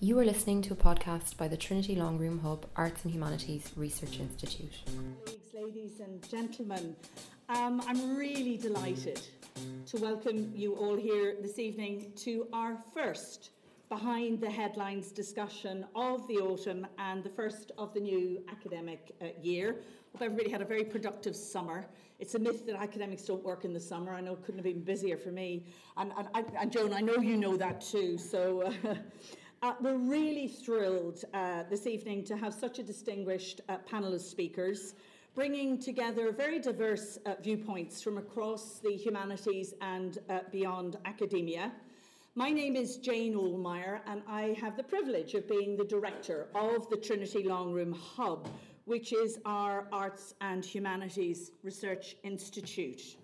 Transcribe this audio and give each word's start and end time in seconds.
You 0.00 0.18
are 0.18 0.24
listening 0.24 0.62
to 0.62 0.72
a 0.72 0.76
podcast 0.76 1.36
by 1.36 1.48
the 1.48 1.56
Trinity 1.56 1.96
Longroom 1.96 2.40
Hub 2.42 2.66
Arts 2.76 3.04
and 3.04 3.12
Humanities 3.12 3.72
Research 3.76 4.20
Institute. 4.20 4.74
Ladies 5.52 6.00
and 6.00 6.22
gentlemen, 6.28 6.94
um, 7.48 7.82
I'm 7.86 8.16
really 8.16 8.56
delighted 8.56 9.20
to 9.86 9.96
welcome 9.96 10.52
you 10.54 10.74
all 10.74 10.96
here 10.96 11.36
this 11.40 11.58
evening 11.58 12.12
to 12.16 12.46
our 12.52 12.76
first 12.94 13.50
Behind 13.88 14.40
the 14.40 14.50
Headlines 14.50 15.12
discussion 15.12 15.86
of 15.94 16.26
the 16.28 16.38
autumn 16.38 16.86
and 16.98 17.22
the 17.22 17.30
first 17.30 17.72
of 17.78 17.94
the 17.94 18.00
new 18.00 18.42
academic 18.50 19.14
uh, 19.22 19.26
year. 19.40 19.76
Hope 20.16 20.22
everybody 20.22 20.48
had 20.48 20.62
a 20.62 20.64
very 20.64 20.82
productive 20.82 21.36
summer. 21.36 21.84
It's 22.20 22.34
a 22.36 22.38
myth 22.38 22.64
that 22.64 22.76
academics 22.76 23.24
don't 23.24 23.44
work 23.44 23.66
in 23.66 23.74
the 23.74 23.80
summer. 23.80 24.14
I 24.14 24.22
know 24.22 24.32
it 24.32 24.42
couldn't 24.46 24.60
have 24.60 24.64
been 24.64 24.80
busier 24.80 25.18
for 25.18 25.28
me. 25.28 25.66
And, 25.98 26.10
and, 26.34 26.46
and 26.58 26.72
Joan, 26.72 26.94
I 26.94 27.02
know 27.02 27.16
you 27.16 27.36
know 27.36 27.58
that 27.58 27.82
too. 27.82 28.16
So. 28.16 28.72
Uh, 28.84 28.94
Uh, 29.62 29.72
we're 29.80 29.96
really 29.96 30.46
thrilled 30.46 31.24
uh, 31.32 31.62
this 31.70 31.86
evening 31.86 32.22
to 32.22 32.36
have 32.36 32.52
such 32.52 32.78
a 32.78 32.82
distinguished 32.82 33.62
uh, 33.70 33.78
panel 33.90 34.12
of 34.12 34.20
speakers, 34.20 34.92
bringing 35.34 35.78
together 35.78 36.30
very 36.30 36.60
diverse 36.60 37.18
uh, 37.24 37.34
viewpoints 37.42 38.02
from 38.02 38.18
across 38.18 38.80
the 38.80 38.92
humanities 38.94 39.72
and 39.80 40.18
uh, 40.28 40.40
beyond 40.52 40.98
academia. 41.06 41.72
My 42.34 42.50
name 42.50 42.76
is 42.76 42.98
Jane 42.98 43.34
Ohlmeyer, 43.34 44.00
and 44.06 44.20
I 44.28 44.54
have 44.60 44.76
the 44.76 44.84
privilege 44.84 45.32
of 45.32 45.48
being 45.48 45.74
the 45.74 45.86
director 45.86 46.48
of 46.54 46.90
the 46.90 46.98
Trinity 46.98 47.42
Longroom 47.42 47.96
Hub, 47.96 48.46
which 48.86 49.12
is 49.12 49.38
our 49.44 49.88
Arts 49.92 50.32
and 50.40 50.64
Humanities 50.64 51.50
Research 51.64 52.16
Institute. 52.22 53.16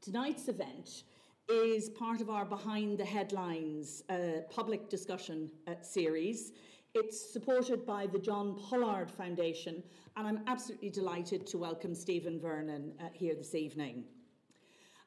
Tonight's 0.00 0.48
event 0.48 1.04
is 1.46 1.90
part 1.90 2.22
of 2.22 2.30
our 2.30 2.46
Behind 2.46 2.96
the 2.96 3.04
Headlines 3.04 4.02
uh, 4.08 4.40
public 4.50 4.88
discussion 4.88 5.50
uh, 5.68 5.72
series. 5.82 6.52
It's 6.94 7.32
supported 7.32 7.84
by 7.84 8.06
the 8.06 8.18
John 8.18 8.58
Pollard 8.58 9.10
Foundation, 9.10 9.82
and 10.16 10.26
I'm 10.26 10.40
absolutely 10.46 10.88
delighted 10.88 11.46
to 11.48 11.58
welcome 11.58 11.94
Stephen 11.94 12.40
Vernon 12.40 12.94
uh, 12.98 13.08
here 13.12 13.34
this 13.34 13.54
evening. 13.54 14.04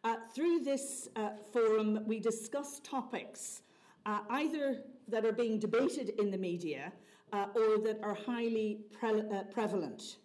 Uh, 0.04 0.17
through 0.36 0.59
this 0.59 1.08
uh, 1.16 1.30
forum, 1.52 2.04
we 2.06 2.20
discuss 2.20 2.81
topics 2.84 3.64
uh, 4.06 4.20
either 4.30 4.84
that 5.08 5.26
are 5.26 5.31
being 5.31 5.59
debated 5.59 6.09
in 6.20 6.30
the 6.30 6.38
media 6.38 6.94
or 7.34 7.78
that 7.80 8.00
are 8.03 8.14
highly 8.14 8.86
pre- 8.92 9.23
prevalent 9.52 10.17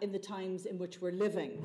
in 0.00 0.10
the 0.10 0.18
times 0.18 0.66
in 0.66 0.78
which 0.78 1.00
we're 1.00 1.12
living. 1.12 1.62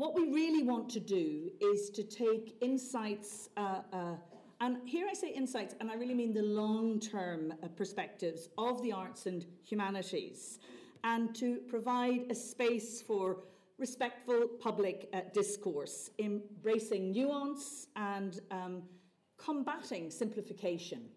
What 0.00 0.14
we 0.14 0.30
really 0.30 0.62
want 0.62 0.88
to 0.92 1.00
do 1.00 1.50
is 1.60 1.90
to 1.90 2.02
take 2.02 2.56
insights, 2.62 3.50
uh, 3.58 3.82
uh, 3.92 4.14
and 4.62 4.78
here 4.86 5.06
I 5.06 5.12
say 5.12 5.28
insights, 5.28 5.74
and 5.78 5.90
I 5.90 5.94
really 5.94 6.14
mean 6.14 6.32
the 6.32 6.42
long 6.42 7.00
term 7.00 7.52
uh, 7.52 7.68
perspectives 7.68 8.48
of 8.56 8.82
the 8.82 8.92
arts 8.92 9.26
and 9.26 9.44
humanities, 9.62 10.58
and 11.04 11.34
to 11.34 11.56
provide 11.68 12.30
a 12.30 12.34
space 12.34 13.02
for 13.02 13.44
respectful 13.76 14.48
public 14.58 15.10
uh, 15.12 15.20
discourse, 15.34 16.08
embracing 16.18 17.12
nuance 17.12 17.88
and 17.96 18.40
um, 18.50 18.82
combating 19.36 20.10
simplification. 20.10 21.10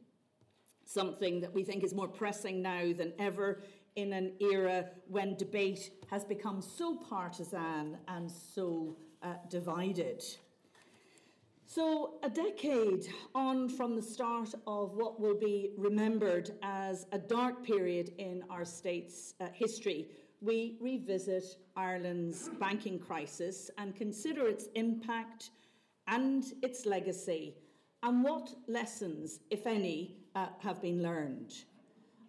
Something 0.86 1.40
that 1.42 1.54
we 1.54 1.64
think 1.64 1.84
is 1.84 1.94
more 1.94 2.08
pressing 2.08 2.62
now 2.62 2.94
than 2.94 3.14
ever 3.20 3.64
in 3.96 4.14
an 4.14 4.34
era 4.40 4.86
when 5.08 5.36
debate 5.36 5.92
has 6.10 6.26
become 6.26 6.62
so 6.62 6.98
partisan 6.98 7.98
and 8.08 8.30
so 8.30 8.98
uh, 9.22 9.36
divided. 9.50 10.24
So, 11.66 12.16
a 12.22 12.30
decade 12.30 13.08
on 13.34 13.70
from 13.70 13.96
the 13.96 14.02
start 14.02 14.54
of 14.68 14.94
what 14.94 15.20
will 15.20 15.38
be 15.40 15.72
remembered 15.78 16.52
as 16.62 17.08
a 17.12 17.18
dark 17.18 17.64
period 17.64 18.14
in 18.18 18.44
our 18.50 18.66
state's 18.66 19.34
uh, 19.40 19.48
history, 19.54 20.08
we 20.42 20.78
revisit 20.82 21.46
Ireland's 21.76 22.50
banking 22.60 23.00
crisis 23.00 23.72
and 23.78 23.96
consider 23.96 24.48
its 24.48 24.68
impact 24.76 25.52
and 26.08 26.44
its 26.62 26.86
legacy 26.86 27.56
and 28.04 28.24
what 28.24 28.54
lessons, 28.68 29.40
if 29.50 29.66
any, 29.66 30.18
uh, 30.36 30.48
have 30.60 30.82
been 30.82 31.02
learned. 31.02 31.54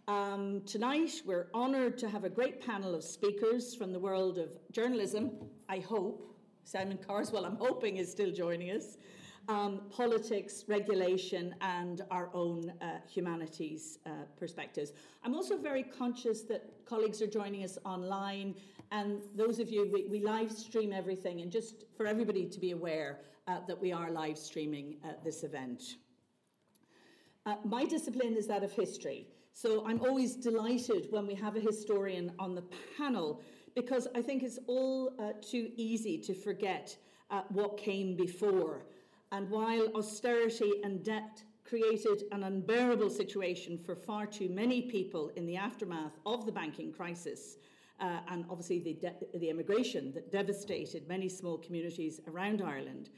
Um, 0.06 0.60
tonight, 0.66 1.22
we're 1.24 1.46
honoured 1.54 1.96
to 1.98 2.08
have 2.08 2.24
a 2.24 2.28
great 2.28 2.60
panel 2.60 2.94
of 2.94 3.02
speakers 3.02 3.74
from 3.74 3.92
the 3.92 3.98
world 3.98 4.38
of 4.38 4.50
journalism, 4.70 5.30
I 5.68 5.78
hope. 5.78 6.36
Simon 6.64 6.98
Carswell, 6.98 7.46
I'm 7.46 7.56
hoping, 7.56 7.96
is 7.96 8.10
still 8.10 8.30
joining 8.30 8.70
us. 8.70 8.98
Um, 9.48 9.82
politics, 9.90 10.64
regulation, 10.68 11.54
and 11.60 12.02
our 12.10 12.30
own 12.34 12.72
uh, 12.80 13.00
humanities 13.06 13.98
uh, 14.06 14.10
perspectives. 14.38 14.92
I'm 15.22 15.34
also 15.34 15.56
very 15.56 15.82
conscious 15.82 16.42
that 16.42 16.84
colleagues 16.86 17.20
are 17.20 17.26
joining 17.26 17.62
us 17.62 17.78
online, 17.84 18.54
and 18.90 19.20
those 19.34 19.58
of 19.58 19.70
you, 19.70 19.90
we, 19.92 20.04
we 20.04 20.20
live 20.20 20.50
stream 20.50 20.92
everything, 20.92 21.40
and 21.40 21.50
just 21.50 21.84
for 21.96 22.06
everybody 22.06 22.46
to 22.46 22.60
be 22.60 22.70
aware 22.70 23.20
uh, 23.46 23.60
that 23.66 23.78
we 23.78 23.92
are 23.92 24.10
live 24.10 24.38
streaming 24.38 24.96
uh, 25.04 25.08
this 25.22 25.44
event. 25.44 25.96
Uh, 27.46 27.56
my 27.64 27.84
discipline 27.84 28.36
is 28.36 28.46
that 28.46 28.62
of 28.62 28.72
history. 28.72 29.26
So 29.52 29.86
I'm 29.86 30.00
always 30.00 30.34
delighted 30.34 31.08
when 31.10 31.26
we 31.26 31.34
have 31.34 31.56
a 31.56 31.60
historian 31.60 32.32
on 32.38 32.54
the 32.54 32.64
panel 32.96 33.42
because 33.74 34.08
I 34.14 34.22
think 34.22 34.42
it's 34.42 34.58
all 34.66 35.12
uh, 35.18 35.32
too 35.42 35.70
easy 35.76 36.18
to 36.18 36.34
forget 36.34 36.96
uh, 37.30 37.42
what 37.50 37.76
came 37.76 38.16
before. 38.16 38.86
And 39.30 39.50
while 39.50 39.88
austerity 39.94 40.72
and 40.84 41.04
debt 41.04 41.42
created 41.64 42.24
an 42.32 42.44
unbearable 42.44 43.10
situation 43.10 43.78
for 43.78 43.94
far 43.94 44.26
too 44.26 44.48
many 44.48 44.82
people 44.82 45.30
in 45.36 45.46
the 45.46 45.56
aftermath 45.56 46.18
of 46.24 46.46
the 46.46 46.52
banking 46.52 46.92
crisis, 46.92 47.56
uh, 48.00 48.20
and 48.28 48.44
obviously 48.50 48.80
the, 48.80 48.94
de- 48.94 49.38
the 49.38 49.50
immigration 49.50 50.12
that 50.14 50.32
devastated 50.32 51.08
many 51.08 51.28
small 51.28 51.58
communities 51.58 52.20
around 52.26 52.62
Ireland, 52.62 53.10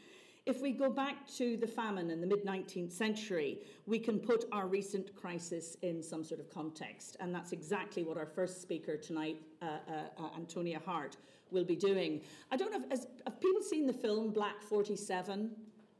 if 0.46 0.62
we 0.62 0.70
go 0.70 0.88
back 0.88 1.26
to 1.26 1.56
the 1.56 1.66
famine 1.66 2.08
in 2.10 2.20
the 2.20 2.26
mid 2.26 2.46
19th 2.46 2.92
century, 2.92 3.58
we 3.86 3.98
can 3.98 4.20
put 4.20 4.44
our 4.52 4.68
recent 4.68 5.14
crisis 5.16 5.76
in 5.82 6.00
some 6.00 6.24
sort 6.24 6.40
of 6.40 6.48
context. 6.48 7.16
And 7.18 7.34
that's 7.34 7.50
exactly 7.50 8.04
what 8.04 8.16
our 8.16 8.26
first 8.26 8.62
speaker 8.62 8.96
tonight, 8.96 9.42
uh, 9.60 9.64
uh, 9.88 10.22
uh 10.22 10.28
Antonia 10.36 10.80
Hart, 10.86 11.16
will 11.50 11.64
be 11.64 11.76
doing. 11.76 12.20
I 12.52 12.56
don't 12.56 12.70
know 12.70 12.80
if 12.84 12.90
has, 12.90 13.08
have 13.26 13.40
people 13.40 13.60
seen 13.60 13.86
the 13.86 13.92
film 13.92 14.30
Black 14.30 14.62
47? 14.62 15.50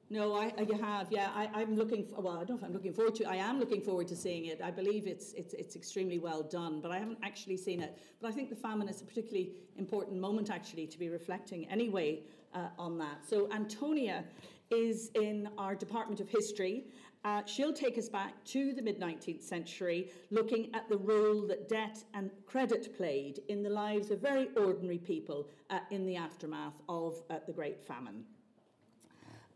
No, 0.09 0.37
I, 0.37 0.53
you 0.63 0.79
have. 0.81 1.11
Yeah, 1.11 1.31
I, 1.35 1.63
am 1.63 1.75
looking. 1.75 2.05
For, 2.05 2.21
well, 2.21 2.35
I 2.35 2.45
don't 2.45 2.51
know 2.51 2.57
if 2.59 2.63
I'm 2.63 2.73
looking 2.73 2.93
forward 2.93 3.17
to. 3.17 3.25
I 3.25 3.35
am 3.37 3.59
looking 3.59 3.81
forward 3.81 4.07
to 4.07 4.15
seeing 4.15 4.47
it. 4.47 4.61
I 4.63 4.71
believe 4.71 5.09
it's 5.09 5.33
it's 5.33 5.53
it's 5.55 5.75
extremely 5.75 6.21
well 6.21 6.45
done, 6.45 6.81
but 6.81 6.93
I 6.93 6.99
haven't 6.99 7.19
actually 7.25 7.57
seen 7.57 7.81
it. 7.81 7.99
But 8.21 8.29
I 8.29 8.31
think 8.31 8.49
the 8.49 8.55
famine 8.55 8.89
is 8.89 9.03
a 9.03 9.05
particularly 9.05 9.51
important 9.77 10.21
moment, 10.21 10.49
actually, 10.49 10.87
to 10.87 10.97
be 10.97 11.09
reflecting 11.09 11.69
anyway 11.69 12.21
uh, 12.57 12.69
on 12.79 12.99
that. 12.99 13.19
So 13.29 13.49
Antonia 13.53 14.25
is 14.71 15.11
in 15.15 15.49
our 15.59 15.75
Department 15.75 16.21
of 16.21 16.29
History. 16.29 16.87
Uh, 17.25 17.43
she'll 17.45 17.73
take 17.73 17.99
us 17.99 18.09
back 18.09 18.33
to 18.45 18.73
the 18.73 18.83
mid 18.83 19.01
19th 19.01 19.43
century, 19.43 20.11
looking 20.31 20.71
at 20.75 20.89
the 20.89 20.97
role 20.97 21.47
that 21.49 21.69
debt 21.69 22.03
and 22.15 22.31
credit 22.47 22.97
played 22.97 23.41
in 23.49 23.63
the 23.63 23.71
lives 23.71 24.11
of 24.11 24.21
very 24.21 24.49
ordinary 24.57 24.99
people 24.99 25.49
uh, 25.71 25.81
in 25.91 26.07
the 26.07 26.17
aftermath 26.17 26.81
of 26.89 27.23
uh, 27.31 27.39
the 27.47 27.53
Great 27.53 27.85
Famine. 27.85 28.25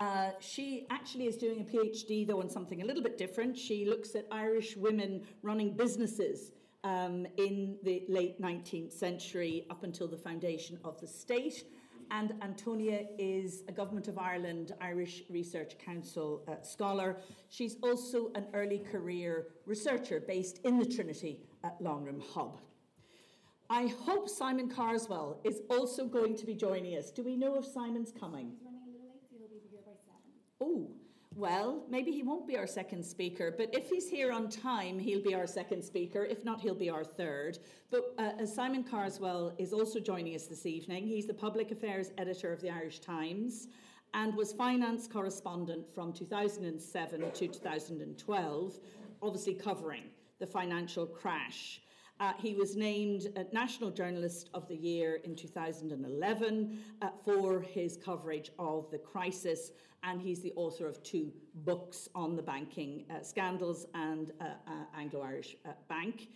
Uh, 0.00 0.31
she 0.41 0.87
actually 0.91 1.27
is 1.27 1.37
doing 1.37 1.60
a 1.60 1.65
PhD, 1.65 2.27
though, 2.27 2.41
on 2.41 2.49
something 2.49 2.81
a 2.83 2.84
little 2.84 3.03
bit 3.03 3.19
different. 3.19 3.56
She 3.56 3.84
looks 3.84 4.15
at 4.15 4.27
Irish 4.33 4.77
women 4.77 5.22
running 5.43 5.77
businesses 5.77 6.53
um, 6.84 7.27
in 7.37 7.77
the 7.84 8.05
late 8.09 8.41
19th 8.41 8.93
century 8.93 9.66
up 9.71 9.84
until 9.84 10.09
the 10.09 10.16
foundation 10.16 10.78
of 10.84 10.99
the 11.00 11.06
state 11.06 11.65
and 12.10 12.34
Antonia 12.43 13.06
is 13.19 13.62
a 13.69 13.72
Government 13.72 14.09
of 14.09 14.19
Ireland 14.19 14.72
Irish 14.81 15.22
Research 15.31 15.78
Council 15.78 16.42
uh, 16.48 16.62
scholar. 16.62 17.18
She's 17.48 17.77
also 17.83 18.30
an 18.34 18.47
early 18.53 18.78
career 18.78 19.48
researcher 19.66 20.21
based 20.21 20.59
in 20.65 20.78
the 20.78 20.86
Trinity 20.86 21.41
at 21.65 21.80
Longroom 21.80 22.22
Hub. 22.34 22.59
I 23.68 23.86
hope 23.86 24.28
Simon 24.28 24.68
Carswell 24.68 25.41
is 25.45 25.60
also 25.71 26.07
going 26.07 26.36
to 26.36 26.47
be 26.47 26.54
joining 26.54 26.97
us. 26.98 27.10
Do 27.10 27.22
we 27.22 27.36
know 27.36 27.57
if 27.57 27.65
Simon's 27.65 28.10
coming? 28.10 28.51
He's 28.51 28.65
running 28.65 28.83
a 28.83 28.91
little 28.91 29.07
late, 29.07 29.22
so 29.30 29.36
he'll 29.39 29.48
be 29.48 29.62
here 29.71 29.80
by 29.86 29.92
seven. 29.92 30.30
Oh, 30.60 30.91
well, 31.41 31.84
maybe 31.88 32.10
he 32.10 32.22
won't 32.22 32.47
be 32.47 32.59
our 32.59 32.66
second 32.66 33.03
speaker, 33.04 33.54
but 33.56 33.72
if 33.72 33.88
he's 33.88 34.09
here 34.09 34.30
on 34.30 34.50
time, 34.50 34.98
he'll 34.98 35.22
be 35.22 35.34
our 35.34 35.47
second 35.47 35.82
speaker. 35.82 36.24
If 36.24 36.44
not, 36.44 36.60
he'll 36.60 36.74
be 36.74 36.91
our 36.91 37.03
third. 37.03 37.59
But 37.91 38.15
uh, 38.18 38.44
Simon 38.44 38.84
Carswell 38.84 39.54
is 39.56 39.72
also 39.72 40.00
joining 40.00 40.34
us 40.34 40.47
this 40.47 40.66
evening. 40.66 41.06
He's 41.06 41.27
the 41.27 41.34
public 41.34 41.71
affairs 41.71 42.10
editor 42.18 42.53
of 42.53 42.60
the 42.60 42.68
Irish 42.68 42.98
Times 42.98 43.68
and 44.12 44.36
was 44.36 44.53
finance 44.53 45.06
correspondent 45.06 45.86
from 45.94 46.12
2007 46.12 47.21
to 47.33 47.48
2012, 47.48 48.80
obviously 49.22 49.54
covering 49.54 50.03
the 50.41 50.47
financial 50.47 51.06
crash. 51.06 51.80
Uh, 52.21 52.34
he 52.39 52.53
was 52.55 52.77
named 52.77 53.28
National 53.51 53.91
Journalist 53.91 54.51
of 54.53 54.69
the 54.69 54.77
Year 54.77 55.21
in 55.25 55.34
2011 55.34 56.78
uh, 57.01 57.09
for 57.25 57.63
his 57.63 57.97
coverage 57.97 58.51
of 58.59 58.91
the 58.91 58.99
crisis, 58.99 59.72
and 60.03 60.21
he's 60.21 60.43
the 60.43 60.53
author 60.55 60.87
of 60.87 61.03
two 61.03 61.33
books 61.65 62.11
on 62.15 62.37
the 62.37 62.43
banking 62.43 63.07
uh, 63.11 63.22
scandals 63.22 63.87
and 63.95 64.33
uh, 64.43 64.45
uh, 64.67 64.71
Anglo 64.95 65.22
Irish 65.22 65.57
uh, 65.65 65.71
Bank. 65.89 66.28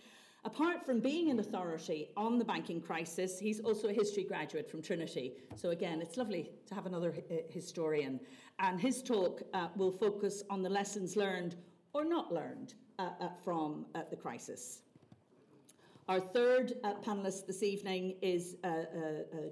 Apart 0.43 0.83
from 0.83 0.99
being 1.01 1.29
an 1.29 1.39
authority 1.39 2.09
on 2.17 2.39
the 2.39 2.45
banking 2.45 2.81
crisis, 2.81 3.37
he's 3.37 3.59
also 3.59 3.87
a 3.87 3.93
history 3.93 4.23
graduate 4.23 4.69
from 4.69 4.81
Trinity. 4.81 5.33
So, 5.55 5.69
again, 5.69 6.01
it's 6.01 6.17
lovely 6.17 6.49
to 6.67 6.75
have 6.75 6.87
another 6.87 7.13
historian. 7.49 8.19
And 8.59 8.79
his 8.79 9.01
talk 9.01 9.41
will 9.75 9.91
focus 9.91 10.43
on 10.51 10.61
the 10.61 10.69
lessons 10.69 11.15
learned 11.15 11.55
or 11.93 12.05
not 12.05 12.31
learned 12.31 12.75
from 13.43 13.87
the 14.11 14.15
crisis. 14.15 14.81
Our 16.07 16.19
third 16.19 16.73
uh, 16.83 16.93
panellist 17.03 17.47
this 17.47 17.63
evening 17.63 18.17
is 18.21 18.57
uh, 18.63 18.67
uh, 18.67 18.71
uh 18.71 18.83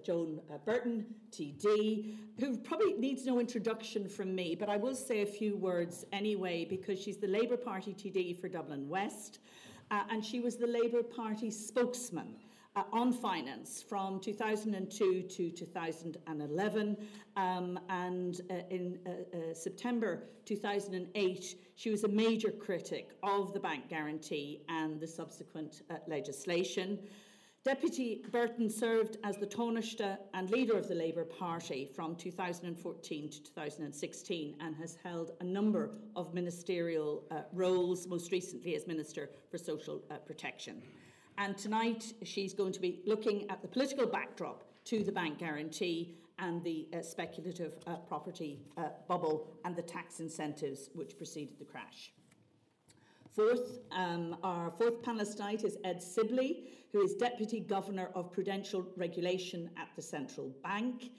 Joan 0.05 0.39
uh, 0.51 0.59
Burton, 0.63 1.03
TD, 1.31 2.15
who 2.39 2.57
probably 2.57 2.93
needs 2.93 3.25
no 3.25 3.39
introduction 3.39 4.07
from 4.07 4.35
me, 4.35 4.53
but 4.53 4.69
I 4.69 4.77
will 4.77 4.93
say 4.93 5.23
a 5.23 5.25
few 5.25 5.57
words 5.57 6.05
anyway 6.13 6.63
because 6.63 7.01
she's 7.01 7.17
the 7.17 7.27
Labour 7.27 7.57
Party 7.57 7.95
TD 7.95 8.39
for 8.39 8.49
Dublin 8.49 8.87
West, 8.87 9.39
uh, 9.89 10.03
and 10.11 10.23
she 10.23 10.41
was 10.41 10.55
the 10.55 10.67
Labour 10.67 11.01
Party 11.01 11.49
spokesman 11.49 12.35
uh, 12.75 12.83
on 12.91 13.13
finance 13.13 13.83
from 13.87 14.19
2002 14.19 15.23
to 15.23 15.49
2011. 15.51 16.97
Um, 17.35 17.79
and 17.89 18.41
uh, 18.49 18.55
in 18.69 18.99
uh, 19.05 19.09
uh, 19.09 19.53
September 19.53 20.23
2008, 20.45 21.55
she 21.75 21.89
was 21.89 22.03
a 22.03 22.07
major 22.07 22.51
critic 22.51 23.11
of 23.23 23.53
the 23.53 23.59
bank 23.59 23.89
guarantee 23.89 24.61
and 24.69 24.99
the 24.99 25.07
subsequent 25.07 25.81
uh, 25.89 25.95
legislation. 26.07 26.99
Deputy 27.65 28.21
Burton 28.29 28.69
served 28.69 29.15
as 29.23 29.37
the 29.37 29.47
Taoiseach 29.47 30.17
and 30.33 30.49
leader 30.49 30.77
of 30.77 30.89
the 30.89 30.95
Labour 30.95 31.23
Party 31.23 31.89
from 31.95 32.13
2014 32.17 33.29
to 33.29 33.41
2016 33.41 34.55
and 34.59 34.75
has 34.75 34.97
held 35.01 35.31
a 35.39 35.45
number 35.45 35.91
of 36.17 36.33
ministerial 36.33 37.23
uh, 37.31 37.43
roles, 37.53 38.05
most 38.05 38.33
recently 38.33 38.75
as 38.75 38.85
Minister 38.85 39.29
for 39.49 39.57
Social 39.57 40.01
uh, 40.11 40.15
Protection. 40.17 40.81
And 41.37 41.57
tonight 41.57 42.13
she's 42.23 42.53
going 42.53 42.73
to 42.73 42.79
be 42.79 43.01
looking 43.05 43.49
at 43.49 43.61
the 43.61 43.67
political 43.67 44.05
backdrop 44.05 44.63
to 44.85 45.03
the 45.03 45.11
bank 45.11 45.39
guarantee 45.39 46.15
and 46.39 46.63
the 46.63 46.87
uh, 46.93 47.01
speculative 47.01 47.73
uh, 47.87 47.95
property 47.95 48.59
uh, 48.77 48.89
bubble 49.07 49.47
and 49.65 49.75
the 49.75 49.81
tax 49.81 50.19
incentives 50.19 50.89
which 50.93 51.17
preceded 51.17 51.57
the 51.59 51.65
crash. 51.65 52.11
Fourth, 53.35 53.79
um, 53.91 54.37
our 54.43 54.69
fourth 54.69 55.01
panelist 55.01 55.37
tonight 55.37 55.63
is 55.63 55.77
Ed 55.83 56.03
Sibley, 56.03 56.65
who 56.91 57.01
is 57.01 57.15
Deputy 57.15 57.59
Governor 57.59 58.09
of 58.13 58.31
Prudential 58.31 58.85
Regulation 58.95 59.71
at 59.75 59.87
the 59.95 60.01
Central 60.03 60.51
Bank. 60.63 61.09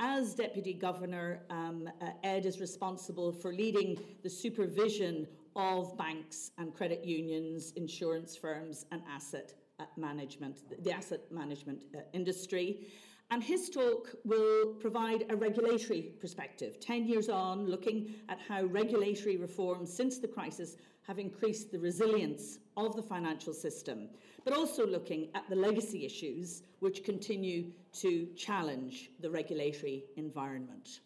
As 0.00 0.34
Deputy 0.34 0.72
Governor, 0.72 1.42
um, 1.50 1.90
uh, 2.00 2.10
Ed 2.22 2.46
is 2.46 2.60
responsible 2.60 3.32
for 3.32 3.52
leading 3.52 3.98
the 4.22 4.30
supervision 4.30 5.26
of 5.58 5.98
banks 5.98 6.52
and 6.56 6.72
credit 6.72 7.04
unions, 7.04 7.72
insurance 7.76 8.36
firms, 8.36 8.86
and 8.92 9.02
asset 9.10 9.52
uh, 9.80 9.84
management, 9.96 10.56
the 10.84 10.92
asset 10.92 11.20
management 11.30 11.82
uh, 11.94 11.98
industry. 12.12 12.86
And 13.30 13.42
his 13.42 13.68
talk 13.68 14.14
will 14.24 14.74
provide 14.80 15.24
a 15.28 15.36
regulatory 15.36 16.14
perspective, 16.20 16.80
10 16.80 17.06
years 17.06 17.28
on, 17.28 17.66
looking 17.66 18.14
at 18.28 18.38
how 18.38 18.64
regulatory 18.64 19.36
reforms 19.36 19.92
since 19.92 20.18
the 20.18 20.28
crisis 20.28 20.76
have 21.02 21.18
increased 21.18 21.72
the 21.72 21.78
resilience 21.78 22.58
of 22.76 22.94
the 22.94 23.02
financial 23.02 23.52
system, 23.52 24.08
but 24.44 24.54
also 24.54 24.86
looking 24.86 25.28
at 25.34 25.48
the 25.50 25.56
legacy 25.56 26.06
issues 26.06 26.62
which 26.78 27.04
continue 27.04 27.72
to 27.92 28.28
challenge 28.36 29.10
the 29.20 29.28
regulatory 29.28 30.04
environment. 30.16 31.00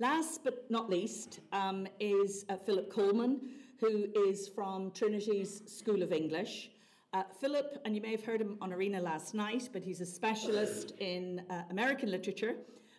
Last 0.00 0.42
but 0.44 0.70
not 0.70 0.90
least 0.90 1.40
um, 1.52 1.86
is 2.00 2.44
uh, 2.48 2.56
Philip 2.56 2.92
Coleman, 2.92 3.40
who 3.84 4.08
is 4.28 4.48
from 4.48 4.90
Trinity's 4.92 5.60
School 5.66 6.02
of 6.02 6.10
English. 6.10 6.70
Uh, 7.12 7.22
Philip, 7.38 7.82
and 7.84 7.94
you 7.94 8.00
may 8.00 8.12
have 8.12 8.24
heard 8.24 8.40
him 8.40 8.56
on 8.62 8.72
Arena 8.72 8.98
last 8.98 9.34
night, 9.34 9.68
but 9.74 9.82
he's 9.82 10.00
a 10.00 10.06
specialist 10.06 10.94
in 11.00 11.42
uh, 11.50 11.64
American 11.68 12.10
literature 12.10 12.54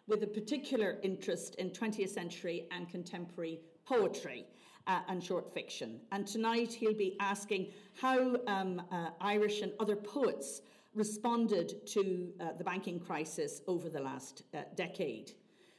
with 0.05 0.21
a 0.21 0.27
particular 0.27 0.99
interest 1.01 1.55
in 1.55 1.71
20th 1.71 2.09
century 2.09 2.67
and 2.69 2.87
contemporary 2.87 3.61
poetry 3.83 4.45
uh, 4.85 4.99
and 5.07 5.23
short 5.23 5.51
fiction. 5.51 5.99
And 6.11 6.27
tonight 6.27 6.71
he'll 6.71 6.93
be 6.93 7.17
asking 7.19 7.71
how 7.99 8.35
um, 8.45 8.79
uh, 8.91 9.09
Irish 9.19 9.63
and 9.63 9.71
other 9.79 9.95
poets 9.95 10.61
responded 10.93 11.87
to 11.87 12.31
uh, 12.39 12.49
the 12.59 12.63
banking 12.63 12.99
crisis 12.99 13.61
over 13.67 13.89
the 13.89 14.01
last 14.01 14.43
uh, 14.53 14.59
decade. 14.75 15.31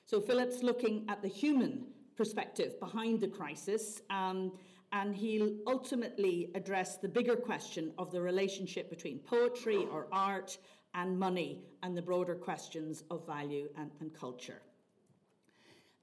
So 0.04 0.20
Philip's 0.20 0.64
looking 0.64 1.04
at 1.08 1.22
the 1.22 1.28
human 1.28 1.84
perspective 2.16 2.80
behind 2.80 3.20
the 3.20 3.28
crisis. 3.28 4.00
Um, 4.10 4.52
and 4.92 5.14
he'll 5.14 5.54
ultimately 5.66 6.50
address 6.54 6.96
the 6.96 7.08
bigger 7.08 7.36
question 7.36 7.92
of 7.98 8.10
the 8.10 8.20
relationship 8.20 8.88
between 8.88 9.18
poetry 9.18 9.86
or 9.92 10.06
art 10.12 10.58
and 10.94 11.18
money 11.18 11.62
and 11.82 11.96
the 11.96 12.02
broader 12.02 12.34
questions 12.34 13.04
of 13.10 13.26
value 13.26 13.68
and, 13.76 13.90
and 14.00 14.14
culture. 14.14 14.62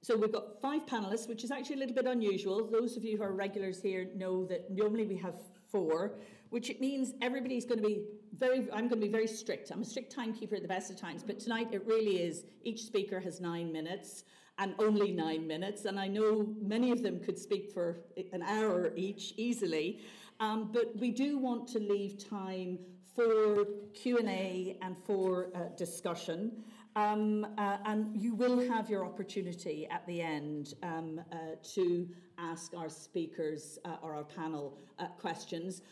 So 0.02 0.16
we've 0.16 0.32
got 0.32 0.60
five 0.60 0.84
panelists, 0.84 1.28
which 1.28 1.44
is 1.44 1.50
actually 1.50 1.76
a 1.76 1.78
little 1.78 1.94
bit 1.94 2.06
unusual. 2.06 2.68
Those 2.70 2.96
of 2.96 3.04
you 3.04 3.16
who 3.16 3.22
are 3.22 3.32
regulars 3.32 3.80
here 3.80 4.10
know 4.14 4.44
that 4.46 4.70
normally 4.70 5.06
we 5.06 5.16
have 5.16 5.36
four, 5.70 6.18
which 6.50 6.68
it 6.68 6.78
means 6.78 7.14
everybody's 7.22 7.64
going 7.64 7.80
to 7.80 7.86
be 7.86 8.04
very, 8.36 8.68
I'm 8.70 8.88
going 8.88 9.00
to 9.00 9.06
be 9.06 9.08
very 9.08 9.26
strict. 9.26 9.70
I'm 9.70 9.80
a 9.80 9.84
strict 9.84 10.12
timekeeper 10.12 10.56
at 10.56 10.62
the 10.62 10.68
best 10.68 10.90
of 10.90 10.96
times, 10.96 11.22
but 11.22 11.40
tonight 11.40 11.68
it 11.72 11.86
really 11.86 12.22
is. 12.22 12.44
Each 12.62 12.82
speaker 12.82 13.18
has 13.18 13.40
nine 13.40 13.72
minutes 13.72 14.24
and 14.58 14.74
only 14.78 15.12
nine 15.12 15.46
minutes. 15.46 15.84
And 15.84 15.98
I 15.98 16.08
know 16.08 16.46
many 16.60 16.90
of 16.90 17.02
them 17.02 17.20
could 17.20 17.38
speak 17.38 17.72
for 17.72 17.98
an 18.32 18.42
hour 18.42 18.92
each 18.96 19.34
easily. 19.36 20.00
Um, 20.40 20.70
but 20.72 20.96
we 20.98 21.10
do 21.10 21.38
want 21.38 21.68
to 21.68 21.78
leave 21.78 22.28
time 22.28 22.78
for 23.14 23.64
Q&A 23.94 24.76
and 24.82 24.96
for 25.04 25.48
uh, 25.54 25.68
discussion. 25.76 26.64
Um, 26.96 27.46
uh, 27.58 27.78
and 27.86 28.16
you 28.20 28.34
will 28.34 28.68
have 28.68 28.88
your 28.88 29.04
opportunity 29.04 29.88
at 29.90 30.06
the 30.06 30.20
end 30.20 30.74
um, 30.82 31.20
uh, 31.32 31.36
to 31.74 32.08
ask 32.38 32.72
our 32.76 32.88
speakers 32.88 33.78
uh, 33.84 33.96
or 34.00 34.14
our 34.14 34.24
panel 34.24 34.78
uh, 34.98 35.06
questions. 35.18 35.82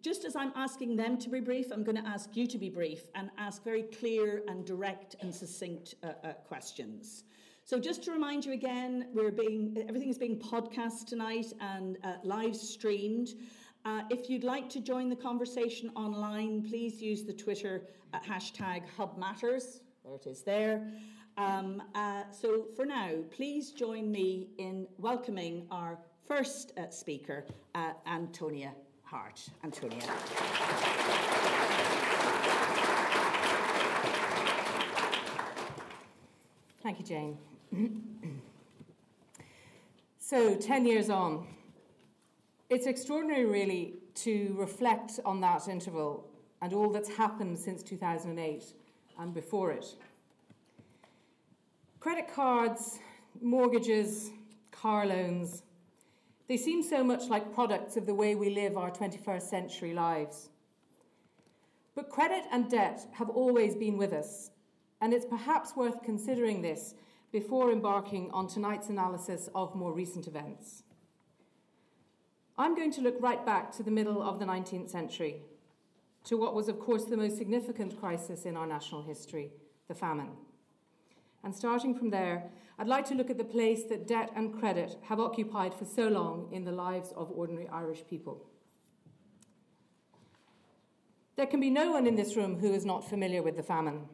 Just 0.00 0.24
as 0.24 0.36
I'm 0.36 0.52
asking 0.54 0.96
them 0.96 1.18
to 1.18 1.28
be 1.28 1.40
brief, 1.40 1.70
I'm 1.72 1.84
going 1.84 2.02
to 2.02 2.08
ask 2.08 2.36
you 2.36 2.46
to 2.46 2.58
be 2.58 2.70
brief 2.70 3.10
and 3.14 3.30
ask 3.38 3.64
very 3.64 3.82
clear 3.82 4.42
and 4.48 4.64
direct 4.64 5.16
and 5.20 5.34
succinct 5.34 5.94
uh, 6.02 6.32
questions. 6.46 7.24
So 7.66 7.80
just 7.80 8.04
to 8.04 8.12
remind 8.12 8.44
you 8.44 8.52
again, 8.52 9.08
we're 9.12 9.32
being 9.32 9.84
everything 9.88 10.08
is 10.08 10.18
being 10.18 10.38
podcast 10.38 11.06
tonight 11.06 11.52
and 11.60 11.98
uh, 12.04 12.12
live 12.22 12.54
streamed. 12.54 13.30
Uh, 13.84 14.02
if 14.08 14.30
you'd 14.30 14.44
like 14.44 14.68
to 14.68 14.80
join 14.80 15.08
the 15.08 15.16
conversation 15.16 15.90
online, 15.96 16.62
please 16.62 17.02
use 17.02 17.24
the 17.24 17.32
Twitter 17.32 17.82
uh, 18.14 18.20
hashtag 18.20 18.82
HubMatters. 18.96 19.80
There 20.04 20.14
it 20.14 20.28
is 20.28 20.42
there. 20.42 20.92
Um, 21.36 21.82
uh, 21.96 22.22
so 22.30 22.66
for 22.76 22.86
now, 22.86 23.10
please 23.32 23.72
join 23.72 24.12
me 24.12 24.46
in 24.58 24.86
welcoming 24.98 25.66
our 25.72 25.98
first 26.24 26.72
uh, 26.78 26.88
speaker, 26.90 27.44
uh, 27.74 27.94
Antonia 28.06 28.74
Hart. 29.02 29.44
Antonia. 29.64 30.02
Thank 36.80 37.00
you, 37.00 37.04
Jane. 37.04 37.36
so, 40.18 40.54
10 40.54 40.86
years 40.86 41.10
on, 41.10 41.46
it's 42.70 42.86
extraordinary, 42.86 43.44
really, 43.44 43.94
to 44.14 44.54
reflect 44.58 45.20
on 45.24 45.40
that 45.40 45.68
interval 45.68 46.28
and 46.62 46.72
all 46.72 46.90
that's 46.90 47.08
happened 47.08 47.58
since 47.58 47.82
2008 47.82 48.64
and 49.18 49.34
before 49.34 49.72
it. 49.72 49.86
Credit 52.00 52.32
cards, 52.32 52.98
mortgages, 53.40 54.30
car 54.70 55.06
loans, 55.06 55.62
they 56.48 56.56
seem 56.56 56.82
so 56.82 57.02
much 57.02 57.28
like 57.28 57.52
products 57.52 57.96
of 57.96 58.06
the 58.06 58.14
way 58.14 58.34
we 58.34 58.50
live 58.50 58.76
our 58.76 58.90
21st 58.90 59.42
century 59.42 59.92
lives. 59.92 60.50
But 61.94 62.08
credit 62.08 62.44
and 62.52 62.70
debt 62.70 63.06
have 63.14 63.30
always 63.30 63.74
been 63.74 63.96
with 63.96 64.12
us, 64.12 64.50
and 65.00 65.12
it's 65.12 65.26
perhaps 65.26 65.74
worth 65.74 66.02
considering 66.02 66.62
this 66.62 66.94
before 67.36 67.70
embarking 67.70 68.30
on 68.30 68.46
tonight's 68.46 68.88
analysis 68.88 69.50
of 69.54 69.74
more 69.74 69.92
recent 69.92 70.26
events. 70.26 70.84
I'm 72.56 72.74
going 72.74 72.92
to 72.92 73.02
look 73.02 73.16
right 73.20 73.44
back 73.44 73.72
to 73.72 73.82
the 73.82 73.90
middle 73.90 74.22
of 74.22 74.38
the 74.38 74.46
19th 74.46 74.88
century, 74.88 75.42
to 76.24 76.38
what 76.38 76.54
was, 76.54 76.66
of 76.68 76.80
course, 76.80 77.04
the 77.04 77.18
most 77.18 77.36
significant 77.36 78.00
crisis 78.00 78.46
in 78.46 78.56
our 78.56 78.66
national 78.66 79.02
history 79.02 79.50
the 79.86 79.94
famine. 79.94 80.30
And 81.44 81.54
starting 81.54 81.94
from 81.94 82.08
there, 82.08 82.44
I'd 82.78 82.88
like 82.88 83.06
to 83.08 83.14
look 83.14 83.28
at 83.28 83.36
the 83.36 83.44
place 83.44 83.82
that 83.90 84.06
debt 84.06 84.30
and 84.34 84.58
credit 84.58 84.96
have 85.02 85.20
occupied 85.20 85.74
for 85.74 85.84
so 85.84 86.08
long 86.08 86.48
in 86.52 86.64
the 86.64 86.72
lives 86.72 87.12
of 87.14 87.30
ordinary 87.30 87.68
Irish 87.68 88.02
people. 88.08 88.46
There 91.36 91.46
can 91.46 91.60
be 91.60 91.68
no 91.68 91.92
one 91.92 92.06
in 92.06 92.16
this 92.16 92.34
room 92.34 92.58
who 92.58 92.72
is 92.72 92.86
not 92.86 93.06
familiar 93.06 93.42
with 93.42 93.58
the 93.58 93.62
famine. 93.62 94.08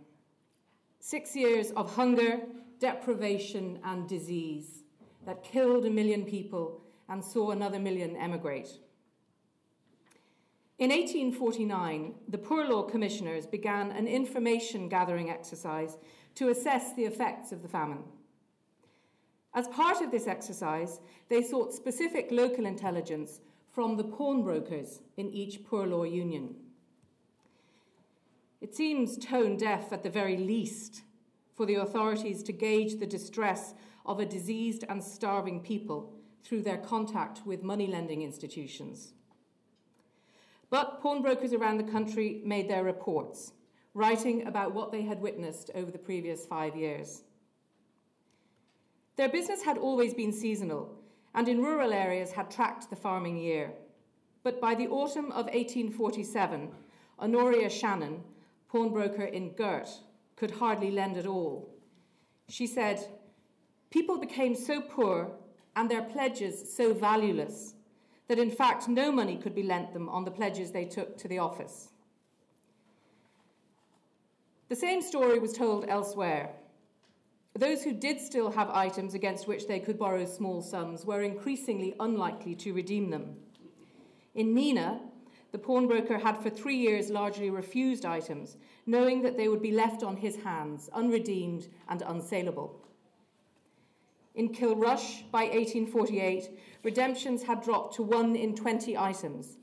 Six 0.98 1.36
years 1.36 1.70
of 1.76 1.94
hunger, 1.94 2.40
deprivation, 2.82 3.78
and 3.84 4.08
disease 4.08 4.82
that 5.24 5.44
killed 5.44 5.86
a 5.86 5.90
million 5.90 6.24
people 6.24 6.82
and 7.08 7.24
saw 7.24 7.52
another 7.52 7.78
million 7.78 8.16
emigrate. 8.16 8.70
In 10.80 10.90
1849, 10.90 12.12
the 12.26 12.38
Poor 12.38 12.66
Law 12.66 12.82
Commissioners 12.82 13.46
began 13.46 13.92
an 13.92 14.08
information 14.08 14.88
gathering 14.88 15.30
exercise 15.30 15.96
to 16.34 16.48
assess 16.48 16.92
the 16.94 17.04
effects 17.04 17.52
of 17.52 17.62
the 17.62 17.68
famine. 17.68 18.02
As 19.54 19.68
part 19.68 20.00
of 20.00 20.10
this 20.10 20.26
exercise, 20.26 20.98
they 21.28 21.40
sought 21.40 21.72
specific 21.72 22.32
local 22.32 22.66
intelligence 22.66 23.38
from 23.70 23.96
the 23.96 24.04
pawnbrokers 24.04 24.98
in 25.16 25.30
each 25.30 25.64
poor 25.64 25.86
law 25.86 26.02
union. 26.02 26.56
It 28.60 28.74
seems 28.74 29.16
tone 29.18 29.56
deaf 29.56 29.92
at 29.92 30.02
the 30.02 30.10
very 30.10 30.36
least 30.36 31.02
for 31.62 31.66
the 31.66 31.76
authorities 31.76 32.42
to 32.42 32.52
gauge 32.52 32.99
the 32.99 33.07
distress 33.07 33.75
of 34.04 34.19
a 34.19 34.26
diseased 34.26 34.85
and 34.88 35.00
starving 35.00 35.61
people 35.61 36.12
through 36.42 36.61
their 36.61 36.78
contact 36.78 37.47
with 37.47 37.62
money 37.62 37.87
lending 37.87 38.23
institutions. 38.23 39.12
But 40.71 41.00
pawnbrokers 41.00 41.52
around 41.52 41.78
the 41.78 41.92
country 41.92 42.42
made 42.45 42.69
their 42.69 42.83
reports, 42.83 43.52
writing 43.95 44.45
about 44.49 44.75
what 44.75 44.90
they 44.90 45.02
had 45.02 45.21
witnessed 45.21 45.71
over 45.76 45.88
the 45.88 45.99
previous 45.99 46.45
five 46.45 46.75
years. 46.75 47.23
Their 49.14 49.28
business 49.28 49.62
had 49.62 49.78
always 49.78 50.14
been 50.14 50.33
seasonal, 50.33 50.99
and 51.33 51.47
in 51.47 51.62
rural 51.62 51.92
areas 51.92 52.33
had 52.33 52.50
tracked 52.50 52.90
the 52.90 52.97
farming 52.97 53.37
year. 53.37 53.71
But 54.42 54.61
by 54.61 54.75
the 54.75 54.88
autumn 54.88 55.26
of 55.26 55.47
1847, 55.47 56.73
Honoria 57.21 57.71
Shannon, 57.71 58.25
pawnbroker 58.66 59.26
in 59.26 59.54
Gort, 59.54 59.90
could 60.42 60.50
hardly 60.50 60.90
lend 60.90 61.16
at 61.16 61.25
all. 61.25 61.72
She 62.49 62.66
said, 62.66 62.99
People 63.90 64.18
became 64.18 64.56
so 64.56 64.80
poor 64.80 65.30
and 65.76 65.88
their 65.88 66.02
pledges 66.02 66.75
so 66.76 66.92
valueless 66.92 67.75
that 68.26 68.40
in 68.40 68.50
fact 68.50 68.88
no 68.88 69.12
money 69.12 69.37
could 69.37 69.54
be 69.54 69.62
lent 69.62 69.92
them 69.92 70.08
on 70.08 70.25
the 70.25 70.32
pledges 70.32 70.72
they 70.72 70.84
took 70.84 71.16
to 71.18 71.28
the 71.28 71.38
office. 71.38 71.90
The 74.68 74.75
same 74.75 75.00
story 75.00 75.38
was 75.38 75.52
told 75.52 75.84
elsewhere. 75.88 76.50
Those 77.56 77.84
who 77.84 77.92
did 77.92 78.20
still 78.20 78.50
have 78.50 78.68
items 78.70 79.14
against 79.14 79.46
which 79.46 79.68
they 79.68 79.78
could 79.78 79.96
borrow 79.96 80.25
small 80.25 80.61
sums 80.61 81.06
were 81.06 81.22
increasingly 81.22 81.94
unlikely 82.00 82.56
to 82.56 82.72
redeem 82.72 83.11
them. 83.11 83.37
In 84.34 84.56
Nenagh, 84.56 84.99
the 85.52 85.59
pawnbroker 85.59 86.18
had 86.18 86.38
for 86.38 86.50
three 86.50 86.76
years 86.76 87.11
largely 87.11 87.50
refused 87.50 88.06
items, 88.06 88.56
knowing 88.87 89.23
that 89.23 89.37
they 89.37 89.49
would 89.49 89.62
be 89.62 89.71
left 89.71 90.02
on 90.02 90.16
his 90.16 90.37
hands, 90.37 90.88
unredeemed 90.94 91.68
and 91.88 92.00
unsaleable. 92.00 92.71
In 94.35 94.49
Kilrush, 94.49 95.30
by 95.30 95.44
1848, 95.44 96.50
redemptions 96.82 97.42
had 97.42 97.62
dropped 97.62 97.94
to 97.97 98.02
one 98.02 98.35
in 98.35 98.56
20 98.56 98.97
items, 98.97 99.59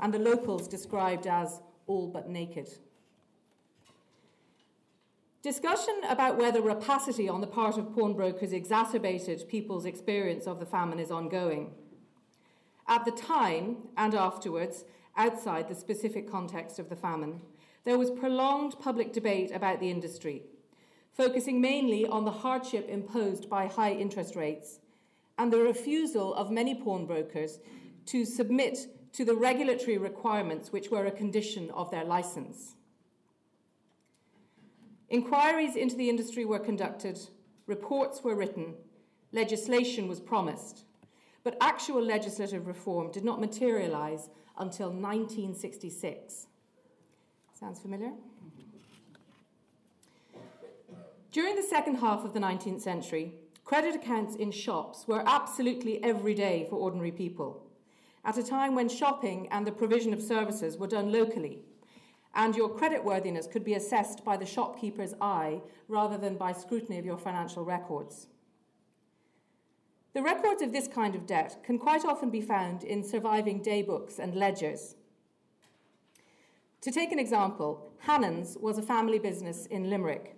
and 0.00 0.12
the 0.12 0.18
locals 0.18 0.66
described 0.66 1.28
as 1.28 1.60
all 1.86 2.08
but 2.08 2.28
naked. 2.28 2.68
Discussion 5.42 5.94
about 6.08 6.36
whether 6.36 6.60
rapacity 6.60 7.28
on 7.28 7.40
the 7.40 7.46
part 7.46 7.78
of 7.78 7.94
pawnbrokers 7.94 8.52
exacerbated 8.52 9.48
people's 9.48 9.86
experience 9.86 10.46
of 10.46 10.58
the 10.58 10.66
famine 10.66 10.98
is 10.98 11.10
ongoing. 11.10 11.70
At 12.88 13.04
the 13.04 13.12
time 13.12 13.76
and 13.96 14.14
afterwards, 14.14 14.84
outside 15.16 15.68
the 15.68 15.74
specific 15.74 16.30
context 16.30 16.78
of 16.78 16.88
the 16.88 16.96
famine, 16.96 17.40
there 17.84 17.98
was 17.98 18.10
prolonged 18.10 18.78
public 18.78 19.12
debate 19.12 19.50
about 19.52 19.80
the 19.80 19.90
industry, 19.90 20.42
focusing 21.12 21.60
mainly 21.60 22.06
on 22.06 22.24
the 22.24 22.30
hardship 22.30 22.88
imposed 22.88 23.48
by 23.48 23.66
high 23.66 23.92
interest 23.92 24.36
rates 24.36 24.80
and 25.38 25.52
the 25.52 25.58
refusal 25.58 26.34
of 26.34 26.50
many 26.50 26.74
pawnbrokers 26.74 27.58
to 28.06 28.24
submit 28.24 28.86
to 29.12 29.24
the 29.24 29.34
regulatory 29.34 29.98
requirements 29.98 30.72
which 30.72 30.90
were 30.90 31.06
a 31.06 31.10
condition 31.10 31.70
of 31.70 31.90
their 31.90 32.04
license. 32.04 32.74
Inquiries 35.08 35.74
into 35.74 35.96
the 35.96 36.08
industry 36.08 36.44
were 36.44 36.58
conducted, 36.58 37.18
reports 37.66 38.22
were 38.22 38.36
written, 38.36 38.74
legislation 39.32 40.06
was 40.06 40.20
promised, 40.20 40.84
but 41.42 41.56
actual 41.60 42.02
legislative 42.02 42.66
reform 42.66 43.10
did 43.10 43.24
not 43.24 43.40
materialise 43.40 44.28
until 44.60 44.88
1966. 44.88 46.46
Sounds 47.58 47.80
familiar? 47.80 48.12
During 51.32 51.56
the 51.56 51.62
second 51.62 51.96
half 51.96 52.24
of 52.24 52.34
the 52.34 52.40
19th 52.40 52.80
century, 52.80 53.32
credit 53.64 53.94
accounts 53.94 54.36
in 54.36 54.50
shops 54.50 55.06
were 55.06 55.22
absolutely 55.26 56.02
everyday 56.02 56.66
for 56.68 56.76
ordinary 56.76 57.12
people, 57.12 57.66
at 58.24 58.38
a 58.38 58.42
time 58.42 58.74
when 58.74 58.88
shopping 58.88 59.48
and 59.50 59.66
the 59.66 59.72
provision 59.72 60.12
of 60.12 60.20
services 60.22 60.76
were 60.76 60.86
done 60.86 61.10
locally 61.10 61.62
and 62.34 62.54
your 62.54 62.70
creditworthiness 62.70 63.50
could 63.50 63.64
be 63.64 63.74
assessed 63.74 64.24
by 64.24 64.36
the 64.36 64.46
shopkeeper's 64.46 65.14
eye 65.20 65.60
rather 65.88 66.16
than 66.16 66.36
by 66.36 66.52
scrutiny 66.52 66.98
of 66.98 67.04
your 67.04 67.18
financial 67.18 67.64
records. 67.64 68.28
The 70.12 70.22
records 70.22 70.60
of 70.60 70.72
this 70.72 70.88
kind 70.88 71.14
of 71.14 71.26
debt 71.26 71.58
can 71.62 71.78
quite 71.78 72.04
often 72.04 72.30
be 72.30 72.40
found 72.40 72.82
in 72.82 73.04
surviving 73.04 73.62
daybooks 73.62 74.18
and 74.18 74.34
ledgers. 74.34 74.96
To 76.80 76.90
take 76.90 77.12
an 77.12 77.18
example, 77.18 77.92
Hannon's 78.00 78.56
was 78.58 78.76
a 78.76 78.82
family 78.82 79.20
business 79.20 79.66
in 79.66 79.88
Limerick, 79.88 80.36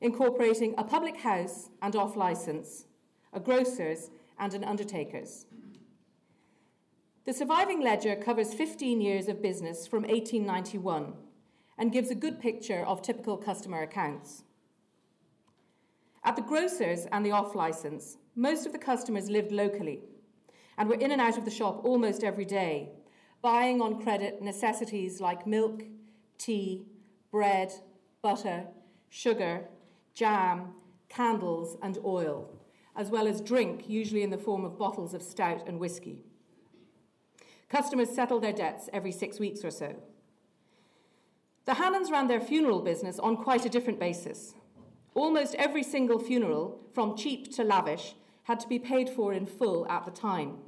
incorporating 0.00 0.74
a 0.78 0.84
public 0.84 1.18
house 1.18 1.68
and 1.82 1.94
off 1.94 2.16
licence, 2.16 2.86
a 3.32 3.40
grocer's, 3.40 4.10
and 4.38 4.54
an 4.54 4.64
undertaker's. 4.64 5.46
The 7.26 7.34
surviving 7.34 7.80
ledger 7.82 8.16
covers 8.16 8.54
15 8.54 9.00
years 9.00 9.28
of 9.28 9.42
business 9.42 9.86
from 9.86 10.02
1891 10.02 11.14
and 11.76 11.92
gives 11.92 12.10
a 12.10 12.14
good 12.14 12.40
picture 12.40 12.84
of 12.86 13.02
typical 13.02 13.36
customer 13.36 13.82
accounts. 13.82 14.43
At 16.24 16.36
the 16.36 16.42
grocers 16.42 17.06
and 17.12 17.24
the 17.24 17.32
off 17.32 17.54
license, 17.54 18.16
most 18.34 18.64
of 18.64 18.72
the 18.72 18.78
customers 18.78 19.28
lived 19.28 19.52
locally 19.52 20.00
and 20.78 20.88
were 20.88 20.94
in 20.94 21.12
and 21.12 21.20
out 21.20 21.36
of 21.36 21.44
the 21.44 21.50
shop 21.50 21.84
almost 21.84 22.24
every 22.24 22.46
day, 22.46 22.88
buying 23.42 23.82
on 23.82 24.02
credit 24.02 24.40
necessities 24.40 25.20
like 25.20 25.46
milk, 25.46 25.82
tea, 26.38 26.86
bread, 27.30 27.72
butter, 28.22 28.64
sugar, 29.10 29.68
jam, 30.14 30.72
candles, 31.10 31.76
and 31.82 31.98
oil, 32.04 32.50
as 32.96 33.10
well 33.10 33.28
as 33.28 33.42
drink, 33.42 33.84
usually 33.86 34.22
in 34.22 34.30
the 34.30 34.38
form 34.38 34.64
of 34.64 34.78
bottles 34.78 35.12
of 35.12 35.22
stout 35.22 35.68
and 35.68 35.78
whisky. 35.78 36.24
Customers 37.68 38.08
settle 38.08 38.40
their 38.40 38.52
debts 38.52 38.88
every 38.92 39.12
six 39.12 39.38
weeks 39.38 39.62
or 39.64 39.70
so. 39.70 39.94
The 41.66 41.74
Hannons 41.74 42.10
ran 42.10 42.28
their 42.28 42.40
funeral 42.40 42.80
business 42.80 43.18
on 43.18 43.36
quite 43.36 43.66
a 43.66 43.70
different 43.70 44.00
basis. 44.00 44.54
Almost 45.14 45.54
every 45.54 45.82
single 45.82 46.18
funeral, 46.18 46.80
from 46.92 47.16
cheap 47.16 47.54
to 47.54 47.64
lavish, 47.64 48.14
had 48.44 48.60
to 48.60 48.68
be 48.68 48.78
paid 48.78 49.08
for 49.08 49.32
in 49.32 49.46
full 49.46 49.88
at 49.88 50.04
the 50.04 50.10
time. 50.10 50.58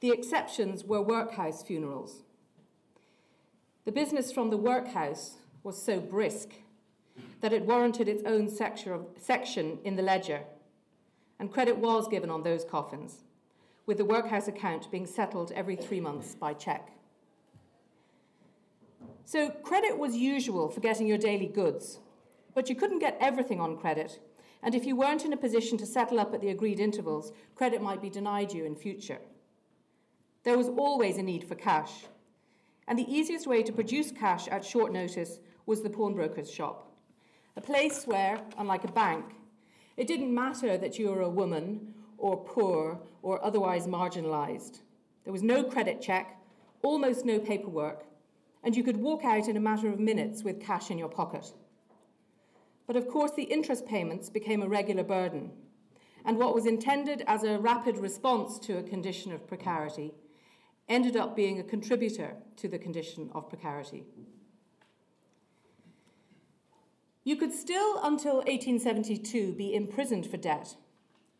The 0.00 0.10
exceptions 0.10 0.84
were 0.84 1.00
workhouse 1.00 1.62
funerals. 1.62 2.22
The 3.84 3.92
business 3.92 4.32
from 4.32 4.50
the 4.50 4.56
workhouse 4.56 5.36
was 5.62 5.80
so 5.80 6.00
brisk 6.00 6.50
that 7.40 7.52
it 7.52 7.66
warranted 7.66 8.08
its 8.08 8.22
own 8.24 8.48
section 8.48 9.78
in 9.84 9.96
the 9.96 10.02
ledger, 10.02 10.42
and 11.38 11.52
credit 11.52 11.78
was 11.78 12.08
given 12.08 12.30
on 12.30 12.42
those 12.42 12.64
coffins 12.64 13.24
with 13.86 13.98
the 13.98 14.04
workhouse 14.04 14.48
account 14.48 14.90
being 14.90 15.06
settled 15.06 15.52
every 15.52 15.76
three 15.76 16.00
months 16.00 16.34
by 16.34 16.54
cheque. 16.54 16.90
So, 19.24 19.50
credit 19.50 19.98
was 19.98 20.16
usual 20.16 20.68
for 20.68 20.80
getting 20.80 21.06
your 21.06 21.18
daily 21.18 21.46
goods, 21.46 21.98
but 22.54 22.68
you 22.68 22.74
couldn't 22.74 22.98
get 22.98 23.18
everything 23.20 23.60
on 23.60 23.76
credit, 23.76 24.20
and 24.62 24.74
if 24.74 24.84
you 24.84 24.94
weren't 24.94 25.24
in 25.24 25.32
a 25.32 25.36
position 25.36 25.76
to 25.78 25.86
settle 25.86 26.20
up 26.20 26.32
at 26.32 26.40
the 26.40 26.50
agreed 26.50 26.78
intervals, 26.78 27.32
credit 27.54 27.82
might 27.82 28.00
be 28.00 28.10
denied 28.10 28.52
you 28.52 28.64
in 28.64 28.76
future. 28.76 29.18
There 30.44 30.58
was 30.58 30.68
always 30.68 31.18
a 31.18 31.22
need 31.22 31.44
for 31.44 31.54
cash, 31.54 32.06
and 32.86 32.98
the 32.98 33.12
easiest 33.12 33.46
way 33.46 33.62
to 33.62 33.72
produce 33.72 34.10
cash 34.10 34.48
at 34.48 34.64
short 34.64 34.92
notice 34.92 35.38
was 35.66 35.82
the 35.82 35.90
pawnbroker's 35.90 36.50
shop, 36.50 36.92
a 37.56 37.60
place 37.60 38.06
where, 38.06 38.40
unlike 38.58 38.84
a 38.84 38.92
bank, 38.92 39.24
it 39.96 40.06
didn't 40.06 40.34
matter 40.34 40.76
that 40.78 40.98
you 40.98 41.10
were 41.10 41.20
a 41.20 41.28
woman 41.28 41.94
or 42.18 42.44
poor 42.44 43.00
or 43.22 43.44
otherwise 43.44 43.86
marginalised. 43.86 44.80
There 45.24 45.32
was 45.32 45.42
no 45.42 45.62
credit 45.62 46.00
check, 46.00 46.38
almost 46.82 47.24
no 47.24 47.38
paperwork, 47.38 48.04
and 48.64 48.76
you 48.76 48.82
could 48.82 48.96
walk 48.96 49.24
out 49.24 49.48
in 49.48 49.56
a 49.56 49.60
matter 49.60 49.88
of 49.88 49.98
minutes 50.00 50.42
with 50.42 50.60
cash 50.60 50.90
in 50.90 50.98
your 50.98 51.08
pocket. 51.08 51.52
But 52.92 53.02
of 53.02 53.08
course, 53.08 53.30
the 53.32 53.44
interest 53.44 53.86
payments 53.86 54.28
became 54.28 54.62
a 54.62 54.68
regular 54.68 55.02
burden, 55.02 55.50
and 56.26 56.36
what 56.36 56.54
was 56.54 56.66
intended 56.66 57.24
as 57.26 57.42
a 57.42 57.58
rapid 57.58 57.96
response 57.96 58.58
to 58.66 58.76
a 58.76 58.82
condition 58.82 59.32
of 59.32 59.46
precarity 59.46 60.12
ended 60.90 61.16
up 61.16 61.34
being 61.34 61.58
a 61.58 61.64
contributor 61.64 62.34
to 62.56 62.68
the 62.68 62.78
condition 62.78 63.30
of 63.34 63.48
precarity. 63.48 64.04
You 67.24 67.36
could 67.36 67.54
still, 67.54 67.98
until 68.02 68.36
1872, 68.40 69.54
be 69.54 69.74
imprisoned 69.74 70.26
for 70.26 70.36
debt. 70.36 70.76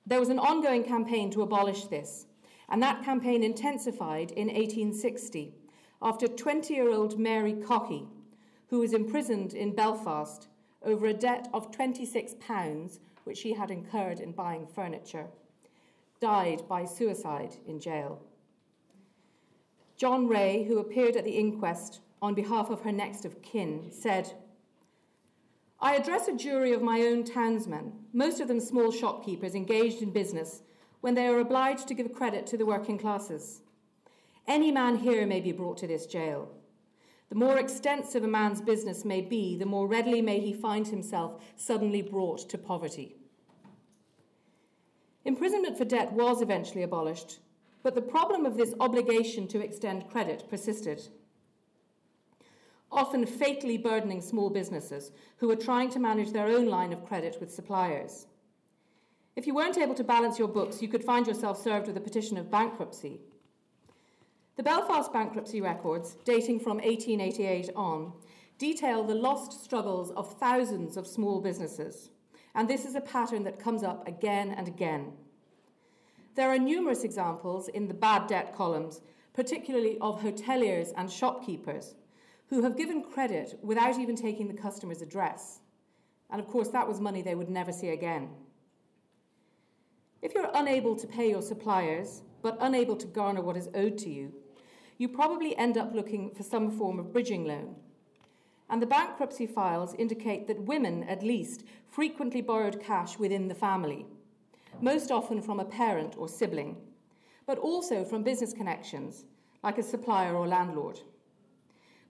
There 0.07 0.21
was 0.21 0.31
an 0.31 0.39
ongoing 0.39 0.85
campaign 0.85 1.31
to 1.33 1.43
abolish 1.43 1.85
this, 1.85 2.25
and 2.71 2.83
that 2.83 3.05
campaign 3.05 3.45
intensified 3.45 4.31
in 4.31 4.47
1860 4.47 5.53
after 6.01 6.29
20 6.29 6.73
year 6.73 6.91
old 6.91 7.19
Mary 7.19 7.53
Cockey, 7.53 8.07
who 8.69 8.79
was 8.79 8.95
imprisoned 8.95 9.53
in 9.53 9.75
Belfast 9.75 10.49
over 10.85 11.07
a 11.07 11.15
debt 11.15 11.49
of 11.53 11.71
£26, 11.71 12.99
which 13.25 13.39
she 13.39 13.55
had 13.55 13.71
incurred 13.71 14.21
in 14.21 14.33
buying 14.33 14.67
furniture, 14.67 15.27
died 16.21 16.62
by 16.69 16.85
suicide 16.85 17.57
in 17.67 17.81
jail. 17.81 18.21
John 19.97 20.27
Ray, 20.27 20.65
who 20.65 20.79
appeared 20.79 21.17
at 21.17 21.25
the 21.25 21.39
inquest 21.39 22.01
on 22.21 22.35
behalf 22.35 22.71
of 22.71 22.81
her 22.83 22.93
next 22.93 23.25
of 23.25 23.43
kin, 23.43 23.91
said, 23.91 24.33
I 25.81 25.97
address 25.97 26.29
a 26.29 26.37
jury 26.37 26.73
of 26.73 26.83
my 26.83 27.03
own 27.03 27.25
townsmen, 27.25 27.93
most 28.12 28.41
of 28.41 28.49
them 28.49 28.61
small 28.61 28.93
shopkeepers 28.93 29.55
engaged 29.55 30.03
in 30.03 30.12
business, 30.12 30.62
when 31.01 31.15
they 31.15 31.27
are 31.27 31.41
obliged 31.41 31.89
to 31.89 31.95
give 31.95 32.12
credit 32.12 32.47
to 32.49 32.57
the 32.57 32.67
working 32.67 32.99
classes. 32.99 33.62
Any 34.47 34.71
man 34.71 34.97
here 34.97 35.27
may 35.27 35.41
be 35.41 35.53
brought 35.53 35.79
to 35.79 35.87
this 35.87 36.07
jail. 36.07 36.49
The 37.33 37.39
more 37.39 37.59
extensive 37.59 38.25
a 38.25 38.29
man's 38.29 38.61
business 38.61 39.07
may 39.07 39.23
be, 39.23 39.57
the 39.57 39.65
more 39.65 39.87
readily 39.87 40.21
may 40.21 40.39
he 40.39 40.53
find 40.53 40.87
himself 40.87 41.43
suddenly 41.57 42.03
brought 42.03 42.47
to 42.51 42.59
poverty. 42.59 43.17
Imprisonment 45.25 45.79
for 45.79 45.87
debt 45.87 46.12
was 46.12 46.43
eventually 46.43 46.83
abolished, 46.83 47.39
but 47.83 47.95
the 47.95 48.03
problem 48.03 48.45
of 48.45 48.59
this 48.59 48.75
obligation 48.81 49.49
to 49.49 49.65
extend 49.65 50.11
credit 50.11 50.45
persisted, 50.51 51.09
often 52.91 53.25
fatally 53.25 53.79
burdening 53.79 54.21
small 54.21 54.51
businesses 54.51 55.11
who 55.39 55.49
were 55.49 55.57
trying 55.57 55.89
to 55.89 55.99
manage 55.99 56.33
their 56.33 56.49
own 56.49 56.67
line 56.67 56.93
of 56.93 57.07
credit 57.07 57.39
with 57.41 57.51
suppliers. 57.51 58.27
If 59.37 59.47
you 59.47 59.55
weren't 59.55 59.79
able 59.79 59.95
to 59.95 60.05
balance 60.05 60.39
your 60.39 60.49
books, 60.49 60.83
you 60.83 60.89
could 60.89 61.03
find 61.03 61.27
yourself 61.27 61.62
served 61.62 61.87
with 61.87 61.97
a 61.97 62.01
petition 62.03 62.37
of 62.37 62.51
bankruptcy. 62.51 63.23
The 64.55 64.63
Belfast 64.63 65.11
bankruptcy 65.15 65.63
records, 65.63 66.19
dating 66.27 66.61
from 66.61 66.77
1888 66.77 67.71
on, 67.75 68.13
detail 68.59 69.03
the 69.03 69.15
lost 69.15 69.65
struggles 69.65 70.11
of 70.11 70.39
thousands 70.39 70.99
of 70.99 71.07
small 71.07 71.41
businesses, 71.41 72.11
and 72.55 72.69
this 72.69 72.85
is 72.85 72.95
a 72.95 73.01
pattern 73.01 73.45
that 73.45 73.59
comes 73.59 73.83
up 73.83 74.07
again 74.07 74.51
and 74.51 74.69
again. 74.69 75.15
There 76.35 76.51
are 76.51 76.59
numerous 76.59 77.03
examples 77.03 77.69
in 77.69 77.89
the 77.89 77.95
bad 77.95 78.27
debt 78.27 78.55
columns, 78.55 79.01
particularly 79.33 79.97
of 80.03 80.21
hoteliers 80.21 80.93
and 80.99 81.11
shopkeepers, 81.11 81.95
who 82.49 82.63
have 82.63 82.77
given 82.77 83.03
credit 83.03 83.59
without 83.63 83.99
even 83.99 84.17
taking 84.17 84.49
the 84.49 84.63
customer's 84.63 85.01
address. 85.01 85.61
And 86.29 86.39
of 86.39 86.47
course, 86.47 86.69
that 86.69 86.87
was 86.87 87.01
money 87.01 87.23
they 87.23 87.35
would 87.35 87.49
never 87.49 87.73
see 87.73 87.89
again. 87.89 88.29
If 90.21 90.35
you're 90.35 90.51
unable 90.53 90.95
to 90.97 91.07
pay 91.07 91.31
your 91.31 91.43
suppliers, 91.43 92.21
but 92.43 92.59
unable 92.61 92.97
to 92.97 93.07
garner 93.07 93.41
what 93.41 93.57
is 93.57 93.71
owed 93.75 93.97
to 93.99 94.11
you, 94.11 94.35
you 95.03 95.09
probably 95.09 95.57
end 95.57 95.77
up 95.77 95.93
looking 95.93 96.31
for 96.31 96.45
some 96.45 96.71
form 96.71 97.01
of 97.01 97.13
bridging 97.13 97.45
loan. 97.45 97.75
And 98.71 98.81
the 98.81 98.87
bankruptcy 98.87 99.49
files 99.49 99.97
indicate 99.99 100.47
that 100.47 100.63
women, 100.63 101.03
at 101.03 101.25
least, 101.25 101.65
frequently 101.89 102.41
borrowed 102.41 102.81
cash 102.81 103.19
within 103.19 103.49
the 103.49 103.55
family, 103.57 104.07
most 104.81 105.11
often 105.11 105.43
from 105.43 105.59
a 105.59 105.65
parent 105.65 106.15
or 106.17 106.29
sibling, 106.29 106.77
but 107.47 107.59
also 107.59 108.05
from 108.05 108.23
business 108.23 108.53
connections, 108.53 109.25
like 109.65 109.77
a 109.77 109.83
supplier 109.83 110.37
or 110.37 110.47
landlord. 110.47 111.01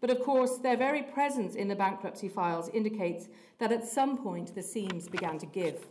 But 0.02 0.10
of 0.10 0.20
course, 0.20 0.58
their 0.58 0.76
very 0.76 1.02
presence 1.02 1.54
in 1.54 1.68
the 1.68 1.74
bankruptcy 1.74 2.28
files 2.28 2.68
indicates 2.74 3.26
that 3.56 3.72
at 3.72 3.88
some 3.88 4.18
point 4.18 4.54
the 4.54 4.62
seams 4.62 5.08
began 5.08 5.38
to 5.38 5.46
give. 5.46 5.86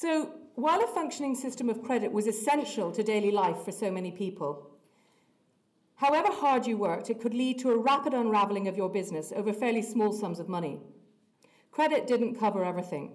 So, 0.00 0.30
while 0.54 0.82
a 0.82 0.86
functioning 0.86 1.34
system 1.34 1.68
of 1.68 1.82
credit 1.82 2.10
was 2.10 2.26
essential 2.26 2.90
to 2.90 3.02
daily 3.02 3.30
life 3.30 3.58
for 3.66 3.70
so 3.70 3.90
many 3.90 4.10
people, 4.10 4.66
however 5.96 6.32
hard 6.32 6.66
you 6.66 6.78
worked, 6.78 7.10
it 7.10 7.20
could 7.20 7.34
lead 7.34 7.58
to 7.58 7.70
a 7.70 7.76
rapid 7.76 8.14
unravelling 8.14 8.66
of 8.66 8.78
your 8.78 8.88
business 8.88 9.30
over 9.36 9.52
fairly 9.52 9.82
small 9.82 10.10
sums 10.14 10.40
of 10.40 10.48
money. 10.48 10.80
Credit 11.70 12.06
didn't 12.06 12.40
cover 12.40 12.64
everything. 12.64 13.12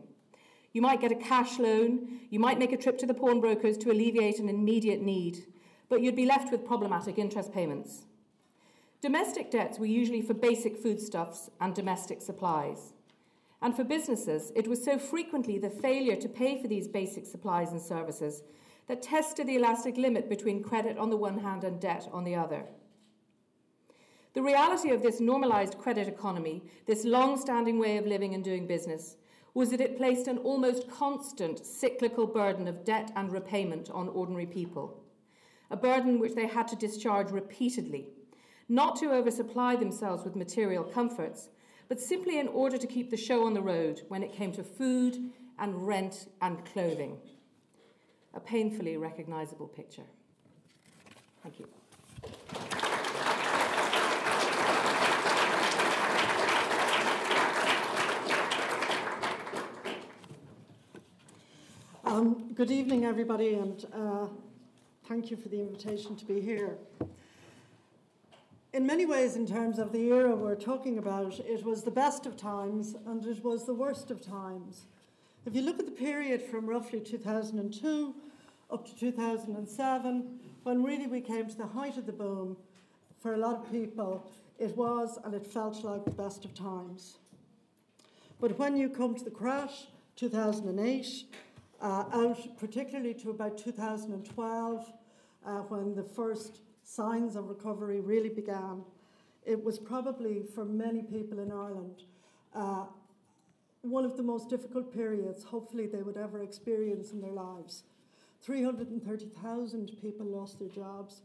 You 0.74 0.84
might 0.84 1.02
get 1.02 1.12
a 1.12 1.16
cash 1.16 1.58
loan, 1.58 2.20
you 2.30 2.40
might 2.40 2.60
make 2.60 2.72
a 2.72 2.78
trip 2.78 3.00
to 3.00 3.08
the 3.08 3.16
pawnbrokers 3.16 3.80
to 3.80 3.92
alleviate 3.92 4.38
an 4.38 4.48
immediate 4.48 5.02
need, 5.02 5.40
but 5.90 6.02
you'd 6.02 6.16
be 6.16 6.28
left 6.28 6.52
with 6.52 6.68
problematic 6.68 7.18
interest 7.18 7.52
payments. 7.52 8.06
Domestic 9.02 9.50
debts 9.50 9.80
were 9.80 9.88
usually 9.88 10.22
for 10.22 10.36
basic 10.36 10.78
foodstuffs 10.78 11.50
and 11.60 11.74
domestic 11.74 12.22
supplies. 12.22 12.94
And 13.62 13.76
for 13.76 13.84
businesses, 13.84 14.52
it 14.56 14.68
was 14.68 14.84
so 14.84 14.98
frequently 14.98 15.58
the 15.58 15.70
failure 15.70 16.16
to 16.16 16.30
pay 16.30 16.62
for 16.62 16.68
these 16.68 16.88
basic 16.88 17.26
supplies 17.26 17.72
and 17.72 17.82
services 17.82 18.44
that 18.88 19.02
tested 19.02 19.48
the 19.48 19.56
elastic 19.56 19.98
limit 19.98 20.30
between 20.30 20.64
credit 20.64 20.98
on 20.98 21.10
the 21.10 21.18
one 21.18 21.40
hand 21.40 21.64
and 21.64 21.80
debt 21.80 22.08
on 22.12 22.24
the 22.24 22.36
other. 22.36 22.66
The 24.34 24.44
reality 24.44 24.92
of 24.92 25.02
this 25.02 25.22
normalised 25.22 25.78
credit 25.78 26.08
economy, 26.08 26.64
this 26.86 27.06
long 27.06 27.40
standing 27.40 27.80
way 27.80 27.98
of 27.98 28.06
living 28.06 28.36
and 28.36 28.44
doing 28.44 28.68
business, 28.68 29.16
was 29.54 29.70
that 29.72 29.80
it 29.80 29.98
placed 29.98 30.28
an 30.28 30.38
almost 30.40 30.90
constant 30.90 31.66
cyclical 31.66 32.28
burden 32.28 32.68
of 32.68 32.84
debt 32.84 33.12
and 33.16 33.32
repayment 33.32 33.90
on 33.90 34.10
ordinary 34.10 34.46
people, 34.46 35.02
a 35.72 35.78
burden 35.78 36.20
which 36.20 36.36
they 36.36 36.48
had 36.48 36.68
to 36.68 36.76
discharge 36.76 37.32
repeatedly, 37.32 38.10
not 38.68 38.98
to 38.98 39.14
oversupply 39.14 39.78
themselves 39.78 40.26
with 40.26 40.36
material 40.36 40.84
comforts, 40.84 41.48
but 41.88 42.00
simply 42.00 42.40
in 42.40 42.48
order 42.48 42.78
to 42.78 42.88
keep 42.88 43.12
the 43.12 43.18
show 43.18 43.46
on 43.46 43.54
the 43.54 43.62
road 43.62 44.02
when 44.08 44.24
it 44.24 44.34
came 44.34 44.52
to 44.54 44.64
food 44.64 45.32
and 45.60 45.88
rent 45.88 46.28
and 46.42 46.66
clothing. 46.66 47.18
A 48.34 48.40
painfully 48.40 48.98
recognisable 48.98 49.68
picture. 49.68 50.04
Thank 51.44 51.60
you. 51.60 51.68
Um, 62.04 62.54
good 62.54 62.72
evening, 62.72 63.06
everybody, 63.06 63.56
and 63.56 63.86
uh, 63.94 64.28
thank 65.08 65.32
you 65.32 65.38
for 65.38 65.50
the 65.50 65.60
invitation 65.60 66.16
to 66.16 66.26
be 66.26 66.40
here 66.40 66.78
in 68.76 68.86
many 68.86 69.06
ways, 69.06 69.38
in 69.38 69.48
terms 69.48 69.80
of 69.80 69.94
the 69.94 70.10
era 70.10 70.36
we're 70.36 70.54
talking 70.54 70.98
about, 70.98 71.40
it 71.40 71.64
was 71.64 71.84
the 71.84 71.92
best 71.92 72.26
of 72.26 72.36
times 72.36 72.94
and 73.06 73.26
it 73.26 73.42
was 73.42 73.66
the 73.66 73.74
worst 73.74 74.12
of 74.12 74.20
times. 74.20 74.88
If 75.46 75.56
you 75.56 75.62
look 75.62 75.80
at 75.80 75.86
the 75.86 75.94
period 75.94 76.42
from 76.42 76.66
roughly 76.66 77.00
2002 77.00 78.14
up 78.70 78.86
to 78.86 78.94
2007, 78.98 80.40
when 80.64 80.84
really 80.84 81.08
we 81.08 81.22
came 81.22 81.48
to 81.48 81.56
the 81.56 81.68
height 81.68 81.98
of 81.98 82.06
the 82.06 82.12
boom, 82.12 82.58
for 83.18 83.34
a 83.34 83.38
lot 83.38 83.56
of 83.56 83.72
people, 83.72 84.30
it 84.60 84.76
was 84.76 85.20
and 85.24 85.34
it 85.34 85.48
felt 85.48 85.82
like 85.86 86.04
the 86.04 86.12
best 86.12 86.44
of 86.44 86.54
times. 86.54 87.20
But 88.42 88.60
when 88.60 88.76
you 88.76 88.90
come 88.90 89.16
to 89.16 89.24
the 89.24 89.32
crash, 89.32 89.88
2008, 90.18 91.24
uh, 91.82 91.86
out 92.12 92.58
particularly 92.60 93.14
to 93.14 93.30
about 93.30 93.58
2012, 93.58 94.92
uh, 95.46 95.60
when 95.60 95.96
the 95.96 96.04
first 96.04 96.60
signs 96.86 97.36
of 97.36 97.50
recovery 97.50 98.00
really 98.00 98.30
began, 98.30 98.84
it 99.46 99.62
was 99.62 99.78
probably 99.78 100.44
for 100.56 100.64
many 100.64 101.02
people 101.02 101.40
in 101.40 101.52
Ireland 101.52 102.04
uh, 102.56 102.86
one 103.82 104.06
of 104.06 104.18
the 104.18 104.24
most 104.24 104.50
difficult 104.50 104.94
periods, 104.94 105.44
hopefully, 105.44 105.86
they 105.86 106.02
would 106.02 106.18
ever 106.18 106.42
experience 106.42 107.12
in 107.12 107.22
their 107.22 107.32
lives. 107.32 107.84
330,000 108.42 109.92
people 110.02 110.26
lost 110.26 110.60
their 110.60 110.70
jobs, 110.70 111.22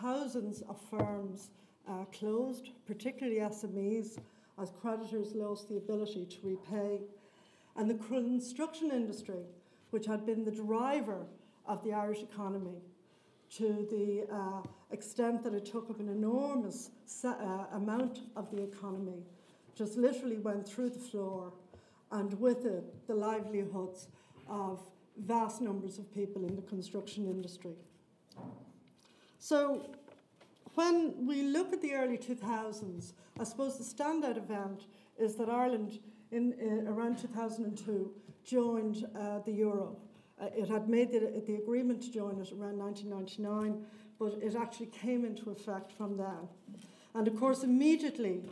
thousands 0.00 0.62
of 0.62 0.80
firms 0.90 1.50
uh, 1.88 2.04
closed, 2.06 2.70
particularly 2.86 3.38
SMEs, 3.38 4.18
as 4.60 4.72
creditors 4.80 5.34
lost 5.34 5.68
the 5.68 5.76
ability 5.76 6.26
to 6.26 6.36
repay. 6.42 7.00
And 7.76 7.88
the 7.88 7.94
construction 7.94 8.90
industry, 8.90 9.44
which 9.90 10.06
had 10.06 10.26
been 10.26 10.44
the 10.44 10.50
driver 10.50 11.26
of 11.66 11.84
the 11.84 11.92
Irish 11.92 12.22
economy, 12.22 12.80
to 13.58 13.86
the 13.90 14.26
uh, 14.34 14.62
extent 14.90 15.42
that 15.44 15.54
it 15.54 15.66
took 15.66 15.90
up 15.90 16.00
an 16.00 16.08
enormous 16.08 16.90
uh, 17.24 17.64
amount 17.74 18.20
of 18.36 18.50
the 18.50 18.62
economy, 18.62 19.22
just 19.74 19.96
literally 19.96 20.38
went 20.38 20.66
through 20.66 20.90
the 20.90 20.98
floor, 20.98 21.52
and 22.12 22.38
with 22.40 22.64
it, 22.64 23.06
the 23.06 23.14
livelihoods 23.14 24.08
of 24.48 24.82
vast 25.18 25.60
numbers 25.60 25.98
of 25.98 26.12
people 26.14 26.46
in 26.46 26.56
the 26.56 26.62
construction 26.62 27.26
industry. 27.26 27.74
So, 29.38 29.90
when 30.74 31.26
we 31.26 31.42
look 31.42 31.72
at 31.74 31.82
the 31.82 31.92
early 31.92 32.16
2000s, 32.16 33.12
I 33.38 33.44
suppose 33.44 33.76
the 33.76 33.84
standout 33.84 34.38
event 34.38 34.84
is 35.18 35.34
that 35.36 35.50
Ireland, 35.50 35.98
in, 36.30 36.54
in 36.54 36.88
around 36.88 37.18
2002, 37.18 38.10
joined 38.44 39.04
uh, 39.14 39.40
the 39.40 39.52
euro. 39.52 39.96
Uh, 40.42 40.46
it 40.56 40.68
had 40.68 40.88
made 40.88 41.12
the, 41.12 41.42
the 41.46 41.54
agreement 41.54 42.02
to 42.02 42.10
join 42.10 42.40
it 42.40 42.50
around 42.52 42.78
1999, 42.78 43.84
but 44.18 44.34
it 44.42 44.56
actually 44.56 44.86
came 44.86 45.24
into 45.24 45.50
effect 45.50 45.92
from 45.92 46.16
then. 46.16 46.48
And 47.14 47.28
of 47.28 47.38
course, 47.38 47.62
immediately 47.62 48.42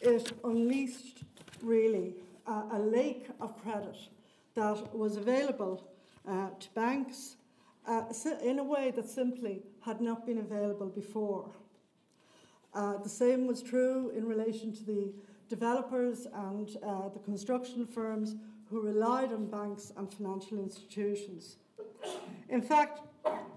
it 0.00 0.32
unleashed 0.44 1.24
really 1.62 2.14
uh, 2.46 2.62
a 2.72 2.78
lake 2.78 3.28
of 3.40 3.60
credit 3.62 3.96
that 4.54 4.94
was 4.94 5.16
available 5.16 5.90
uh, 6.28 6.50
to 6.58 6.68
banks 6.74 7.36
uh, 7.88 8.04
in 8.42 8.58
a 8.58 8.64
way 8.64 8.92
that 8.92 9.08
simply 9.08 9.62
had 9.80 10.00
not 10.00 10.26
been 10.26 10.38
available 10.38 10.88
before. 10.88 11.50
Uh, 12.74 12.98
the 12.98 13.08
same 13.08 13.46
was 13.46 13.62
true 13.62 14.12
in 14.14 14.24
relation 14.24 14.72
to 14.72 14.84
the 14.84 15.12
developers 15.48 16.26
and 16.32 16.76
uh, 16.86 17.08
the 17.08 17.18
construction 17.18 17.86
firms 17.86 18.36
who 18.70 18.80
relied 18.80 19.32
on 19.32 19.46
banks 19.46 19.92
and 19.96 20.12
financial 20.12 20.58
institutions. 20.58 21.56
In 22.48 22.62
fact, 22.62 23.00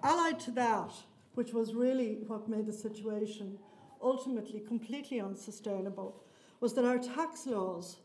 allied 0.02 0.40
to 0.42 0.52
that, 0.52 0.92
which 1.36 1.54
was 1.54 1.74
really 1.74 2.20
what 2.28 2.50
made 2.50 2.66
the 2.66 2.74
situation 2.74 3.58
ultimately 4.02 4.60
completely 4.60 5.22
unsustainable, 5.22 6.24
was 6.60 6.74
that 6.74 6.86
our 6.86 6.98
tax 6.98 7.46
laws, 7.46 7.98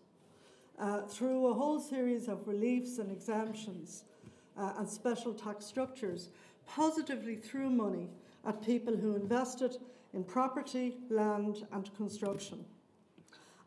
uh, 0.78 1.02
through 1.02 1.46
a 1.46 1.54
whole 1.54 1.80
series 1.80 2.28
of 2.28 2.46
reliefs 2.46 2.98
and 2.98 3.10
exemptions 3.10 4.04
uh, 4.56 4.74
and 4.78 4.88
special 4.88 5.34
tax 5.34 5.64
structures, 5.64 6.28
positively 6.66 7.36
threw 7.36 7.70
money 7.70 8.10
at 8.46 8.62
people 8.62 8.96
who 8.96 9.16
invested 9.16 9.76
in 10.12 10.22
property, 10.24 10.98
land, 11.10 11.66
and 11.72 11.94
construction. 11.96 12.64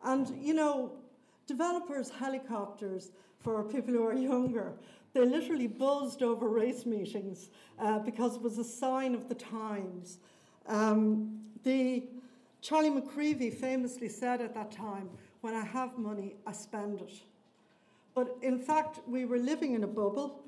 And, 0.03 0.29
you 0.43 0.53
know, 0.53 0.93
developers' 1.47 2.09
helicopters, 2.09 3.11
for 3.43 3.63
people 3.63 3.93
who 3.93 4.05
are 4.05 4.13
younger, 4.13 4.73
they 5.13 5.25
literally 5.25 5.67
buzzed 5.67 6.23
over 6.23 6.47
race 6.47 6.85
meetings 6.85 7.49
uh, 7.79 7.99
because 7.99 8.35
it 8.35 8.41
was 8.41 8.57
a 8.57 8.63
sign 8.63 9.13
of 9.13 9.27
the 9.27 9.35
times. 9.35 10.19
Um, 10.67 11.39
the 11.63 12.03
Charlie 12.61 12.91
McCreevy 12.91 13.53
famously 13.53 14.07
said 14.09 14.41
at 14.41 14.53
that 14.53 14.71
time, 14.71 15.09
"When 15.41 15.53
I 15.53 15.65
have 15.65 15.97
money, 15.97 16.35
I 16.45 16.51
spend 16.51 17.01
it." 17.01 17.21
But 18.13 18.37
in 18.41 18.59
fact, 18.59 18.99
we 19.07 19.25
were 19.25 19.39
living 19.39 19.73
in 19.73 19.83
a 19.83 19.87
bubble, 19.87 20.43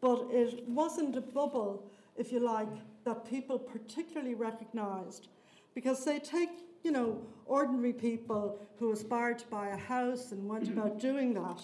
but 0.00 0.26
it 0.30 0.68
wasn't 0.68 1.16
a 1.16 1.20
bubble, 1.20 1.84
if 2.16 2.32
you 2.32 2.40
like, 2.40 2.74
that 3.04 3.28
people 3.28 3.58
particularly 3.58 4.34
recognised, 4.34 5.28
because 5.74 6.04
they 6.04 6.18
take 6.18 6.50
you 6.82 6.90
know, 6.90 7.18
ordinary 7.46 7.92
people 7.92 8.58
who 8.78 8.92
aspired 8.92 9.38
to 9.38 9.46
buy 9.46 9.68
a 9.68 9.76
house 9.76 10.32
and 10.32 10.48
went 10.48 10.68
about 10.68 10.98
doing 10.98 11.34
that. 11.34 11.62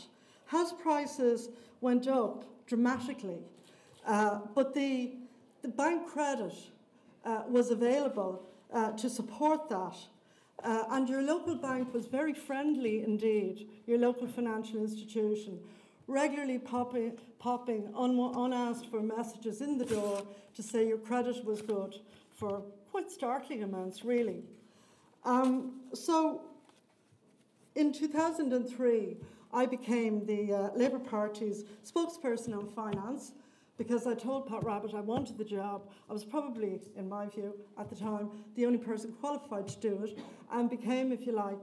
House 0.49 0.73
prices 0.73 1.51
went 1.83 2.09
up 2.09 2.45
dramatically, 2.67 3.39
uh, 4.07 4.41
but 4.55 4.75
the, 4.75 5.13
the 5.61 5.69
bank 5.69 6.09
credit 6.09 6.55
uh, 7.27 7.43
was 7.47 7.71
available 7.71 8.43
uh, 8.73 8.93
to 8.93 9.11
support 9.11 9.69
that. 9.69 9.95
Uh, 10.65 10.85
and 10.93 11.07
your 11.07 11.23
local 11.23 11.55
bank 11.55 11.93
was 11.93 12.07
very 12.07 12.33
friendly 12.33 13.03
indeed, 13.03 13.69
your 13.87 13.99
local 13.99 14.27
financial 14.27 14.79
institution, 14.79 15.61
regularly 16.07 16.59
popping, 16.59 17.13
popping 17.39 17.93
un- 17.95 18.33
unasked 18.35 18.91
for 18.91 19.03
messages 19.03 19.61
in 19.61 19.77
the 19.77 19.85
door 19.85 20.27
to 20.55 20.63
say 20.63 20.89
your 20.89 20.97
credit 20.99 21.45
was 21.45 21.61
good 21.61 21.97
for 22.35 22.63
quite 22.91 23.11
startling 23.11 23.63
amounts, 23.63 24.03
really. 24.03 24.43
Um, 25.27 25.83
so 25.93 26.41
in 27.75 27.93
2003, 27.93 29.19
I 29.53 29.67
became 29.67 30.27
the 30.27 30.53
uh, 30.53 30.71
Labour 30.75 30.99
Party's 30.99 31.65
spokesperson 31.85 32.57
on 32.57 32.67
finance 32.67 33.33
because 33.79 34.07
I 34.07 34.15
told 34.15 34.49
Pat 34.49 34.63
Rabbitte 34.63 34.95
I 34.95 35.01
wanted 35.01 35.39
the 35.39 35.45
job. 35.45 35.89
I 36.11 36.13
was 36.13 36.25
probably, 36.25 36.81
in 36.97 37.09
my 37.09 37.27
view, 37.29 37.55
at 37.79 37.89
the 37.89 37.95
time, 37.95 38.31
the 38.57 38.67
only 38.67 38.79
person 38.79 39.13
qualified 39.21 39.69
to 39.69 39.81
do 39.81 40.03
it, 40.05 40.19
and 40.53 40.69
became, 40.69 41.13
if 41.13 41.27
you 41.27 41.33
like, 41.33 41.59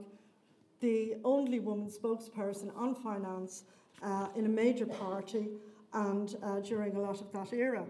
the 0.80 1.16
only 1.24 1.60
woman 1.60 1.90
spokesperson 1.90 2.74
on 2.76 2.94
finance 2.94 3.64
uh, 4.02 4.28
in 4.34 4.46
a 4.46 4.48
major 4.48 4.86
party 4.86 5.48
and 5.92 6.36
uh, 6.42 6.60
during 6.60 6.96
a 6.96 7.00
lot 7.00 7.20
of 7.20 7.30
that 7.32 7.52
era. 7.52 7.84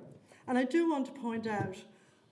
And 0.48 0.58
I 0.58 0.64
do 0.64 0.90
want 0.90 1.06
to 1.06 1.12
point 1.12 1.46
out 1.46 1.76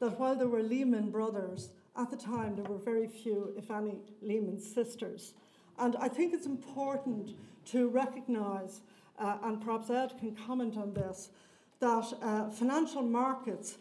that 0.01 0.19
while 0.19 0.37
there 0.37 0.49
were 0.49 0.63
Lehman 0.63 1.11
brothers 1.11 1.71
at 1.97 2.11
the 2.11 2.17
time, 2.17 2.57
there 2.57 2.65
were 2.65 2.79
very 2.79 3.09
few, 3.09 3.53
if 3.57 3.71
any, 3.71 3.97
Lehman 4.21 4.59
sisters. 4.61 5.35
And 5.79 5.97
I 5.97 6.09
think 6.09 6.33
it's 6.33 6.47
important 6.47 7.35
to 7.67 7.89
recognise, 7.89 8.81
uh, 9.19 9.39
and 9.43 9.61
perhaps 9.61 9.91
Ed 9.91 10.15
can 10.19 10.35
comment 10.35 10.77
on 10.77 10.93
this, 10.95 11.31
that 11.81 12.13
uh, 12.23 12.49
financial 12.51 13.03
markets, 13.03 13.79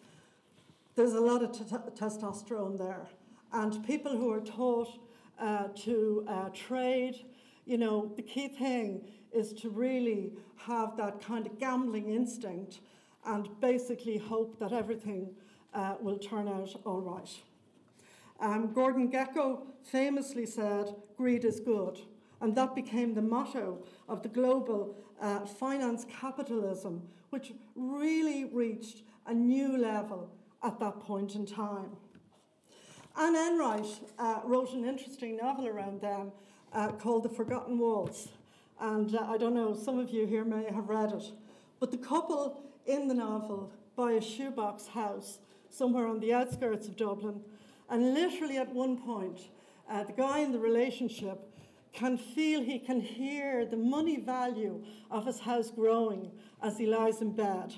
there's 0.95 1.13
a 1.13 1.21
lot 1.21 1.43
of 1.43 1.51
t- 1.51 1.63
testosterone 1.99 2.77
there. 2.77 3.07
And 3.51 3.85
people 3.85 4.15
who 4.17 4.31
are 4.31 4.41
taught 4.41 4.99
uh, 5.39 5.67
to 5.83 6.25
uh, 6.27 6.49
trade, 6.49 7.25
you 7.65 7.77
know, 7.77 8.11
the 8.15 8.21
key 8.21 8.47
thing 8.47 9.07
is 9.31 9.53
to 9.53 9.69
really 9.69 10.33
have 10.57 10.95
that 10.97 11.21
kind 11.21 11.45
of 11.45 11.59
gambling 11.59 12.09
instinct 12.09 12.79
and 13.25 13.49
basically 13.59 14.17
hope 14.17 14.59
that 14.59 14.73
everything 14.73 15.29
uh, 15.73 15.95
will 15.99 16.17
turn 16.17 16.47
out 16.47 16.75
all 16.85 17.01
right. 17.01 17.29
Um, 18.39 18.73
Gordon 18.73 19.11
Gekko 19.11 19.61
famously 19.83 20.45
said, 20.45 20.93
greed 21.17 21.45
is 21.45 21.59
good. 21.59 21.99
And 22.43 22.55
that 22.55 22.75
became 22.75 23.15
the 23.15 23.21
motto 23.23 23.79
of 24.07 24.21
the 24.21 24.29
global 24.29 24.95
uh, 25.19 25.39
finance 25.45 26.05
capitalism, 26.19 27.01
which 27.31 27.53
really 27.75 28.45
reached 28.45 29.01
a 29.25 29.33
new 29.33 29.77
level 29.77 30.29
at 30.61 30.79
that 30.79 30.99
point 30.99 31.33
in 31.33 31.45
time. 31.47 31.89
Anne 33.17 33.35
Enright 33.35 33.87
uh, 34.19 34.41
wrote 34.43 34.73
an 34.73 34.85
interesting 34.85 35.37
novel 35.37 35.67
around 35.67 36.01
them 36.01 36.31
uh, 36.73 36.89
called 36.89 37.23
The 37.23 37.29
Forgotten 37.29 37.79
Waltz. 37.79 38.27
And 38.79 39.15
uh, 39.15 39.25
I 39.27 39.37
don't 39.37 39.55
know, 39.55 39.73
some 39.73 39.97
of 39.97 40.11
you 40.11 40.27
here 40.27 40.43
may 40.43 40.65
have 40.65 40.89
read 40.89 41.13
it. 41.13 41.31
But 41.79 41.89
the 41.89 41.97
couple 41.97 42.61
in 42.85 43.07
the 43.07 43.15
novel 43.15 43.71
buy 43.95 44.11
a 44.11 44.21
shoebox 44.21 44.87
house 44.87 45.39
somewhere 45.69 46.07
on 46.07 46.19
the 46.19 46.33
outskirts 46.33 46.87
of 46.87 46.97
Dublin 46.97 47.41
and 47.89 48.13
literally, 48.13 48.57
at 48.57 48.73
one 48.73 48.97
point, 48.97 49.39
uh, 49.89 50.03
the 50.03 50.13
guy 50.13 50.39
in 50.39 50.51
the 50.51 50.59
relationship 50.59 51.39
can 51.93 52.17
feel 52.17 52.61
he 52.61 52.79
can 52.79 52.99
hear 52.99 53.65
the 53.65 53.77
money 53.77 54.19
value 54.19 54.83
of 55.11 55.25
his 55.25 55.39
house 55.39 55.69
growing 55.69 56.31
as 56.61 56.77
he 56.77 56.85
lies 56.85 57.21
in 57.21 57.31
bed. 57.31 57.73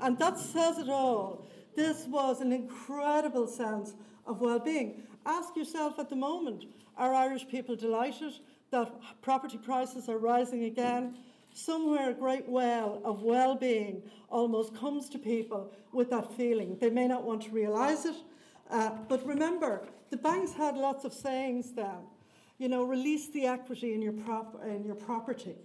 And 0.00 0.18
that 0.18 0.38
says 0.38 0.78
it 0.78 0.88
all. 0.88 1.46
This 1.76 2.06
was 2.06 2.40
an 2.40 2.52
incredible 2.52 3.46
sense 3.46 3.94
of 4.26 4.40
well 4.40 4.58
being. 4.58 5.02
Ask 5.24 5.54
yourself 5.54 5.98
at 5.98 6.08
the 6.08 6.16
moment 6.16 6.64
are 6.96 7.14
Irish 7.14 7.48
people 7.48 7.74
delighted 7.74 8.34
that 8.70 8.92
property 9.22 9.58
prices 9.58 10.08
are 10.08 10.18
rising 10.18 10.64
again? 10.64 11.16
Somewhere 11.54 12.10
a 12.10 12.14
great 12.14 12.48
well 12.48 13.00
of 13.04 13.22
well 13.22 13.54
being 13.54 14.02
almost 14.28 14.74
comes 14.74 15.08
to 15.10 15.18
people 15.18 15.72
with 15.92 16.10
that 16.10 16.32
feeling. 16.36 16.76
They 16.80 16.90
may 16.90 17.06
not 17.06 17.24
want 17.24 17.42
to 17.42 17.50
realise 17.50 18.04
it, 18.06 18.16
uh, 18.70 18.90
but 19.08 19.26
remember, 19.26 19.86
the 20.10 20.16
banks 20.16 20.52
had 20.52 20.76
lots 20.76 21.04
of 21.04 21.12
sayings 21.12 21.72
then. 21.72 22.06
You 22.62 22.68
know, 22.68 22.84
release 22.84 23.26
the 23.26 23.46
equity 23.46 23.92
in 23.92 24.00
your, 24.00 24.12
prop- 24.12 24.62
in 24.64 24.84
your 24.84 24.94
property 24.94 25.56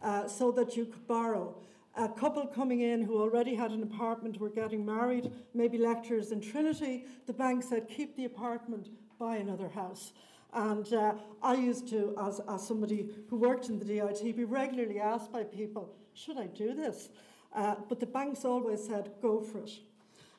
uh, 0.00 0.28
so 0.28 0.52
that 0.52 0.76
you 0.76 0.84
could 0.84 1.04
borrow. 1.08 1.56
A 1.96 2.08
couple 2.08 2.46
coming 2.46 2.82
in 2.82 3.02
who 3.02 3.20
already 3.20 3.56
had 3.56 3.72
an 3.72 3.82
apartment 3.82 4.38
were 4.38 4.48
getting 4.48 4.86
married, 4.86 5.32
maybe 5.54 5.76
lecturers 5.76 6.30
in 6.30 6.40
Trinity. 6.40 7.04
The 7.26 7.32
bank 7.32 7.64
said, 7.64 7.88
keep 7.88 8.16
the 8.16 8.26
apartment, 8.26 8.90
buy 9.18 9.38
another 9.38 9.68
house. 9.68 10.12
And 10.52 10.94
uh, 10.94 11.14
I 11.42 11.54
used 11.54 11.88
to, 11.88 12.14
as, 12.22 12.40
as 12.48 12.64
somebody 12.64 13.08
who 13.28 13.38
worked 13.38 13.68
in 13.68 13.80
the 13.80 13.84
DIT, 13.84 14.36
be 14.36 14.44
regularly 14.44 15.00
asked 15.00 15.32
by 15.32 15.42
people, 15.42 15.96
should 16.14 16.38
I 16.38 16.46
do 16.46 16.74
this? 16.74 17.08
Uh, 17.56 17.74
but 17.88 17.98
the 17.98 18.06
banks 18.06 18.44
always 18.44 18.86
said, 18.86 19.10
go 19.20 19.40
for 19.40 19.58
it. 19.64 19.72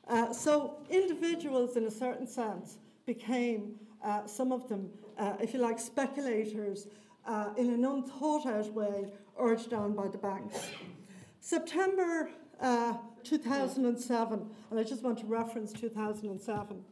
Uh, 0.08 0.32
so 0.32 0.78
individuals, 0.88 1.76
in 1.76 1.84
a 1.84 1.90
certain 1.90 2.26
sense, 2.26 2.78
became 3.04 3.74
uh, 4.02 4.26
some 4.26 4.52
of 4.52 4.68
them, 4.68 4.88
uh, 5.18 5.34
if 5.40 5.52
you 5.52 5.60
like, 5.60 5.78
speculators 5.78 6.86
uh, 7.26 7.50
in 7.56 7.70
an 7.70 7.84
unthought 7.84 8.46
out 8.46 8.72
way 8.72 9.12
urged 9.38 9.72
on 9.72 9.94
by 9.94 10.08
the 10.08 10.18
banks. 10.18 10.58
September 11.40 12.30
uh, 12.60 12.94
2007, 13.24 14.50
and 14.70 14.78
I 14.78 14.82
just 14.82 15.02
want 15.02 15.18
to 15.18 15.26
reference 15.26 15.72
2007, 15.72 16.84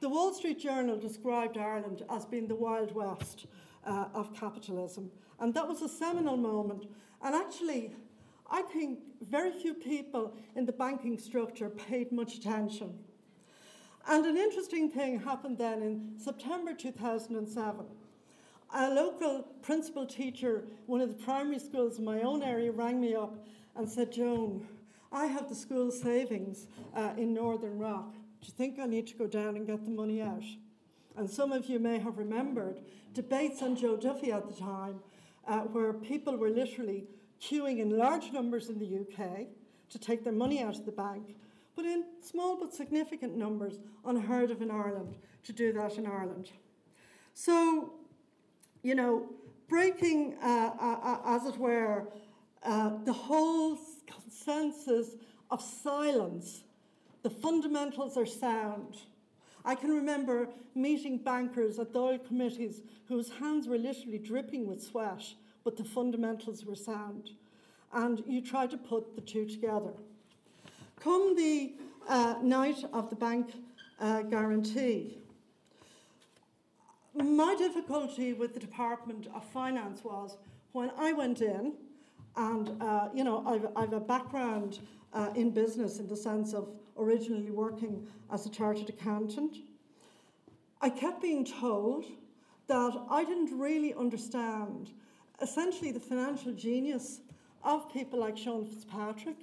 the 0.00 0.08
Wall 0.08 0.32
Street 0.32 0.58
Journal 0.58 0.98
described 0.98 1.58
Ireland 1.58 2.04
as 2.10 2.24
being 2.24 2.48
the 2.48 2.54
Wild 2.54 2.94
West 2.94 3.46
of 3.84 4.32
capitalism. 4.34 5.10
And 5.40 5.52
that 5.54 5.66
was 5.66 5.82
a 5.82 5.88
seminal 5.88 6.36
moment. 6.36 6.86
And 7.22 7.34
actually, 7.34 7.92
I 8.50 8.62
think 8.62 8.98
very 9.22 9.52
few 9.52 9.74
people 9.74 10.34
in 10.56 10.66
the 10.66 10.72
banking 10.72 11.18
structure 11.18 11.70
paid 11.70 12.10
much 12.12 12.34
attention. 12.34 12.98
And 14.08 14.26
an 14.26 14.36
interesting 14.36 14.90
thing 14.90 15.20
happened 15.20 15.58
then 15.58 15.82
in 15.82 16.12
September 16.18 16.74
2007. 16.74 17.86
A 18.72 18.94
local 18.94 19.42
principal 19.62 20.06
teacher, 20.06 20.64
one 20.86 21.00
of 21.00 21.08
the 21.08 21.24
primary 21.24 21.58
schools 21.58 21.98
in 21.98 22.04
my 22.04 22.20
own 22.20 22.42
area, 22.42 22.70
rang 22.70 23.00
me 23.00 23.14
up 23.14 23.44
and 23.76 23.88
said, 23.88 24.12
Joan, 24.12 24.66
I 25.12 25.26
have 25.26 25.48
the 25.48 25.54
school 25.54 25.90
savings 25.90 26.66
uh, 26.94 27.14
in 27.16 27.34
Northern 27.34 27.78
Rock. 27.78 28.12
Do 28.12 28.46
you 28.46 28.52
think 28.52 28.78
I 28.78 28.86
need 28.86 29.08
to 29.08 29.16
go 29.16 29.26
down 29.26 29.56
and 29.56 29.66
get 29.66 29.84
the 29.84 29.90
money 29.90 30.22
out? 30.22 30.44
And 31.16 31.28
some 31.28 31.50
of 31.52 31.66
you 31.66 31.78
may 31.78 31.98
have 31.98 32.16
remembered 32.16 32.80
debates 33.12 33.60
on 33.60 33.74
Joe 33.74 33.96
Duffy 33.96 34.30
at 34.32 34.48
the 34.48 34.54
time, 34.54 35.00
uh, 35.46 35.60
where 35.60 35.92
people 35.92 36.36
were 36.36 36.50
literally 36.50 37.08
queuing 37.40 37.80
in 37.80 37.98
large 37.98 38.32
numbers 38.32 38.68
in 38.68 38.78
the 38.78 39.00
UK 39.00 39.48
to 39.88 39.98
take 39.98 40.22
their 40.22 40.32
money 40.32 40.62
out 40.62 40.76
of 40.76 40.86
the 40.86 40.92
bank, 40.92 41.36
but 41.80 41.88
in 41.88 42.04
small 42.20 42.56
but 42.56 42.74
significant 42.74 43.38
numbers, 43.38 43.78
unheard 44.04 44.50
of 44.50 44.60
in 44.60 44.70
Ireland, 44.70 45.16
to 45.44 45.52
do 45.52 45.72
that 45.72 45.96
in 45.96 46.06
Ireland. 46.06 46.50
So, 47.32 47.94
you 48.82 48.94
know, 48.94 49.30
breaking, 49.66 50.36
uh, 50.42 50.72
uh, 50.78 50.98
uh 51.02 51.20
as 51.24 51.46
it 51.46 51.56
were, 51.56 52.08
uh, 52.64 52.90
the 53.06 53.14
whole 53.14 53.78
consensus 54.06 55.16
of 55.50 55.62
silence, 55.62 56.64
the 57.22 57.30
fundamentals 57.30 58.18
are 58.18 58.26
sound. 58.26 58.98
I 59.64 59.74
can 59.74 59.90
remember 59.90 60.50
meeting 60.74 61.16
bankers 61.16 61.78
at 61.78 61.94
Dáil 61.94 62.26
committees 62.26 62.82
whose 63.08 63.30
hands 63.30 63.66
were 63.66 63.78
literally 63.78 64.18
dripping 64.18 64.66
with 64.66 64.82
sweat, 64.82 65.24
but 65.64 65.78
the 65.78 65.84
fundamentals 65.84 66.62
were 66.66 66.76
sound. 66.76 67.30
And 67.90 68.22
you 68.26 68.42
try 68.42 68.66
to 68.66 68.76
put 68.76 69.14
the 69.14 69.22
two 69.22 69.46
together. 69.46 69.94
Come 71.00 71.34
the 71.34 71.72
uh, 72.06 72.34
night 72.42 72.84
of 72.92 73.08
the 73.08 73.16
bank 73.16 73.54
uh, 73.98 74.20
guarantee, 74.20 75.16
my 77.14 77.54
difficulty 77.56 78.34
with 78.34 78.52
the 78.52 78.60
Department 78.60 79.26
of 79.34 79.42
Finance 79.42 80.04
was 80.04 80.36
when 80.72 80.90
I 80.98 81.14
went 81.14 81.40
in, 81.40 81.72
and 82.36 82.70
uh, 82.82 83.08
you 83.14 83.24
know, 83.24 83.42
I've, 83.46 83.66
I've 83.74 83.94
a 83.94 84.00
background 84.00 84.80
uh, 85.14 85.30
in 85.34 85.52
business 85.52 86.00
in 86.00 86.06
the 86.06 86.16
sense 86.16 86.52
of 86.52 86.68
originally 86.98 87.50
working 87.50 88.06
as 88.30 88.44
a 88.44 88.50
chartered 88.50 88.90
accountant. 88.90 89.56
I 90.82 90.90
kept 90.90 91.22
being 91.22 91.46
told 91.46 92.04
that 92.66 92.92
I 93.10 93.24
didn't 93.24 93.58
really 93.58 93.94
understand 93.94 94.90
essentially 95.40 95.92
the 95.92 96.00
financial 96.00 96.52
genius 96.52 97.20
of 97.64 97.90
people 97.90 98.20
like 98.20 98.36
Sean 98.36 98.66
Fitzpatrick 98.66 99.36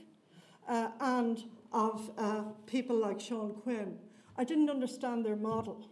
uh, 0.68 0.90
and 1.00 1.44
of 1.72 2.10
uh, 2.18 2.44
people 2.66 2.96
like 2.96 3.20
Sean 3.20 3.54
Quinn. 3.54 3.98
I 4.38 4.44
didn't 4.44 4.70
understand 4.70 5.26
their 5.26 5.36
model. 5.36 5.90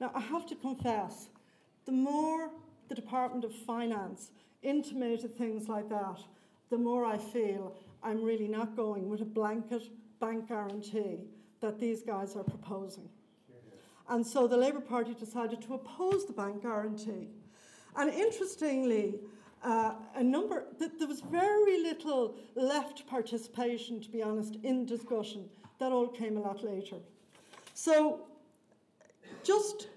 Now, 0.00 0.10
I 0.14 0.20
have 0.20 0.46
to 0.46 0.54
confess, 0.54 1.28
the 1.84 1.92
more 1.92 2.50
the 2.88 2.94
Department 2.94 3.44
of 3.44 3.54
Finance 3.54 4.30
intimated 4.62 5.36
things 5.36 5.68
like 5.68 5.88
that, 5.88 6.18
the 6.70 6.78
more 6.78 7.04
I 7.04 7.18
feel 7.18 7.76
I'm 8.02 8.22
really 8.22 8.48
not 8.48 8.76
going 8.76 9.08
with 9.08 9.20
a 9.22 9.24
blanket 9.24 9.82
bank 10.20 10.48
guarantee 10.48 11.20
that 11.60 11.78
these 11.78 12.02
guys 12.02 12.36
are 12.36 12.44
proposing. 12.44 13.08
And 14.08 14.24
so 14.24 14.46
the 14.46 14.56
Labour 14.56 14.80
Party 14.80 15.14
decided 15.14 15.62
to 15.62 15.74
oppose 15.74 16.26
the 16.26 16.32
bank 16.32 16.62
guarantee. 16.62 17.28
And 17.96 18.10
interestingly, 18.10 19.20
uh, 19.66 19.94
a 20.14 20.22
number, 20.22 20.64
th- 20.78 20.92
there 20.96 21.08
was 21.08 21.20
very 21.20 21.82
little 21.82 22.36
left 22.54 23.04
participation, 23.08 24.00
to 24.00 24.08
be 24.08 24.22
honest, 24.22 24.56
in 24.62 24.86
discussion. 24.86 25.48
That 25.80 25.90
all 25.90 26.06
came 26.06 26.36
a 26.36 26.40
lot 26.40 26.62
later. 26.62 26.96
So, 27.74 28.20
just 29.42 29.88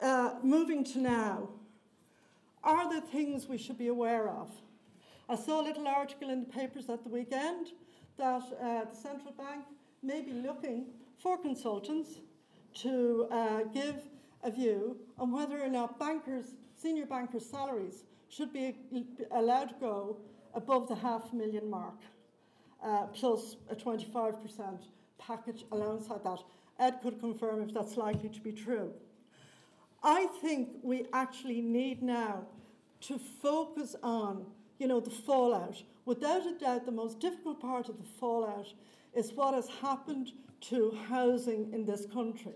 uh, 0.00 0.36
moving 0.42 0.84
to 0.84 0.98
now, 0.98 1.50
are 2.64 2.90
there 2.90 3.02
things 3.02 3.46
we 3.46 3.58
should 3.58 3.76
be 3.76 3.88
aware 3.88 4.30
of? 4.30 4.50
I 5.28 5.36
saw 5.36 5.60
a 5.60 5.64
little 5.64 5.86
article 5.86 6.30
in 6.30 6.40
the 6.40 6.50
papers 6.50 6.88
at 6.88 7.04
the 7.04 7.10
weekend 7.10 7.68
that 8.16 8.42
uh, 8.42 8.84
the 8.90 8.96
central 8.96 9.32
bank 9.32 9.66
may 10.02 10.22
be 10.22 10.32
looking 10.32 10.86
for 11.18 11.36
consultants 11.36 12.20
to 12.76 13.28
uh, 13.30 13.64
give 13.64 13.96
a 14.42 14.50
view 14.50 14.96
on 15.18 15.30
whether 15.30 15.62
or 15.62 15.68
not 15.68 15.98
bankers, 15.98 16.46
senior 16.74 17.06
bankers' 17.06 17.44
salaries 17.44 18.04
should 18.34 18.52
be 18.52 18.74
allowed 19.30 19.68
to 19.68 19.74
go 19.80 20.16
above 20.54 20.88
the 20.88 20.94
half 20.94 21.32
million 21.32 21.70
mark, 21.70 21.98
uh, 22.82 23.06
plus 23.06 23.56
a 23.70 23.76
25% 23.76 24.34
package 25.18 25.64
allowance 25.70 26.08
alongside 26.08 26.24
that. 26.24 26.44
Ed 26.80 26.98
could 27.02 27.20
confirm 27.20 27.62
if 27.62 27.72
that's 27.72 27.96
likely 27.96 28.28
to 28.28 28.40
be 28.40 28.50
true. 28.50 28.92
I 30.02 30.26
think 30.42 30.70
we 30.82 31.06
actually 31.12 31.60
need 31.60 32.02
now 32.02 32.46
to 33.02 33.18
focus 33.18 33.94
on, 34.02 34.44
you 34.78 34.88
know, 34.88 34.98
the 34.98 35.10
fallout. 35.10 35.82
Without 36.04 36.44
a 36.46 36.58
doubt, 36.58 36.84
the 36.86 36.92
most 36.92 37.20
difficult 37.20 37.60
part 37.60 37.88
of 37.88 37.98
the 37.98 38.08
fallout 38.18 38.66
is 39.14 39.32
what 39.32 39.54
has 39.54 39.68
happened 39.80 40.32
to 40.62 40.96
housing 41.08 41.72
in 41.72 41.84
this 41.84 42.06
country. 42.12 42.54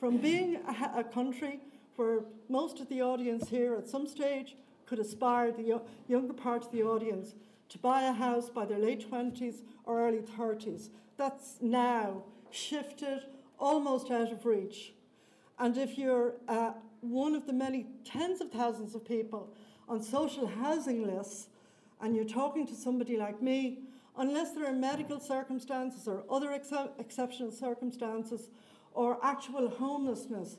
From 0.00 0.16
being 0.16 0.56
a, 0.56 1.00
a 1.00 1.04
country 1.04 1.60
where 1.96 2.24
most 2.48 2.80
of 2.80 2.88
the 2.88 3.00
audience 3.00 3.48
here 3.48 3.76
at 3.76 3.88
some 3.88 4.06
stage 4.06 4.56
could 4.86 4.98
aspire, 4.98 5.52
the 5.52 5.80
younger 6.08 6.32
part 6.32 6.64
of 6.64 6.72
the 6.72 6.82
audience, 6.82 7.34
to 7.68 7.78
buy 7.78 8.02
a 8.02 8.12
house 8.12 8.50
by 8.50 8.64
their 8.64 8.78
late 8.78 9.10
20s 9.10 9.62
or 9.84 10.06
early 10.06 10.18
30s, 10.18 10.90
that's 11.16 11.56
now 11.60 12.22
shifted 12.50 13.22
almost 13.58 14.10
out 14.10 14.30
of 14.30 14.44
reach. 14.44 14.92
And 15.58 15.76
if 15.76 15.96
you're 15.98 16.34
uh, 16.48 16.72
one 17.00 17.34
of 17.34 17.46
the 17.46 17.52
many 17.52 17.86
tens 18.04 18.40
of 18.40 18.50
thousands 18.50 18.94
of 18.94 19.04
people 19.04 19.52
on 19.88 20.02
social 20.02 20.46
housing 20.46 21.06
lists, 21.06 21.48
and 22.00 22.14
you're 22.14 22.24
talking 22.24 22.66
to 22.66 22.74
somebody 22.74 23.16
like 23.16 23.40
me, 23.40 23.78
unless 24.16 24.52
there 24.52 24.66
are 24.66 24.72
medical 24.72 25.20
circumstances 25.20 26.06
or 26.08 26.24
other 26.30 26.52
ex- 26.52 26.72
exceptional 26.98 27.50
circumstances 27.50 28.48
or 28.92 29.18
actual 29.22 29.68
homelessness, 29.68 30.56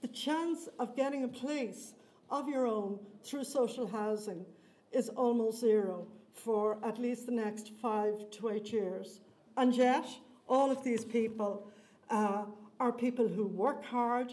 the 0.00 0.08
chance 0.08 0.68
of 0.78 0.94
getting 0.94 1.24
a 1.24 1.28
place 1.28 1.94
of 2.30 2.48
your 2.48 2.66
own 2.66 2.98
through 3.22 3.44
social 3.44 3.86
housing 3.86 4.44
is 4.92 5.08
almost 5.10 5.60
zero 5.60 6.06
for 6.32 6.78
at 6.84 6.98
least 6.98 7.26
the 7.26 7.32
next 7.32 7.72
five 7.82 8.30
to 8.30 8.50
eight 8.50 8.72
years. 8.72 9.20
And 9.56 9.74
yet, 9.74 10.06
all 10.48 10.70
of 10.70 10.82
these 10.84 11.04
people 11.04 11.68
uh, 12.10 12.44
are 12.80 12.92
people 12.92 13.28
who 13.28 13.46
work 13.46 13.84
hard 13.84 14.32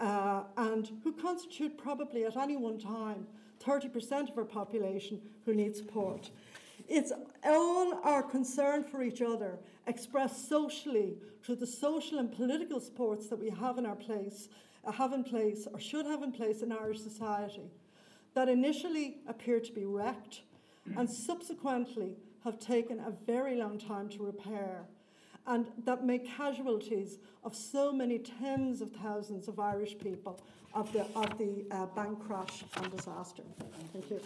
uh, 0.00 0.44
and 0.56 0.90
who 1.04 1.12
constitute 1.12 1.76
probably 1.78 2.24
at 2.24 2.36
any 2.36 2.56
one 2.56 2.78
time 2.78 3.26
30% 3.64 4.30
of 4.30 4.38
our 4.38 4.44
population 4.44 5.20
who 5.44 5.54
need 5.54 5.76
support. 5.76 6.30
It's 6.88 7.12
all 7.44 8.00
our 8.02 8.22
concern 8.22 8.82
for 8.82 9.02
each 9.02 9.22
other, 9.22 9.58
expressed 9.86 10.48
socially 10.48 11.16
through 11.44 11.56
the 11.56 11.66
social 11.66 12.18
and 12.18 12.32
political 12.32 12.80
supports 12.80 13.28
that 13.28 13.38
we 13.38 13.50
have 13.50 13.78
in 13.78 13.86
our 13.86 13.94
place, 13.94 14.48
have 14.90 15.12
in 15.12 15.22
place, 15.22 15.68
or 15.72 15.78
should 15.78 16.06
have 16.06 16.22
in 16.22 16.32
place 16.32 16.62
in 16.62 16.72
Irish 16.72 17.00
society, 17.00 17.70
that 18.34 18.48
initially 18.48 19.18
appear 19.28 19.60
to 19.60 19.72
be 19.72 19.84
wrecked 19.84 20.42
and 20.96 21.08
subsequently 21.08 22.16
have 22.44 22.58
taken 22.58 22.98
a 23.00 23.12
very 23.26 23.54
long 23.56 23.78
time 23.78 24.08
to 24.08 24.24
repair 24.24 24.86
and 25.46 25.66
that 25.84 26.04
make 26.04 26.26
casualties 26.26 27.18
of 27.44 27.54
so 27.54 27.92
many 27.92 28.18
tens 28.18 28.80
of 28.80 28.92
thousands 28.92 29.48
of 29.48 29.58
Irish 29.58 29.98
people 29.98 30.40
of 30.74 30.92
the, 30.92 31.04
of 31.16 31.36
the 31.38 31.64
uh, 31.70 31.86
bank 31.86 32.24
crash 32.26 32.64
and 32.76 32.90
disaster. 32.96 33.42
Thank 33.92 34.10
you. 34.10 34.20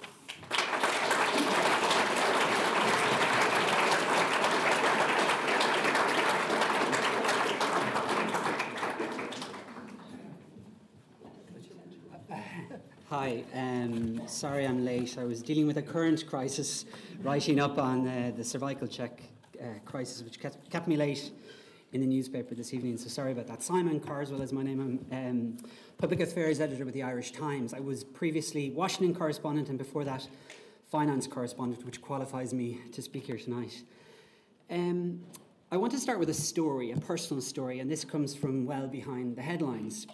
Hi, 13.10 13.44
um, 13.54 14.20
sorry 14.26 14.66
I'm 14.66 14.84
late. 14.84 15.16
I 15.16 15.22
was 15.22 15.40
dealing 15.40 15.68
with 15.68 15.76
a 15.76 15.82
current 15.82 16.26
crisis, 16.26 16.86
writing 17.22 17.60
up 17.60 17.78
on 17.78 18.08
uh, 18.08 18.32
the 18.36 18.42
cervical 18.42 18.88
check 18.88 19.22
uh, 19.60 19.78
crisis, 19.84 20.24
which 20.24 20.40
kept, 20.40 20.68
kept, 20.70 20.88
me 20.88 20.96
late 20.96 21.30
in 21.92 22.00
the 22.00 22.06
newspaper 22.08 22.56
this 22.56 22.74
evening. 22.74 22.96
So 22.96 23.06
sorry 23.06 23.30
about 23.30 23.46
that. 23.46 23.62
Simon 23.62 24.00
Carswell 24.00 24.42
is 24.42 24.52
my 24.52 24.64
name. 24.64 25.06
I'm 25.12 25.16
um, 25.16 25.56
public 25.98 26.18
affairs 26.18 26.60
editor 26.60 26.84
with 26.84 26.94
the 26.94 27.04
Irish 27.04 27.30
Times. 27.30 27.72
I 27.72 27.78
was 27.78 28.02
previously 28.02 28.70
Washington 28.70 29.14
correspondent, 29.14 29.68
and 29.68 29.78
before 29.78 30.02
that, 30.02 30.26
finance 30.90 31.28
correspondent, 31.28 31.86
which 31.86 32.02
qualifies 32.02 32.52
me 32.52 32.80
to 32.90 33.00
speak 33.00 33.26
here 33.26 33.38
tonight. 33.38 33.84
Um, 34.68 35.20
I 35.70 35.76
want 35.76 35.92
to 35.92 36.00
start 36.00 36.18
with 36.18 36.30
a 36.30 36.34
story, 36.34 36.90
a 36.90 36.96
personal 36.96 37.40
story, 37.40 37.78
and 37.78 37.88
this 37.88 38.04
comes 38.04 38.34
from 38.34 38.66
well 38.66 38.88
behind 38.88 39.36
the 39.36 39.42
headlines. 39.42 40.08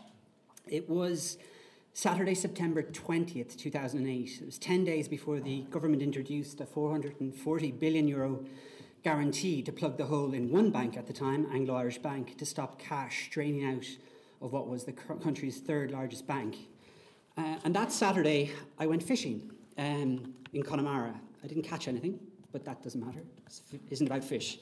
It 0.69 0.91
was 0.91 1.39
Saturday, 1.95 2.35
September 2.35 2.83
20th, 2.83 3.55
2008. 3.57 4.39
It 4.41 4.47
was 4.47 4.59
10 4.59 4.85
days 4.85 5.09
before 5.09 5.41
the 5.41 5.63
government 5.71 6.03
introduced 6.03 6.59
a 6.63 6.67
440 6.67 7.71
billion 7.73 8.09
euro 8.09 8.43
guarantee 9.05 9.61
to 9.61 9.71
plug 9.73 9.99
the 9.99 10.07
hole 10.07 10.33
in 10.33 10.51
one 10.51 10.71
bank 10.71 10.97
at 10.97 11.07
the 11.07 11.13
time, 11.13 11.47
Anglo 11.53 11.75
Irish 11.75 11.99
Bank, 11.99 12.39
to 12.39 12.47
stop 12.47 12.79
cash 12.79 13.29
draining 13.31 13.67
out 13.67 13.85
of 14.41 14.53
what 14.55 14.69
was 14.69 14.85
the 14.85 14.93
country's 14.93 15.59
third 15.59 15.91
largest 15.91 16.27
bank. 16.27 16.57
Uh, 17.37 17.57
and 17.65 17.75
that 17.75 17.93
Saturday, 17.93 18.53
I 18.79 18.87
went 18.87 19.03
fishing 19.03 19.51
um, 19.77 20.33
in 20.55 20.63
Connemara. 20.63 21.15
I 21.45 21.47
didn't 21.47 21.65
catch 21.65 21.89
anything, 21.89 22.19
but 22.53 22.65
that 22.65 22.83
doesn't 22.83 23.05
matter. 23.05 23.21
It 23.71 23.81
isn't 23.91 24.07
about 24.07 24.25
fish. 24.25 24.61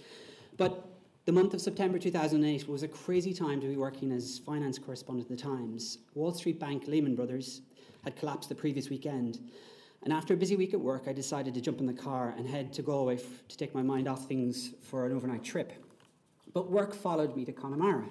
But 0.56 0.84
the 1.26 1.32
month 1.32 1.52
of 1.52 1.60
September 1.60 1.98
2008 1.98 2.66
was 2.66 2.82
a 2.82 2.88
crazy 2.88 3.34
time 3.34 3.60
to 3.60 3.66
be 3.66 3.76
working 3.76 4.10
as 4.10 4.38
finance 4.38 4.78
correspondent 4.78 5.30
at 5.30 5.36
the 5.36 5.42
Times. 5.42 5.98
Wall 6.14 6.32
Street 6.32 6.58
bank 6.58 6.86
Lehman 6.86 7.14
Brothers 7.14 7.60
had 8.04 8.16
collapsed 8.16 8.48
the 8.48 8.54
previous 8.54 8.88
weekend. 8.88 9.38
And 10.02 10.14
after 10.14 10.32
a 10.32 10.36
busy 10.36 10.56
week 10.56 10.72
at 10.72 10.80
work, 10.80 11.04
I 11.06 11.12
decided 11.12 11.52
to 11.54 11.60
jump 11.60 11.78
in 11.78 11.86
the 11.86 11.92
car 11.92 12.34
and 12.38 12.48
head 12.48 12.72
to 12.72 12.82
Galway 12.82 13.16
f- 13.16 13.46
to 13.48 13.56
take 13.58 13.74
my 13.74 13.82
mind 13.82 14.08
off 14.08 14.26
things 14.26 14.70
for 14.80 15.04
an 15.04 15.12
overnight 15.12 15.44
trip. 15.44 15.72
But 16.54 16.70
work 16.70 16.94
followed 16.94 17.36
me 17.36 17.44
to 17.44 17.52
Connemara. 17.52 18.08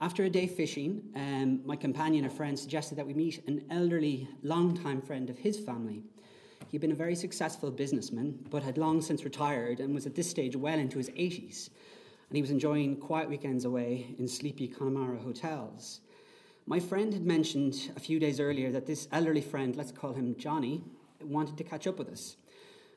After 0.00 0.24
a 0.24 0.30
day 0.30 0.48
fishing, 0.48 1.04
um, 1.14 1.64
my 1.64 1.76
companion, 1.76 2.24
a 2.24 2.30
friend, 2.30 2.58
suggested 2.58 2.96
that 2.96 3.06
we 3.06 3.14
meet 3.14 3.46
an 3.46 3.64
elderly, 3.70 4.28
long-time 4.42 5.00
friend 5.00 5.30
of 5.30 5.38
his 5.38 5.60
family. 5.60 6.02
He'd 6.70 6.80
been 6.80 6.92
a 6.92 6.96
very 6.96 7.14
successful 7.14 7.70
businessman, 7.70 8.44
but 8.50 8.64
had 8.64 8.76
long 8.76 9.00
since 9.00 9.24
retired 9.24 9.78
and 9.78 9.94
was 9.94 10.06
at 10.06 10.16
this 10.16 10.28
stage 10.28 10.56
well 10.56 10.78
into 10.78 10.98
his 10.98 11.08
80s. 11.10 11.70
And 12.28 12.36
he 12.36 12.42
was 12.42 12.50
enjoying 12.50 12.96
quiet 12.96 13.28
weekends 13.28 13.64
away 13.64 14.14
in 14.18 14.26
sleepy 14.26 14.68
Connemara 14.68 15.18
hotels. 15.18 16.00
My 16.66 16.80
friend 16.80 17.12
had 17.12 17.24
mentioned 17.24 17.92
a 17.96 18.00
few 18.00 18.18
days 18.18 18.40
earlier 18.40 18.72
that 18.72 18.86
this 18.86 19.06
elderly 19.12 19.40
friend, 19.40 19.76
let's 19.76 19.92
call 19.92 20.12
him 20.12 20.34
Johnny, 20.36 20.82
wanted 21.22 21.56
to 21.56 21.64
catch 21.64 21.86
up 21.86 21.98
with 21.98 22.08
us. 22.08 22.36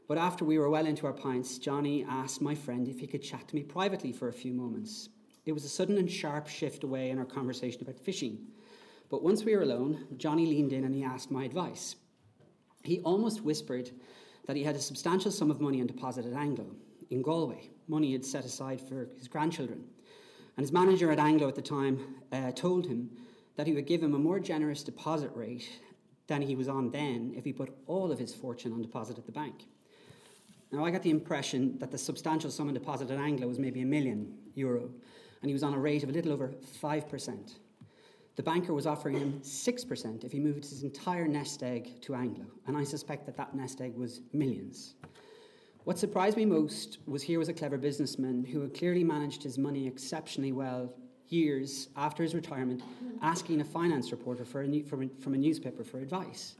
But 0.07 0.17
after 0.17 0.43
we 0.43 0.57
were 0.57 0.71
well 0.71 0.87
into 0.87 1.05
our 1.05 1.13
pints, 1.13 1.59
Johnny 1.59 2.03
asked 2.09 2.41
my 2.41 2.55
friend 2.55 2.87
if 2.87 2.99
he 2.99 3.05
could 3.05 3.21
chat 3.21 3.47
to 3.47 3.55
me 3.55 3.61
privately 3.61 4.11
for 4.11 4.27
a 4.27 4.33
few 4.33 4.53
moments. 4.53 5.09
It 5.45 5.51
was 5.51 5.65
a 5.65 5.69
sudden 5.69 5.99
and 5.99 6.09
sharp 6.09 6.47
shift 6.47 6.83
away 6.83 7.11
in 7.11 7.19
our 7.19 7.25
conversation 7.25 7.81
about 7.83 7.99
fishing. 7.99 8.47
But 9.11 9.23
once 9.23 9.43
we 9.43 9.55
were 9.55 9.61
alone, 9.61 10.07
Johnny 10.17 10.47
leaned 10.47 10.73
in 10.73 10.83
and 10.83 10.95
he 10.95 11.03
asked 11.03 11.29
my 11.29 11.43
advice. 11.43 11.95
He 12.83 13.01
almost 13.01 13.43
whispered 13.43 13.91
that 14.47 14.55
he 14.55 14.63
had 14.63 14.75
a 14.75 14.81
substantial 14.81 15.31
sum 15.31 15.51
of 15.51 15.61
money 15.61 15.79
on 15.79 15.87
deposit 15.87 16.25
at 16.25 16.33
Anglo 16.33 16.75
in 17.11 17.21
Galway, 17.21 17.69
money 17.89 18.08
he 18.08 18.13
had 18.13 18.25
set 18.25 18.45
aside 18.45 18.80
for 18.80 19.10
his 19.17 19.28
grandchildren. 19.28 19.84
And 20.56 20.63
his 20.63 20.71
manager 20.71 21.12
at 21.12 21.19
Anglo 21.19 21.47
at 21.47 21.56
the 21.56 21.62
time 21.62 22.15
uh, 22.32 22.52
told 22.52 22.86
him 22.86 23.10
that 23.56 23.67
he 23.67 23.73
would 23.73 23.88
give 23.88 24.02
him 24.02 24.13
a 24.13 24.19
more 24.19 24.39
generous 24.39 24.84
deposit 24.84 25.32
rate 25.34 25.69
than 26.28 26.41
he 26.41 26.56
was 26.56 26.67
on 26.69 26.91
then 26.91 27.34
if 27.36 27.43
he 27.43 27.52
put 27.52 27.75
all 27.88 28.12
of 28.12 28.19
his 28.19 28.34
fortune 28.34 28.71
on 28.71 28.82
deposit 28.82 29.17
at 29.17 29.25
the 29.25 29.32
bank. 29.32 29.65
Now, 30.71 30.86
I 30.86 30.91
got 30.91 31.02
the 31.02 31.10
impression 31.10 31.80
that 31.80 31.91
the 31.91 31.97
substantial 31.97 32.52
sum 32.52 32.67
on 32.67 32.73
deposit 32.73 33.10
at 33.10 33.17
Anglo 33.17 33.47
was 33.47 33.58
maybe 33.58 33.82
a 33.82 33.86
million 33.86 34.38
euro, 34.54 34.89
and 35.41 35.49
he 35.49 35.54
was 35.54 35.63
on 35.63 35.73
a 35.73 35.80
rate 35.80 36.04
of 36.04 36.10
a 36.10 36.12
little 36.12 36.32
over 36.32 36.54
5%. 36.82 37.54
The 38.36 38.43
banker 38.43 38.73
was 38.73 38.86
offering 38.86 39.17
him 39.17 39.41
6% 39.41 40.23
if 40.23 40.32
he 40.32 40.39
moved 40.39 40.63
his 40.63 40.84
entire 40.84 41.28
nest 41.28 41.63
egg 41.63 42.02
to 42.04 42.13
Anglo, 42.13 42.45
and 42.67 42.78
I 42.78 42.84
suspect 42.84 43.25
that 43.25 43.36
that 43.38 43.56
nest 43.56 43.82
egg 43.82 43.95
was 43.95 44.21
millions. 44.32 44.93
What 45.85 45.97
surprised 45.97 46.37
me 46.37 46.45
most 46.45 46.97
was 47.07 47.23
here 47.23 47.39
was 47.39 47.49
a 47.49 47.53
clever 47.53 47.77
businessman 47.77 48.43
who 48.43 48.61
had 48.61 48.73
clearly 48.73 49.03
managed 49.03 49.43
his 49.43 49.57
money 49.57 49.87
exceptionally 49.87 50.51
well 50.51 50.93
years 51.29 51.89
after 51.95 52.21
his 52.21 52.35
retirement, 52.35 52.81
asking 53.21 53.61
a 53.61 53.65
finance 53.65 54.11
reporter 54.11 54.43
for 54.43 54.61
a 54.61 54.67
new, 54.67 54.83
from, 54.83 55.03
a, 55.03 55.09
from 55.21 55.33
a 55.33 55.37
newspaper 55.37 55.83
for 55.83 55.99
advice. 55.99 56.55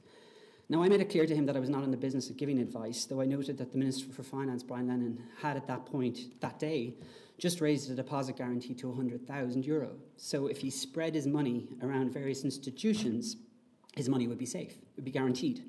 Now, 0.70 0.84
I 0.84 0.88
made 0.88 1.02
it 1.02 1.10
clear 1.10 1.26
to 1.26 1.36
him 1.36 1.48
that 1.48 1.58
I 1.58 1.60
was 1.60 1.70
not 1.70 1.84
in 1.84 1.92
the 1.92 1.98
business 1.98 2.30
of 2.30 2.38
giving 2.38 2.60
advice, 2.60 3.06
though 3.06 3.22
I 3.22 3.26
noted 3.26 3.58
that 3.58 3.72
the 3.72 3.78
Minister 3.78 4.12
for 4.14 4.22
Finance, 4.22 4.62
Brian 4.62 4.88
Lenihan, 4.88 5.18
had 5.42 5.58
at 5.58 5.66
that 5.68 5.86
point, 5.88 6.40
that 6.42 6.60
day, 6.60 6.94
just 7.40 7.60
raised 7.60 7.90
a 7.90 7.96
deposit 7.96 8.38
guarantee 8.38 8.76
to 8.76 8.88
100,000 8.88 9.66
euro. 9.66 9.96
So 10.18 10.46
if 10.46 10.60
he 10.60 10.70
spread 10.70 11.16
his 11.16 11.26
money 11.26 11.68
around 11.82 12.14
various 12.14 12.44
institutions, 12.44 13.38
his 13.96 14.08
money 14.08 14.28
would 14.28 14.38
be 14.38 14.46
safe, 14.46 14.74
it 14.74 14.96
would 14.96 15.06
be 15.06 15.12
guaranteed. 15.12 15.64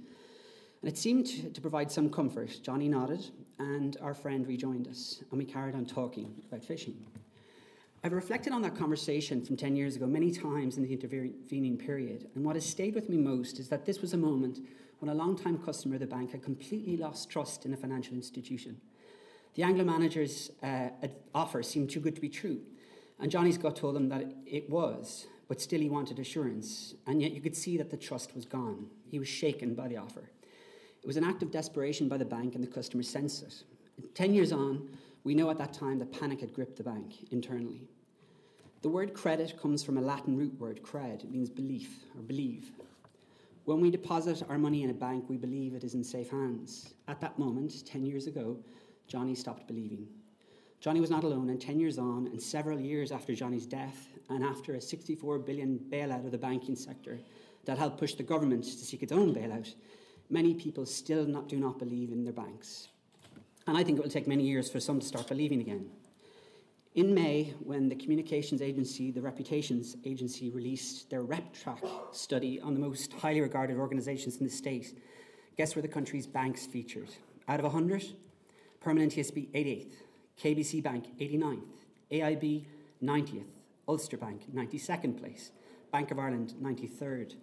And 0.82 0.90
it 0.90 0.96
seemed 0.96 1.54
to 1.54 1.60
provide 1.60 1.92
some 1.92 2.08
comfort. 2.08 2.58
Johnny 2.62 2.88
nodded, 2.88 3.26
and 3.58 3.96
our 4.00 4.14
friend 4.14 4.46
rejoined 4.46 4.88
us, 4.88 5.22
and 5.30 5.38
we 5.38 5.44
carried 5.44 5.74
on 5.74 5.84
talking 5.84 6.42
about 6.48 6.64
fishing. 6.64 6.96
I've 8.02 8.12
reflected 8.12 8.54
on 8.54 8.62
that 8.62 8.76
conversation 8.76 9.44
from 9.44 9.58
10 9.58 9.76
years 9.76 9.94
ago 9.94 10.06
many 10.06 10.30
times 10.30 10.78
in 10.78 10.84
the 10.84 10.92
intervening 10.92 11.76
period, 11.76 12.30
and 12.34 12.42
what 12.42 12.56
has 12.56 12.64
stayed 12.64 12.94
with 12.94 13.10
me 13.10 13.18
most 13.18 13.58
is 13.58 13.68
that 13.68 13.84
this 13.84 14.00
was 14.00 14.14
a 14.14 14.16
moment 14.16 14.60
when 15.00 15.10
a 15.10 15.14
long-time 15.14 15.58
customer 15.58 15.96
of 15.96 16.00
the 16.00 16.06
bank 16.06 16.32
had 16.32 16.42
completely 16.42 16.96
lost 16.96 17.28
trust 17.28 17.66
in 17.66 17.74
a 17.74 17.76
financial 17.76 18.14
institution. 18.14 18.80
The 19.56 19.64
Anglo 19.64 19.84
manager's 19.84 20.50
uh, 20.62 20.88
offer 21.34 21.62
seemed 21.62 21.90
too 21.90 22.00
good 22.00 22.14
to 22.14 22.22
be 22.22 22.30
true, 22.30 22.62
and 23.18 23.30
Johnny's 23.30 23.58
gut 23.58 23.76
told 23.76 23.96
him 23.96 24.08
that 24.08 24.32
it 24.46 24.70
was, 24.70 25.26
but 25.46 25.60
still 25.60 25.80
he 25.80 25.90
wanted 25.90 26.18
assurance, 26.18 26.94
and 27.06 27.20
yet 27.20 27.32
you 27.32 27.42
could 27.42 27.56
see 27.56 27.76
that 27.76 27.90
the 27.90 27.98
trust 27.98 28.34
was 28.34 28.46
gone. 28.46 28.86
He 29.10 29.18
was 29.18 29.28
shaken 29.28 29.74
by 29.74 29.88
the 29.88 29.98
offer. 29.98 30.30
It 31.02 31.06
was 31.06 31.16
an 31.16 31.24
act 31.24 31.42
of 31.42 31.50
desperation 31.50 32.08
by 32.08 32.18
the 32.18 32.24
bank, 32.24 32.54
and 32.54 32.62
the 32.62 32.68
customer 32.68 33.02
sensed 33.02 33.42
it. 33.42 34.14
Ten 34.14 34.34
years 34.34 34.52
on, 34.52 34.88
we 35.24 35.34
know 35.34 35.50
at 35.50 35.58
that 35.58 35.72
time 35.72 35.98
that 35.98 36.12
panic 36.12 36.40
had 36.40 36.52
gripped 36.52 36.76
the 36.76 36.82
bank 36.82 37.26
internally. 37.30 37.88
The 38.82 38.88
word 38.88 39.12
credit 39.12 39.60
comes 39.60 39.82
from 39.82 39.98
a 39.98 40.00
Latin 40.00 40.36
root 40.36 40.58
word, 40.58 40.82
cred. 40.82 41.24
It 41.24 41.30
means 41.30 41.50
belief 41.50 42.04
or 42.16 42.22
believe. 42.22 42.72
When 43.66 43.80
we 43.80 43.90
deposit 43.90 44.42
our 44.48 44.56
money 44.56 44.82
in 44.82 44.90
a 44.90 44.94
bank, 44.94 45.26
we 45.28 45.36
believe 45.36 45.74
it 45.74 45.84
is 45.84 45.94
in 45.94 46.02
safe 46.02 46.30
hands. 46.30 46.94
At 47.06 47.20
that 47.20 47.38
moment, 47.38 47.84
10 47.86 48.06
years 48.06 48.26
ago, 48.26 48.56
Johnny 49.06 49.34
stopped 49.34 49.66
believing. 49.66 50.08
Johnny 50.80 51.00
was 51.00 51.10
not 51.10 51.24
alone, 51.24 51.50
and 51.50 51.60
10 51.60 51.78
years 51.78 51.98
on, 51.98 52.26
and 52.28 52.40
several 52.40 52.80
years 52.80 53.12
after 53.12 53.34
Johnny's 53.34 53.66
death, 53.66 54.08
and 54.30 54.42
after 54.42 54.74
a 54.74 54.80
64 54.80 55.38
billion 55.40 55.78
bailout 55.90 56.24
of 56.24 56.30
the 56.30 56.38
banking 56.38 56.74
sector 56.74 57.18
that 57.66 57.76
helped 57.76 57.98
push 57.98 58.14
the 58.14 58.22
government 58.22 58.64
to 58.64 58.70
seek 58.70 59.02
its 59.02 59.12
own 59.12 59.34
bailout, 59.34 59.74
many 60.30 60.54
people 60.54 60.86
still 60.86 61.26
not, 61.26 61.48
do 61.48 61.56
not 61.56 61.78
believe 61.78 62.12
in 62.12 62.24
their 62.24 62.32
banks. 62.32 62.88
And 63.66 63.76
I 63.76 63.84
think 63.84 63.98
it 63.98 64.02
will 64.02 64.10
take 64.10 64.26
many 64.26 64.44
years 64.44 64.70
for 64.70 64.80
some 64.80 65.00
to 65.00 65.06
start 65.06 65.28
believing 65.28 65.60
again. 65.60 65.90
In 66.94 67.14
May, 67.14 67.54
when 67.60 67.88
the 67.88 67.94
communications 67.94 68.60
agency, 68.60 69.12
the 69.12 69.20
Reputations 69.20 69.96
Agency, 70.04 70.50
released 70.50 71.08
their 71.08 71.22
RepTrak 71.22 71.78
study 72.12 72.60
on 72.60 72.74
the 72.74 72.80
most 72.80 73.12
highly 73.12 73.40
regarded 73.40 73.76
organisations 73.76 74.38
in 74.38 74.44
the 74.44 74.50
state, 74.50 74.98
guess 75.56 75.76
where 75.76 75.82
the 75.82 75.88
country's 75.88 76.26
banks 76.26 76.66
featured? 76.66 77.10
Out 77.46 77.60
of 77.60 77.64
100, 77.64 78.04
Permanent 78.80 79.12
TSB 79.12 79.50
88th, 79.52 79.92
KBC 80.42 80.82
Bank 80.82 81.04
89th, 81.20 81.62
AIB 82.10 82.64
90th, 83.02 83.44
Ulster 83.86 84.16
Bank 84.16 84.52
92nd 84.52 85.20
place, 85.20 85.52
Bank 85.92 86.10
of 86.10 86.18
Ireland 86.18 86.54
93rd. 86.60 87.34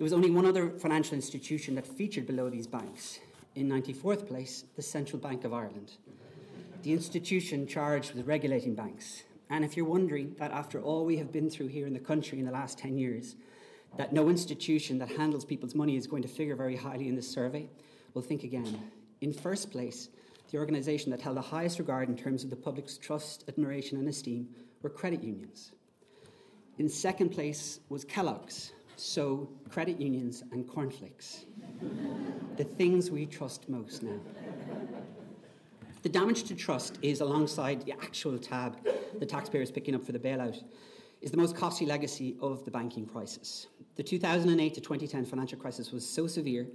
There 0.00 0.06
was 0.06 0.14
only 0.14 0.30
one 0.30 0.46
other 0.46 0.70
financial 0.70 1.14
institution 1.14 1.74
that 1.74 1.86
featured 1.86 2.26
below 2.26 2.48
these 2.48 2.66
banks. 2.66 3.20
In 3.54 3.68
94th 3.68 4.26
place, 4.26 4.64
the 4.74 4.80
Central 4.80 5.20
Bank 5.20 5.44
of 5.44 5.52
Ireland 5.52 5.92
the 6.82 6.94
institution 6.94 7.66
charged 7.66 8.14
with 8.14 8.26
regulating 8.26 8.74
banks. 8.74 9.24
And 9.50 9.62
if 9.62 9.76
you're 9.76 9.84
wondering 9.84 10.34
that 10.38 10.52
after 10.52 10.80
all 10.80 11.04
we 11.04 11.18
have 11.18 11.30
been 11.30 11.50
through 11.50 11.66
here 11.66 11.86
in 11.86 11.92
the 11.92 11.98
country 11.98 12.38
in 12.38 12.46
the 12.46 12.50
last 12.50 12.78
10 12.78 12.96
years, 12.96 13.36
that 13.98 14.14
no 14.14 14.30
institution 14.30 14.96
that 15.00 15.10
handles 15.10 15.44
people's 15.44 15.74
money 15.74 15.96
is 15.96 16.06
going 16.06 16.22
to 16.22 16.28
figure 16.28 16.56
very 16.56 16.76
highly 16.76 17.06
in 17.06 17.14
this 17.14 17.30
survey, 17.30 17.68
well, 18.14 18.22
think 18.22 18.42
again. 18.42 18.90
In 19.20 19.34
first 19.34 19.70
place, 19.70 20.08
the 20.50 20.56
organisation 20.56 21.10
that 21.10 21.20
held 21.20 21.36
the 21.36 21.42
highest 21.42 21.78
regard 21.78 22.08
in 22.08 22.16
terms 22.16 22.42
of 22.42 22.48
the 22.48 22.56
public's 22.56 22.96
trust, 22.96 23.44
admiration, 23.48 23.98
and 23.98 24.08
esteem 24.08 24.48
were 24.80 24.88
credit 24.88 25.22
unions. 25.22 25.72
In 26.78 26.88
second 26.88 27.28
place 27.28 27.80
was 27.90 28.06
Kellogg's, 28.06 28.72
so 29.02 29.48
credit 29.68 30.00
unions 30.00 30.42
and 30.52 30.68
cornflakes. 30.68 31.46
the 32.56 32.64
things 32.64 33.10
we 33.10 33.26
trust 33.26 33.68
most 33.68 34.02
now. 34.02 34.18
The 36.02 36.08
damage 36.08 36.44
to 36.44 36.54
trust 36.54 36.98
is 37.02 37.20
alongside 37.20 37.84
the 37.84 37.92
actual 37.92 38.38
tab 38.38 38.78
the 39.18 39.26
taxpayer 39.26 39.62
is 39.62 39.70
picking 39.70 39.94
up 39.94 40.04
for 40.04 40.12
the 40.12 40.18
bailout 40.18 40.62
is 41.20 41.30
the 41.30 41.36
most 41.36 41.54
costly 41.54 41.86
legacy 41.86 42.36
of 42.40 42.64
the 42.64 42.70
banking 42.70 43.04
crisis. 43.04 43.66
The 43.96 44.02
2008 44.02 44.74
to 44.74 44.80
2010 44.80 45.26
financial 45.26 45.58
crisis 45.58 45.92
was 45.92 46.08
so 46.08 46.26
severe 46.26 46.66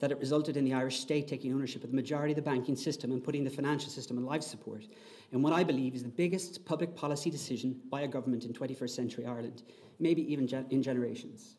that 0.00 0.10
it 0.10 0.18
resulted 0.18 0.58
in 0.58 0.64
the 0.64 0.74
Irish 0.74 1.00
state 1.00 1.26
taking 1.26 1.54
ownership 1.54 1.82
of 1.82 1.90
the 1.90 1.96
majority 1.96 2.32
of 2.32 2.36
the 2.36 2.42
banking 2.42 2.76
system 2.76 3.12
and 3.12 3.24
putting 3.24 3.44
the 3.44 3.50
financial 3.50 3.88
system 3.88 4.18
on 4.18 4.26
life 4.26 4.42
support 4.42 4.86
in 5.32 5.40
what 5.40 5.54
I 5.54 5.64
believe 5.64 5.94
is 5.94 6.02
the 6.02 6.10
biggest 6.10 6.64
public 6.66 6.94
policy 6.94 7.30
decision 7.30 7.80
by 7.88 8.02
a 8.02 8.08
government 8.08 8.44
in 8.44 8.52
21st 8.52 8.90
century 8.90 9.24
Ireland, 9.24 9.62
maybe 9.98 10.30
even 10.30 10.46
in 10.70 10.82
generations. 10.82 11.56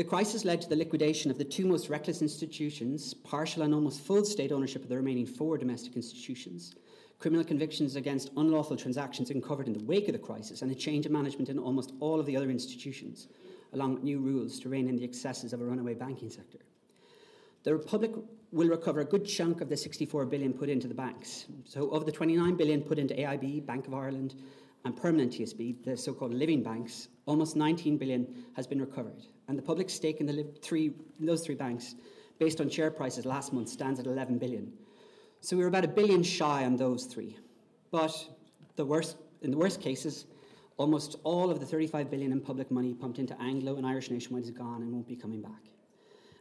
The 0.00 0.04
crisis 0.04 0.46
led 0.46 0.62
to 0.62 0.68
the 0.70 0.76
liquidation 0.76 1.30
of 1.30 1.36
the 1.36 1.44
two 1.44 1.66
most 1.66 1.90
reckless 1.90 2.22
institutions, 2.22 3.12
partial 3.12 3.64
and 3.64 3.74
almost 3.74 4.00
full 4.00 4.24
state 4.24 4.50
ownership 4.50 4.82
of 4.82 4.88
the 4.88 4.96
remaining 4.96 5.26
four 5.26 5.58
domestic 5.58 5.94
institutions, 5.94 6.74
criminal 7.18 7.44
convictions 7.44 7.96
against 7.96 8.30
unlawful 8.38 8.78
transactions 8.78 9.28
uncovered 9.28 9.66
in 9.66 9.74
the 9.74 9.84
wake 9.84 10.08
of 10.08 10.14
the 10.14 10.18
crisis, 10.18 10.62
and 10.62 10.72
a 10.72 10.74
change 10.74 11.04
of 11.04 11.12
management 11.12 11.50
in 11.50 11.58
almost 11.58 11.92
all 12.00 12.18
of 12.18 12.24
the 12.24 12.34
other 12.34 12.48
institutions, 12.48 13.28
along 13.74 13.92
with 13.92 14.02
new 14.02 14.20
rules 14.20 14.58
to 14.60 14.70
rein 14.70 14.88
in 14.88 14.96
the 14.96 15.04
excesses 15.04 15.52
of 15.52 15.60
a 15.60 15.64
runaway 15.66 15.92
banking 15.92 16.30
sector. 16.30 16.60
The 17.64 17.74
Republic 17.74 18.12
will 18.52 18.68
recover 18.68 19.00
a 19.00 19.04
good 19.04 19.26
chunk 19.26 19.60
of 19.60 19.68
the 19.68 19.76
64 19.76 20.24
billion 20.24 20.54
put 20.54 20.70
into 20.70 20.88
the 20.88 20.94
banks. 20.94 21.44
So, 21.66 21.90
of 21.90 22.06
the 22.06 22.12
29 22.12 22.56
billion 22.56 22.80
put 22.80 22.98
into 22.98 23.12
AIB, 23.12 23.66
Bank 23.66 23.86
of 23.86 23.92
Ireland, 23.92 24.34
and 24.86 24.96
permanent 24.96 25.34
TSB, 25.34 25.84
the 25.84 25.94
so 25.94 26.14
called 26.14 26.32
living 26.32 26.62
banks, 26.62 27.08
almost 27.26 27.54
19 27.54 27.98
billion 27.98 28.46
has 28.56 28.66
been 28.66 28.80
recovered. 28.80 29.26
And 29.50 29.58
the 29.58 29.62
public 29.62 29.90
stake 29.90 30.20
in, 30.20 30.26
the 30.26 30.46
three, 30.62 30.92
those 31.18 31.44
three 31.44 31.56
banks, 31.56 31.96
based 32.38 32.60
on 32.60 32.70
share 32.70 32.88
prices 32.88 33.26
last 33.26 33.52
month, 33.52 33.68
stands 33.68 33.98
at 33.98 34.06
11 34.06 34.38
billion. 34.38 34.72
So 35.40 35.56
we 35.56 35.64
were 35.64 35.68
about 35.68 35.84
a 35.84 35.88
billion 35.88 36.22
shy 36.22 36.64
on 36.64 36.76
those 36.76 37.06
three. 37.06 37.36
But 37.90 38.14
the 38.76 38.86
worst, 38.86 39.16
in 39.42 39.50
the 39.50 39.56
worst 39.56 39.80
cases, 39.80 40.26
almost 40.76 41.16
all 41.24 41.50
of 41.50 41.58
the 41.58 41.66
35 41.66 42.08
billion 42.08 42.30
in 42.30 42.40
public 42.40 42.70
money 42.70 42.94
pumped 42.94 43.18
into 43.18 43.36
Anglo 43.42 43.74
and 43.74 43.84
Irish 43.84 44.08
Nationwide 44.08 44.44
is 44.44 44.52
gone 44.52 44.82
and 44.82 44.92
won't 44.92 45.08
be 45.08 45.16
coming 45.16 45.42
back. 45.42 45.64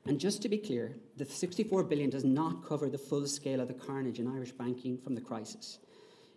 And 0.06 0.20
just 0.20 0.44
to 0.44 0.50
be 0.50 0.60
clear, 0.60 0.96
the 1.18 1.26
64 1.26 1.86
billion 1.86 2.12
does 2.12 2.24
not 2.24 2.64
cover 2.64 2.90
the 2.90 3.00
full 3.00 3.26
scale 3.26 3.60
of 3.60 3.70
the 3.70 3.74
carnage 3.74 4.20
in 4.20 4.28
Irish 4.28 4.52
banking 4.52 5.00
from 5.00 5.16
the 5.16 5.22
crisis. 5.22 5.80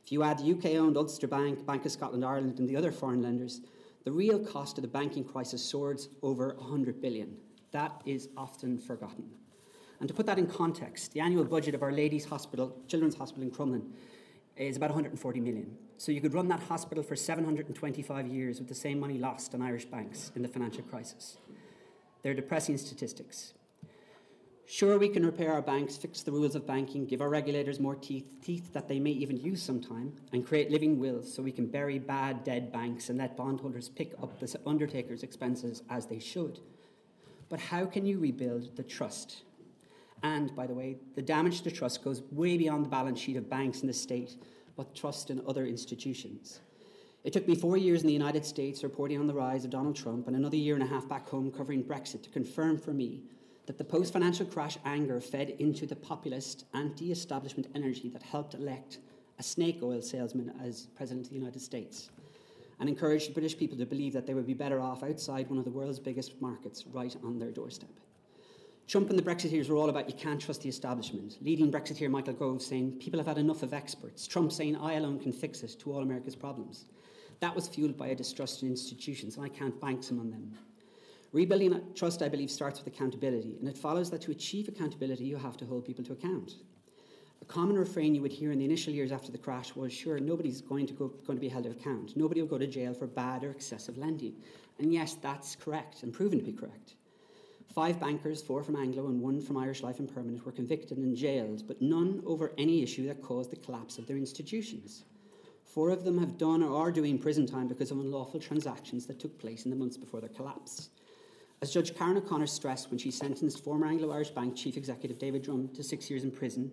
If 0.02 0.10
you 0.10 0.22
add 0.22 0.38
the 0.38 0.52
UK-owned 0.52 0.96
Ulster 0.96 1.28
Bank, 1.28 1.66
Bank 1.66 1.84
of 1.84 1.92
Scotland, 1.92 2.24
Ireland, 2.24 2.60
and 2.60 2.66
the 2.66 2.76
other 2.76 2.92
foreign 2.92 3.20
lenders, 3.20 3.60
the 4.04 4.12
real 4.12 4.38
cost 4.38 4.78
of 4.78 4.82
the 4.82 4.88
banking 4.88 5.24
crisis 5.24 5.62
soars 5.62 6.08
over 6.22 6.54
100 6.58 7.00
billion. 7.00 7.36
That 7.70 8.02
is 8.04 8.28
often 8.36 8.78
forgotten. 8.78 9.24
And 10.00 10.08
to 10.08 10.14
put 10.14 10.26
that 10.26 10.38
in 10.38 10.46
context, 10.46 11.12
the 11.12 11.20
annual 11.20 11.44
budget 11.44 11.74
of 11.74 11.82
Our 11.82 11.92
Lady's 11.92 12.24
Hospital, 12.24 12.76
Children's 12.88 13.14
Hospital 13.14 13.44
in 13.44 13.50
Crumlin, 13.52 13.82
is 14.56 14.76
about 14.76 14.90
140 14.90 15.40
million. 15.40 15.76
So 15.96 16.10
you 16.10 16.20
could 16.20 16.34
run 16.34 16.48
that 16.48 16.60
hospital 16.60 17.04
for 17.04 17.14
725 17.14 18.26
years 18.26 18.58
with 18.58 18.68
the 18.68 18.74
same 18.74 18.98
money 18.98 19.18
lost 19.18 19.54
on 19.54 19.62
Irish 19.62 19.84
banks 19.84 20.32
in 20.34 20.42
the 20.42 20.48
financial 20.48 20.82
crisis. 20.82 21.38
They're 22.22 22.34
depressing 22.34 22.76
statistics. 22.78 23.54
Sure, 24.66 24.98
we 24.98 25.08
can 25.08 25.26
repair 25.26 25.52
our 25.52 25.60
banks, 25.60 25.96
fix 25.96 26.22
the 26.22 26.32
rules 26.32 26.54
of 26.54 26.66
banking, 26.66 27.04
give 27.04 27.20
our 27.20 27.28
regulators 27.28 27.80
more 27.80 27.94
teeth, 27.94 28.36
teeth 28.42 28.72
that 28.72 28.88
they 28.88 28.98
may 28.98 29.10
even 29.10 29.36
use 29.36 29.62
sometime, 29.62 30.12
and 30.32 30.46
create 30.46 30.70
living 30.70 30.98
wills 30.98 31.32
so 31.32 31.42
we 31.42 31.52
can 31.52 31.66
bury 31.66 31.98
bad, 31.98 32.42
dead 32.44 32.72
banks 32.72 33.08
and 33.10 33.18
let 33.18 33.36
bondholders 33.36 33.88
pick 33.88 34.14
up 34.22 34.38
the 34.38 34.58
undertaker's 34.66 35.22
expenses 35.22 35.82
as 35.90 36.06
they 36.06 36.18
should. 36.18 36.60
But 37.48 37.60
how 37.60 37.84
can 37.84 38.06
you 38.06 38.18
rebuild 38.18 38.76
the 38.76 38.82
trust? 38.82 39.42
And, 40.22 40.54
by 40.54 40.66
the 40.66 40.74
way, 40.74 40.96
the 41.16 41.22
damage 41.22 41.62
to 41.62 41.70
trust 41.70 42.04
goes 42.04 42.22
way 42.30 42.56
beyond 42.56 42.84
the 42.84 42.88
balance 42.88 43.20
sheet 43.20 43.36
of 43.36 43.50
banks 43.50 43.80
in 43.80 43.88
the 43.88 43.92
state, 43.92 44.36
but 44.76 44.94
trust 44.94 45.30
in 45.30 45.42
other 45.46 45.66
institutions. 45.66 46.60
It 47.24 47.32
took 47.32 47.46
me 47.46 47.54
four 47.54 47.76
years 47.76 48.00
in 48.00 48.06
the 48.06 48.12
United 48.12 48.44
States 48.46 48.82
reporting 48.82 49.18
on 49.18 49.26
the 49.26 49.34
rise 49.34 49.64
of 49.64 49.70
Donald 49.70 49.96
Trump 49.96 50.28
and 50.28 50.36
another 50.36 50.56
year 50.56 50.74
and 50.74 50.82
a 50.82 50.86
half 50.86 51.08
back 51.08 51.28
home 51.28 51.52
covering 51.52 51.84
Brexit 51.84 52.22
to 52.22 52.30
confirm 52.30 52.78
for 52.78 52.92
me 52.92 53.22
that 53.66 53.78
the 53.78 53.84
post 53.84 54.12
financial 54.12 54.46
crash 54.46 54.78
anger 54.84 55.20
fed 55.20 55.50
into 55.58 55.86
the 55.86 55.96
populist 55.96 56.64
anti 56.74 57.12
establishment 57.12 57.68
energy 57.74 58.08
that 58.08 58.22
helped 58.22 58.54
elect 58.54 58.98
a 59.38 59.42
snake 59.42 59.80
oil 59.82 60.02
salesman 60.02 60.52
as 60.62 60.86
President 60.96 61.26
of 61.26 61.30
the 61.30 61.38
United 61.38 61.60
States 61.60 62.10
and 62.80 62.88
encouraged 62.88 63.32
British 63.32 63.56
people 63.56 63.78
to 63.78 63.86
believe 63.86 64.12
that 64.12 64.26
they 64.26 64.34
would 64.34 64.46
be 64.46 64.54
better 64.54 64.80
off 64.80 65.04
outside 65.04 65.48
one 65.48 65.58
of 65.58 65.64
the 65.64 65.70
world's 65.70 66.00
biggest 66.00 66.40
markets 66.40 66.84
right 66.92 67.14
on 67.22 67.38
their 67.38 67.52
doorstep. 67.52 67.90
Trump 68.88 69.08
and 69.08 69.18
the 69.18 69.22
Brexiteers 69.22 69.68
were 69.68 69.76
all 69.76 69.88
about 69.88 70.08
you 70.08 70.16
can't 70.16 70.40
trust 70.40 70.62
the 70.62 70.68
establishment. 70.68 71.38
Leading 71.40 71.70
Brexiteer 71.70 72.10
Michael 72.10 72.34
Gove 72.34 72.60
saying 72.60 72.98
people 72.98 73.20
have 73.20 73.28
had 73.28 73.38
enough 73.38 73.62
of 73.62 73.72
experts. 73.72 74.26
Trump 74.26 74.50
saying 74.50 74.76
I 74.76 74.94
alone 74.94 75.20
can 75.20 75.32
fix 75.32 75.62
it 75.62 75.76
to 75.78 75.92
all 75.92 76.02
America's 76.02 76.34
problems. 76.34 76.86
That 77.38 77.54
was 77.54 77.68
fueled 77.68 77.96
by 77.96 78.08
a 78.08 78.14
distrust 78.14 78.62
in 78.62 78.68
institutions, 78.68 79.36
and 79.36 79.44
I 79.44 79.48
can't 79.48 79.80
bank 79.80 80.02
some 80.02 80.18
on 80.18 80.30
them. 80.30 80.52
Rebuilding 81.32 81.80
trust, 81.94 82.22
I 82.22 82.28
believe, 82.28 82.50
starts 82.50 82.78
with 82.78 82.94
accountability, 82.94 83.56
and 83.58 83.68
it 83.68 83.78
follows 83.78 84.10
that 84.10 84.20
to 84.22 84.30
achieve 84.30 84.68
accountability, 84.68 85.24
you 85.24 85.36
have 85.36 85.56
to 85.58 85.64
hold 85.64 85.86
people 85.86 86.04
to 86.04 86.12
account. 86.12 86.56
A 87.40 87.44
common 87.46 87.76
refrain 87.76 88.14
you 88.14 88.20
would 88.22 88.32
hear 88.32 88.52
in 88.52 88.58
the 88.58 88.64
initial 88.64 88.92
years 88.92 89.10
after 89.10 89.32
the 89.32 89.38
crash 89.38 89.74
was 89.74 89.92
sure, 89.92 90.18
nobody's 90.20 90.60
going 90.60 90.86
to, 90.86 90.92
go, 90.92 91.08
going 91.08 91.38
to 91.38 91.40
be 91.40 91.48
held 91.48 91.64
to 91.64 91.70
account. 91.70 92.16
Nobody 92.16 92.40
will 92.40 92.48
go 92.48 92.58
to 92.58 92.66
jail 92.66 92.94
for 92.94 93.06
bad 93.06 93.44
or 93.44 93.50
excessive 93.50 93.96
lending. 93.96 94.34
And 94.78 94.92
yes, 94.92 95.14
that's 95.14 95.56
correct 95.56 96.02
and 96.02 96.12
proven 96.12 96.38
to 96.38 96.44
be 96.44 96.52
correct. 96.52 96.94
Five 97.74 97.98
bankers, 97.98 98.42
four 98.42 98.62
from 98.62 98.76
Anglo 98.76 99.06
and 99.06 99.20
one 99.20 99.40
from 99.40 99.56
Irish 99.56 99.82
Life 99.82 99.98
and 99.98 100.14
Permanent, 100.14 100.44
were 100.44 100.52
convicted 100.52 100.98
and 100.98 101.16
jailed, 101.16 101.66
but 101.66 101.80
none 101.80 102.22
over 102.26 102.52
any 102.58 102.82
issue 102.82 103.06
that 103.08 103.22
caused 103.22 103.50
the 103.50 103.56
collapse 103.56 103.96
of 103.96 104.06
their 104.06 104.18
institutions. 104.18 105.04
Four 105.64 105.88
of 105.88 106.04
them 106.04 106.18
have 106.18 106.36
done 106.36 106.62
or 106.62 106.76
are 106.76 106.92
doing 106.92 107.18
prison 107.18 107.46
time 107.46 107.66
because 107.66 107.90
of 107.90 107.98
unlawful 107.98 108.38
transactions 108.38 109.06
that 109.06 109.18
took 109.18 109.38
place 109.38 109.64
in 109.64 109.70
the 109.70 109.76
months 109.76 109.96
before 109.96 110.20
their 110.20 110.28
collapse. 110.28 110.90
As 111.62 111.70
Judge 111.70 111.94
Karen 111.94 112.16
O'Connor 112.16 112.48
stressed 112.48 112.90
when 112.90 112.98
she 112.98 113.12
sentenced 113.12 113.62
former 113.62 113.86
Anglo 113.86 114.10
Irish 114.10 114.30
Bank 114.30 114.56
Chief 114.56 114.76
Executive 114.76 115.16
David 115.16 115.42
Drumm 115.42 115.68
to 115.68 115.84
six 115.84 116.10
years 116.10 116.24
in 116.24 116.32
prison, 116.32 116.72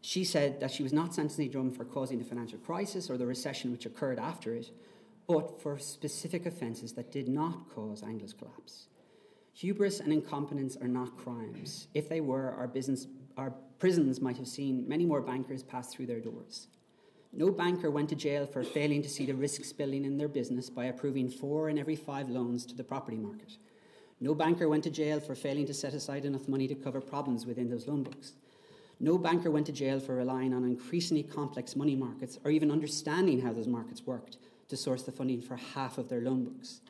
she 0.00 0.24
said 0.24 0.58
that 0.60 0.70
she 0.70 0.82
was 0.82 0.94
not 0.94 1.14
sentencing 1.14 1.50
Drumm 1.50 1.70
for 1.70 1.84
causing 1.84 2.18
the 2.18 2.24
financial 2.24 2.58
crisis 2.58 3.10
or 3.10 3.18
the 3.18 3.26
recession 3.26 3.70
which 3.70 3.84
occurred 3.84 4.18
after 4.18 4.54
it, 4.54 4.70
but 5.28 5.60
for 5.60 5.78
specific 5.78 6.46
offences 6.46 6.94
that 6.94 7.12
did 7.12 7.28
not 7.28 7.68
cause 7.68 8.02
Anglo's 8.02 8.32
collapse. 8.32 8.86
Hubris 9.52 10.00
and 10.00 10.14
incompetence 10.14 10.78
are 10.78 10.88
not 10.88 11.18
crimes. 11.18 11.88
If 11.92 12.08
they 12.08 12.22
were, 12.22 12.52
our, 12.52 12.68
business, 12.68 13.06
our 13.36 13.50
prisons 13.78 14.18
might 14.18 14.38
have 14.38 14.48
seen 14.48 14.88
many 14.88 15.04
more 15.04 15.20
bankers 15.20 15.62
pass 15.62 15.92
through 15.92 16.06
their 16.06 16.20
doors. 16.20 16.68
No 17.34 17.50
banker 17.50 17.90
went 17.90 18.08
to 18.08 18.14
jail 18.14 18.46
for 18.46 18.64
failing 18.64 19.02
to 19.02 19.10
see 19.10 19.26
the 19.26 19.34
risk 19.34 19.62
spilling 19.64 20.06
in 20.06 20.16
their 20.16 20.26
business 20.26 20.70
by 20.70 20.86
approving 20.86 21.28
four 21.28 21.68
in 21.68 21.78
every 21.78 21.96
five 21.96 22.30
loans 22.30 22.64
to 22.64 22.74
the 22.74 22.82
property 22.82 23.18
market 23.18 23.58
no 24.20 24.34
banker 24.34 24.68
went 24.68 24.84
to 24.84 24.90
jail 24.90 25.18
for 25.18 25.34
failing 25.34 25.66
to 25.66 25.74
set 25.74 25.94
aside 25.94 26.26
enough 26.26 26.46
money 26.46 26.68
to 26.68 26.74
cover 26.74 27.00
problems 27.00 27.46
within 27.46 27.70
those 27.70 27.88
loan 27.88 28.02
books. 28.02 28.34
No 29.02 29.16
banker 29.16 29.50
went 29.50 29.64
to 29.66 29.72
jail 29.72 29.98
for 29.98 30.16
relying 30.16 30.52
on 30.52 30.64
increasingly 30.64 31.22
complex 31.22 31.74
money 31.74 31.96
markets 31.96 32.38
or 32.44 32.50
even 32.50 32.70
understanding 32.70 33.40
how 33.40 33.54
those 33.54 33.66
markets 33.66 34.06
worked 34.06 34.36
to 34.68 34.76
source 34.76 35.02
the 35.02 35.10
funding 35.10 35.40
for 35.40 35.56
half 35.56 35.96
of 35.96 36.10
their 36.10 36.20
loan 36.20 36.44
books. 36.44 36.82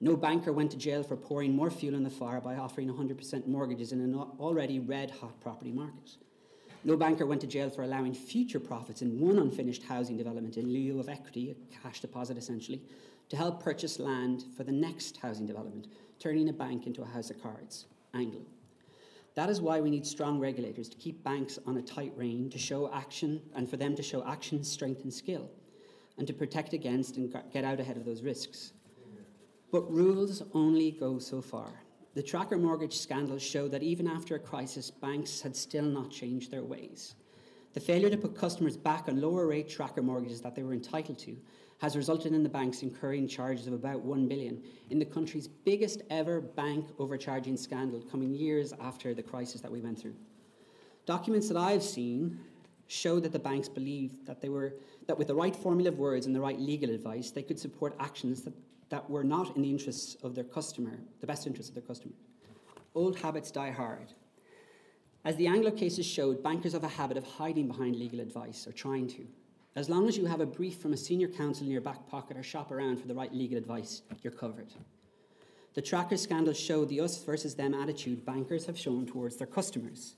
No 0.00 0.14
banker 0.16 0.52
went 0.52 0.70
to 0.70 0.76
jail 0.76 1.02
for 1.02 1.16
pouring 1.16 1.56
more 1.56 1.70
fuel 1.70 1.96
on 1.96 2.04
the 2.04 2.10
fire 2.10 2.40
by 2.40 2.54
offering 2.54 2.88
100% 2.88 3.48
mortgages 3.48 3.90
in 3.90 4.00
an 4.00 4.14
already 4.14 4.78
red 4.78 5.10
hot 5.10 5.40
property 5.40 5.72
market. 5.72 6.16
No 6.84 6.96
banker 6.96 7.26
went 7.26 7.40
to 7.40 7.48
jail 7.48 7.70
for 7.70 7.82
allowing 7.82 8.14
future 8.14 8.60
profits 8.60 9.02
in 9.02 9.18
one 9.18 9.38
unfinished 9.38 9.82
housing 9.82 10.16
development 10.16 10.56
in 10.56 10.72
lieu 10.72 11.00
of 11.00 11.08
equity, 11.08 11.50
a 11.50 11.82
cash 11.82 11.98
deposit 11.98 12.38
essentially, 12.38 12.80
to 13.30 13.36
help 13.36 13.62
purchase 13.62 13.98
land 13.98 14.44
for 14.56 14.62
the 14.62 14.72
next 14.72 15.16
housing 15.16 15.44
development 15.44 15.88
turning 16.18 16.48
a 16.48 16.52
bank 16.52 16.86
into 16.86 17.02
a 17.02 17.06
house 17.06 17.30
of 17.30 17.42
cards, 17.42 17.86
Anglo. 18.14 18.42
That 19.34 19.50
is 19.50 19.60
why 19.60 19.80
we 19.80 19.90
need 19.90 20.04
strong 20.04 20.40
regulators 20.40 20.88
to 20.88 20.96
keep 20.96 21.22
banks 21.22 21.58
on 21.66 21.76
a 21.76 21.82
tight 21.82 22.12
rein, 22.16 22.50
to 22.50 22.58
show 22.58 22.92
action, 22.92 23.40
and 23.54 23.68
for 23.70 23.76
them 23.76 23.94
to 23.94 24.02
show 24.02 24.26
action, 24.26 24.64
strength, 24.64 25.04
and 25.04 25.14
skill, 25.14 25.48
and 26.16 26.26
to 26.26 26.32
protect 26.32 26.72
against 26.72 27.16
and 27.16 27.32
get 27.52 27.64
out 27.64 27.78
ahead 27.78 27.96
of 27.96 28.04
those 28.04 28.22
risks. 28.22 28.72
But 29.70 29.90
rules 29.92 30.42
only 30.54 30.90
go 30.90 31.18
so 31.18 31.40
far. 31.40 31.70
The 32.14 32.22
tracker 32.22 32.58
mortgage 32.58 32.96
scandals 32.96 33.42
show 33.42 33.68
that 33.68 33.82
even 33.84 34.08
after 34.08 34.34
a 34.34 34.40
crisis, 34.40 34.90
banks 34.90 35.40
had 35.40 35.54
still 35.54 35.84
not 35.84 36.10
changed 36.10 36.50
their 36.50 36.64
ways. 36.64 37.14
The 37.74 37.80
failure 37.80 38.10
to 38.10 38.16
put 38.16 38.34
customers 38.34 38.76
back 38.76 39.08
on 39.08 39.20
lower 39.20 39.46
rate 39.46 39.68
tracker 39.68 40.02
mortgages 40.02 40.40
that 40.40 40.56
they 40.56 40.64
were 40.64 40.72
entitled 40.72 41.18
to 41.20 41.36
has 41.78 41.96
resulted 41.96 42.32
in 42.32 42.42
the 42.42 42.48
banks 42.48 42.82
incurring 42.82 43.28
charges 43.28 43.66
of 43.66 43.72
about 43.72 44.00
1 44.00 44.28
billion 44.28 44.62
in 44.90 44.98
the 44.98 45.04
country's 45.04 45.46
biggest 45.46 46.02
ever 46.10 46.40
bank 46.40 46.86
overcharging 46.98 47.56
scandal 47.56 48.00
coming 48.10 48.34
years 48.34 48.72
after 48.80 49.14
the 49.14 49.22
crisis 49.22 49.60
that 49.60 49.70
we 49.70 49.80
went 49.80 49.98
through. 49.98 50.14
Documents 51.06 51.48
that 51.48 51.56
I've 51.56 51.82
seen 51.82 52.40
show 52.88 53.20
that 53.20 53.32
the 53.32 53.38
banks 53.38 53.68
believed 53.68 54.26
that 54.26 54.40
they 54.40 54.48
were 54.48 54.74
that 55.06 55.16
with 55.16 55.28
the 55.28 55.34
right 55.34 55.54
formula 55.54 55.90
of 55.90 55.98
words 55.98 56.26
and 56.26 56.34
the 56.34 56.40
right 56.40 56.58
legal 56.58 56.90
advice 56.90 57.30
they 57.30 57.42
could 57.42 57.58
support 57.58 57.94
actions 58.00 58.42
that, 58.42 58.54
that 58.88 59.08
were 59.08 59.24
not 59.24 59.54
in 59.56 59.62
the 59.62 59.70
interests 59.70 60.16
of 60.22 60.34
their 60.34 60.44
customer, 60.44 60.98
the 61.20 61.26
best 61.26 61.46
interests 61.46 61.68
of 61.70 61.74
their 61.74 61.82
customer. 61.82 62.14
Old 62.94 63.18
habits 63.18 63.50
die 63.50 63.70
hard. 63.70 64.12
As 65.24 65.36
the 65.36 65.46
Anglo 65.46 65.70
cases 65.70 66.06
showed, 66.06 66.42
bankers 66.42 66.72
have 66.72 66.84
a 66.84 66.88
habit 66.88 67.16
of 67.16 67.24
hiding 67.24 67.68
behind 67.68 67.96
legal 67.96 68.20
advice 68.20 68.66
or 68.66 68.72
trying 68.72 69.06
to. 69.08 69.26
As 69.78 69.88
long 69.88 70.08
as 70.08 70.16
you 70.16 70.26
have 70.26 70.40
a 70.40 70.46
brief 70.46 70.78
from 70.78 70.92
a 70.92 70.96
senior 70.96 71.28
counsel 71.28 71.64
in 71.64 71.70
your 71.70 71.80
back 71.80 72.04
pocket 72.08 72.36
or 72.36 72.42
shop 72.42 72.72
around 72.72 73.00
for 73.00 73.06
the 73.06 73.14
right 73.14 73.32
legal 73.32 73.56
advice, 73.56 74.02
you're 74.24 74.32
covered. 74.32 74.74
The 75.74 75.80
tracker 75.80 76.16
scandal 76.16 76.52
showed 76.52 76.88
the 76.88 76.98
us 76.98 77.22
versus 77.22 77.54
them 77.54 77.74
attitude 77.74 78.26
bankers 78.26 78.66
have 78.66 78.76
shown 78.76 79.06
towards 79.06 79.36
their 79.36 79.46
customers. 79.46 80.16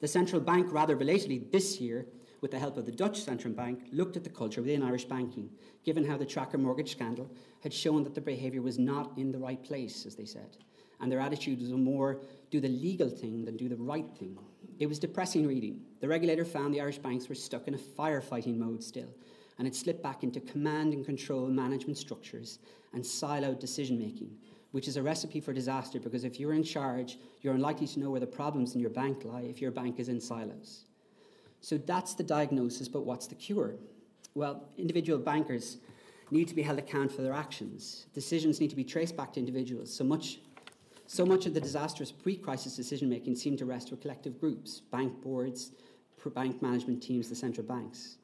The 0.00 0.06
central 0.06 0.42
bank, 0.42 0.70
rather 0.70 0.96
belatedly 0.96 1.38
this 1.50 1.80
year, 1.80 2.08
with 2.42 2.50
the 2.50 2.58
help 2.58 2.76
of 2.76 2.84
the 2.84 2.92
Dutch 2.92 3.18
central 3.22 3.54
bank, 3.54 3.84
looked 3.90 4.18
at 4.18 4.24
the 4.24 4.28
culture 4.28 4.60
within 4.60 4.82
Irish 4.82 5.06
banking, 5.06 5.48
given 5.82 6.04
how 6.04 6.18
the 6.18 6.26
tracker 6.26 6.58
mortgage 6.58 6.90
scandal 6.90 7.30
had 7.62 7.72
shown 7.72 8.04
that 8.04 8.14
the 8.14 8.20
behaviour 8.20 8.60
was 8.60 8.78
not 8.78 9.16
in 9.16 9.32
the 9.32 9.38
right 9.38 9.64
place, 9.64 10.04
as 10.04 10.14
they 10.14 10.26
said, 10.26 10.58
and 11.00 11.10
their 11.10 11.20
attitude 11.20 11.60
was 11.60 11.72
more 11.72 12.20
do 12.50 12.60
the 12.60 12.68
legal 12.68 13.08
thing 13.08 13.46
than 13.46 13.56
do 13.56 13.70
the 13.70 13.76
right 13.76 14.14
thing. 14.18 14.36
It 14.78 14.88
was 14.88 14.98
depressing 14.98 15.46
reading. 15.46 15.86
The 16.00 16.08
regulator 16.08 16.44
found 16.44 16.72
the 16.72 16.80
Irish 16.80 16.98
banks 16.98 17.28
were 17.28 17.34
stuck 17.34 17.68
in 17.68 17.74
a 17.74 17.78
firefighting 17.78 18.56
mode 18.56 18.82
still, 18.82 19.14
and 19.58 19.66
had 19.66 19.74
slipped 19.74 20.02
back 20.02 20.22
into 20.22 20.40
command 20.40 20.94
and 20.94 21.04
control 21.04 21.46
management 21.46 21.98
structures 21.98 22.58
and 22.94 23.04
siloed 23.04 23.58
decision 23.58 23.98
making, 23.98 24.34
which 24.72 24.88
is 24.88 24.96
a 24.96 25.02
recipe 25.02 25.40
for 25.40 25.52
disaster 25.52 26.00
because 26.00 26.24
if 26.24 26.40
you're 26.40 26.54
in 26.54 26.62
charge, 26.62 27.18
you're 27.42 27.54
unlikely 27.54 27.86
to 27.86 28.00
know 28.00 28.10
where 28.10 28.20
the 28.20 28.26
problems 28.26 28.74
in 28.74 28.80
your 28.80 28.90
bank 28.90 29.24
lie 29.24 29.42
if 29.42 29.60
your 29.60 29.70
bank 29.70 30.00
is 30.00 30.08
in 30.08 30.20
silos. 30.20 30.86
So 31.60 31.76
that's 31.76 32.14
the 32.14 32.22
diagnosis, 32.22 32.88
but 32.88 33.04
what's 33.04 33.26
the 33.26 33.34
cure? 33.34 33.74
Well, 34.34 34.68
individual 34.78 35.18
bankers 35.18 35.76
need 36.30 36.48
to 36.48 36.54
be 36.54 36.62
held 36.62 36.78
account 36.78 37.12
for 37.12 37.20
their 37.20 37.34
actions. 37.34 38.06
Decisions 38.14 38.60
need 38.60 38.70
to 38.70 38.76
be 38.76 38.84
traced 38.84 39.16
back 39.16 39.34
to 39.34 39.40
individuals. 39.40 39.94
So 39.94 40.04
much 40.04 40.38
so 41.06 41.26
much 41.26 41.44
of 41.44 41.54
the 41.54 41.60
disastrous 41.60 42.12
pre 42.12 42.36
crisis 42.36 42.76
decision 42.76 43.08
making 43.08 43.34
seemed 43.34 43.58
to 43.58 43.64
rest 43.64 43.90
with 43.90 44.00
collective 44.00 44.38
groups, 44.38 44.78
bank 44.92 45.20
boards, 45.20 45.72
bank 46.28 46.60
management 46.60 47.02
teams, 47.02 47.30
the 47.30 47.34
central 47.34 47.66
banks. 47.66 48.16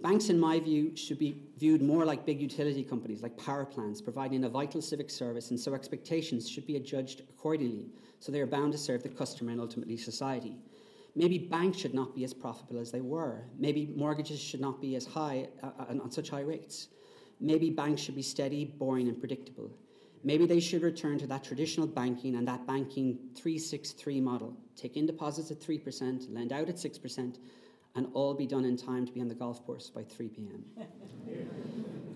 Banks, 0.00 0.28
in 0.28 0.38
my 0.38 0.60
view, 0.60 0.96
should 0.96 1.18
be 1.18 1.42
viewed 1.58 1.82
more 1.82 2.04
like 2.04 2.24
big 2.24 2.40
utility 2.40 2.84
companies, 2.84 3.20
like 3.20 3.36
power 3.36 3.64
plants, 3.64 4.00
providing 4.00 4.44
a 4.44 4.48
vital 4.48 4.80
civic 4.80 5.10
service, 5.10 5.50
and 5.50 5.58
so 5.58 5.74
expectations 5.74 6.48
should 6.48 6.66
be 6.66 6.76
adjudged 6.76 7.22
accordingly, 7.28 7.90
so 8.20 8.30
they 8.30 8.40
are 8.40 8.46
bound 8.46 8.70
to 8.72 8.78
serve 8.78 9.02
the 9.02 9.08
customer 9.08 9.50
and 9.50 9.60
ultimately 9.60 9.96
society. 9.96 10.56
Maybe 11.16 11.36
banks 11.36 11.78
should 11.78 11.94
not 11.94 12.14
be 12.14 12.22
as 12.22 12.32
profitable 12.32 12.78
as 12.78 12.92
they 12.92 13.00
were. 13.00 13.42
Maybe 13.58 13.92
mortgages 13.96 14.40
should 14.40 14.60
not 14.60 14.80
be 14.80 14.94
as 14.94 15.04
high 15.04 15.48
uh, 15.64 15.70
uh 15.80 15.98
on 16.00 16.12
such 16.12 16.30
high 16.30 16.42
rates. 16.42 16.88
Maybe 17.40 17.70
banks 17.70 18.00
should 18.00 18.14
be 18.14 18.22
steady, 18.22 18.64
boring, 18.64 19.08
and 19.08 19.18
predictable. 19.18 19.70
Maybe 20.24 20.46
they 20.46 20.60
should 20.60 20.82
return 20.82 21.18
to 21.18 21.26
that 21.28 21.44
traditional 21.44 21.86
banking 21.86 22.34
and 22.36 22.46
that 22.48 22.66
banking 22.66 23.18
363 23.34 24.20
model. 24.20 24.56
Take 24.76 24.96
in 24.96 25.06
deposits 25.06 25.50
at 25.50 25.60
3%, 25.60 26.32
lend 26.34 26.52
out 26.52 26.68
at 26.68 26.76
6%, 26.76 27.38
and 27.94 28.08
all 28.14 28.34
be 28.34 28.46
done 28.46 28.64
in 28.64 28.76
time 28.76 29.06
to 29.06 29.12
be 29.12 29.20
on 29.20 29.28
the 29.28 29.34
golf 29.34 29.64
course 29.64 29.90
by 29.90 30.02
3 30.02 30.28
pm. 30.28 30.64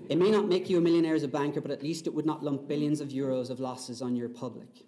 it 0.08 0.16
may 0.16 0.30
not 0.30 0.46
make 0.46 0.68
you 0.68 0.78
a 0.78 0.80
millionaire 0.80 1.14
as 1.14 1.22
a 1.22 1.28
banker, 1.28 1.60
but 1.60 1.70
at 1.70 1.82
least 1.82 2.06
it 2.06 2.14
would 2.14 2.26
not 2.26 2.42
lump 2.42 2.68
billions 2.68 3.00
of 3.00 3.08
euros 3.08 3.50
of 3.50 3.60
losses 3.60 4.02
on 4.02 4.16
your 4.16 4.28
public. 4.28 4.84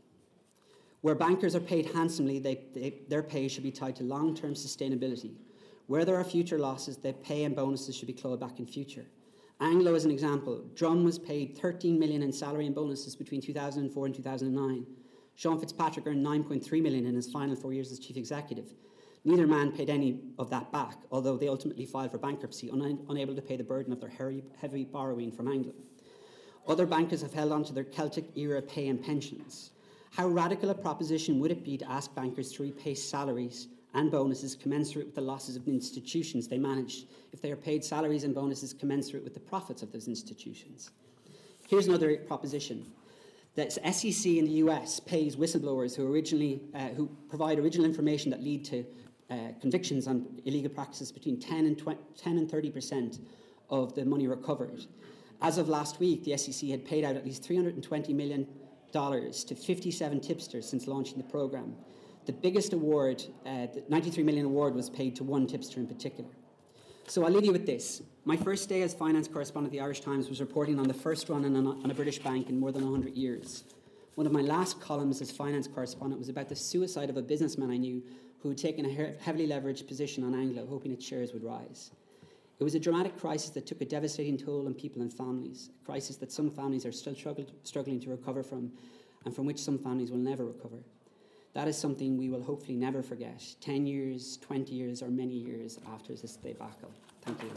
Where 1.00 1.14
bankers 1.14 1.54
are 1.54 1.60
paid 1.60 1.86
handsomely, 1.86 2.38
they, 2.38 2.62
they, 2.72 2.94
their 3.08 3.22
pay 3.22 3.46
should 3.48 3.62
be 3.62 3.70
tied 3.70 3.96
to 3.96 4.04
long 4.04 4.34
term 4.34 4.54
sustainability. 4.54 5.34
Where 5.86 6.04
there 6.04 6.16
are 6.16 6.24
future 6.24 6.58
losses, 6.58 6.96
their 6.96 7.12
pay 7.12 7.44
and 7.44 7.54
bonuses 7.54 7.94
should 7.94 8.06
be 8.06 8.14
clawed 8.14 8.40
back 8.40 8.58
in 8.58 8.66
future. 8.66 9.04
Anglo, 9.60 9.94
as 9.94 10.04
an 10.04 10.10
example, 10.10 10.64
Drumm 10.74 11.04
was 11.04 11.18
paid 11.18 11.56
13 11.56 11.98
million 11.98 12.22
in 12.22 12.32
salary 12.32 12.66
and 12.66 12.74
bonuses 12.74 13.14
between 13.14 13.40
2004 13.40 14.06
and 14.06 14.14
2009. 14.14 14.86
Sean 15.36 15.58
Fitzpatrick 15.58 16.06
earned 16.06 16.24
9.3 16.24 16.82
million 16.82 17.06
in 17.06 17.14
his 17.14 17.30
final 17.30 17.54
four 17.54 17.72
years 17.72 17.92
as 17.92 17.98
chief 17.98 18.16
executive. 18.16 18.74
Neither 19.24 19.46
man 19.46 19.72
paid 19.72 19.88
any 19.88 20.20
of 20.38 20.50
that 20.50 20.70
back, 20.70 20.98
although 21.10 21.36
they 21.36 21.48
ultimately 21.48 21.86
filed 21.86 22.10
for 22.10 22.18
bankruptcy, 22.18 22.70
un- 22.70 22.98
unable 23.08 23.34
to 23.34 23.40
pay 23.40 23.56
the 23.56 23.64
burden 23.64 23.92
of 23.92 24.00
their 24.00 24.10
heavy 24.10 24.84
borrowing 24.84 25.32
from 25.32 25.48
Anglo. 25.48 25.72
Other 26.66 26.86
bankers 26.86 27.22
have 27.22 27.32
held 27.32 27.52
on 27.52 27.64
to 27.64 27.72
their 27.72 27.84
Celtic 27.84 28.36
era 28.36 28.60
pay 28.60 28.88
and 28.88 29.02
pensions. 29.02 29.70
How 30.10 30.28
radical 30.28 30.70
a 30.70 30.74
proposition 30.74 31.40
would 31.40 31.50
it 31.50 31.64
be 31.64 31.78
to 31.78 31.90
ask 31.90 32.14
bankers 32.14 32.52
to 32.52 32.62
repay 32.62 32.94
salaries 32.94 33.68
and 33.94 34.10
bonuses 34.10 34.54
commensurate 34.54 35.06
with 35.06 35.14
the 35.14 35.20
losses 35.20 35.56
of 35.56 35.64
the 35.64 35.70
institutions 35.70 36.48
they 36.48 36.58
manage 36.58 37.06
if 37.32 37.40
they 37.40 37.50
are 37.50 37.56
paid 37.56 37.84
salaries 37.84 38.24
and 38.24 38.34
bonuses 38.34 38.72
commensurate 38.72 39.24
with 39.24 39.34
the 39.34 39.40
profits 39.40 39.82
of 39.82 39.92
those 39.92 40.08
institutions? 40.08 40.90
Here's 41.68 41.86
another 41.86 42.16
proposition. 42.16 42.86
The 43.54 43.70
SEC 43.70 44.26
in 44.26 44.46
the 44.46 44.52
US 44.64 44.98
pays 45.00 45.36
whistleblowers 45.36 45.94
who, 45.94 46.12
originally, 46.12 46.60
uh, 46.74 46.88
who 46.88 47.08
provide 47.28 47.58
original 47.58 47.86
information 47.86 48.30
that 48.32 48.42
lead 48.42 48.64
to 48.66 48.84
uh, 49.30 49.36
convictions 49.60 50.06
on 50.06 50.26
illegal 50.44 50.70
practices 50.70 51.10
between 51.12 51.40
10 51.40 51.66
and, 51.66 51.78
20, 51.78 51.98
10 52.16 52.38
and 52.38 52.50
30% 52.50 53.20
of 53.70 53.94
the 53.94 54.04
money 54.04 54.26
recovered. 54.26 54.84
As 55.40 55.56
of 55.58 55.68
last 55.68 56.00
week, 56.00 56.24
the 56.24 56.36
SEC 56.36 56.68
had 56.68 56.84
paid 56.84 57.04
out 57.04 57.16
at 57.16 57.24
least 57.24 57.48
$320 57.48 58.08
million 58.14 58.46
to 58.92 59.54
57 59.54 60.20
tipsters 60.20 60.68
since 60.68 60.86
launching 60.86 61.18
the 61.18 61.24
program. 61.24 61.74
The 62.26 62.32
biggest 62.32 62.72
award, 62.72 63.22
uh, 63.44 63.66
the 63.66 63.84
93 63.88 64.22
million 64.22 64.46
award, 64.46 64.74
was 64.74 64.88
paid 64.88 65.14
to 65.16 65.24
one 65.24 65.46
tipster 65.46 65.78
in 65.78 65.86
particular. 65.86 66.30
So 67.06 67.24
I'll 67.24 67.30
leave 67.30 67.44
you 67.44 67.52
with 67.52 67.66
this. 67.66 68.02
My 68.24 68.36
first 68.36 68.68
day 68.70 68.80
as 68.80 68.94
finance 68.94 69.28
correspondent 69.28 69.74
at 69.74 69.78
the 69.78 69.84
Irish 69.84 70.00
Times 70.00 70.30
was 70.30 70.40
reporting 70.40 70.78
on 70.78 70.88
the 70.88 70.94
first 70.94 71.28
run 71.28 71.44
on 71.44 71.54
a, 71.54 71.70
on 71.70 71.90
a 71.90 71.94
British 71.94 72.18
bank 72.18 72.48
in 72.48 72.58
more 72.58 72.72
than 72.72 72.82
100 72.82 73.14
years. 73.14 73.64
One 74.14 74.26
of 74.26 74.32
my 74.32 74.40
last 74.40 74.80
columns 74.80 75.20
as 75.20 75.30
finance 75.30 75.66
correspondent 75.66 76.18
was 76.18 76.30
about 76.30 76.48
the 76.48 76.56
suicide 76.56 77.10
of 77.10 77.18
a 77.18 77.22
businessman 77.22 77.70
I 77.70 77.76
knew 77.76 78.02
who 78.38 78.48
had 78.48 78.58
taken 78.58 78.86
a 78.86 79.14
heavily 79.22 79.46
leveraged 79.46 79.86
position 79.86 80.24
on 80.24 80.34
Anglo, 80.34 80.66
hoping 80.66 80.92
its 80.92 81.04
shares 81.04 81.34
would 81.34 81.44
rise. 81.44 81.90
It 82.58 82.64
was 82.64 82.74
a 82.74 82.80
dramatic 82.80 83.18
crisis 83.18 83.50
that 83.50 83.66
took 83.66 83.80
a 83.80 83.84
devastating 83.84 84.38
toll 84.38 84.66
on 84.66 84.74
people 84.74 85.02
and 85.02 85.12
families, 85.12 85.70
a 85.82 85.84
crisis 85.84 86.16
that 86.16 86.32
some 86.32 86.50
families 86.50 86.86
are 86.86 86.92
still 86.92 87.14
struggling 87.64 88.00
to 88.00 88.10
recover 88.10 88.42
from, 88.42 88.70
and 89.24 89.34
from 89.34 89.44
which 89.44 89.58
some 89.58 89.78
families 89.78 90.10
will 90.10 90.18
never 90.18 90.44
recover. 90.46 90.78
That 91.54 91.68
is 91.68 91.78
something 91.78 92.18
we 92.18 92.30
will 92.30 92.42
hopefully 92.42 92.76
never 92.76 93.00
forget 93.00 93.40
10 93.60 93.86
years, 93.86 94.38
20 94.38 94.74
years, 94.74 95.02
or 95.02 95.08
many 95.08 95.34
years 95.34 95.78
after 95.92 96.12
this 96.12 96.34
debacle. 96.36 96.90
Thank 97.22 97.42
you. 97.42 97.50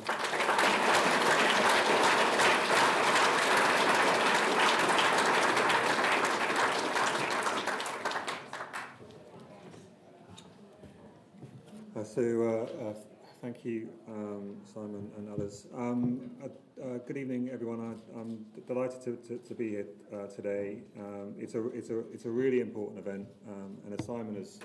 Uh, 11.95 12.03
so, 12.03 12.21
uh, 12.21 12.89
uh, 12.89 12.93
thank 13.41 13.63
you, 13.63 13.89
um, 14.07 14.55
Simon 14.73 15.11
and 15.17 15.29
others. 15.29 15.67
Um, 15.75 16.31
uh, 16.43 16.97
good 17.05 17.17
evening, 17.17 17.49
everyone. 17.51 17.99
I, 18.15 18.19
am 18.19 18.45
delighted 18.67 19.01
to, 19.03 19.15
to, 19.27 19.37
to, 19.37 19.53
be 19.53 19.69
here 19.69 19.85
uh, 20.13 20.27
today. 20.27 20.79
Um, 20.99 21.33
it's, 21.37 21.55
a, 21.55 21.67
it's, 21.69 21.89
a, 21.89 21.99
it's 22.11 22.25
a 22.25 22.29
really 22.29 22.61
important 22.61 22.99
event, 22.99 23.27
um, 23.47 23.77
and 23.85 23.99
as 23.99 24.05
Simon 24.05 24.35
has 24.35 24.59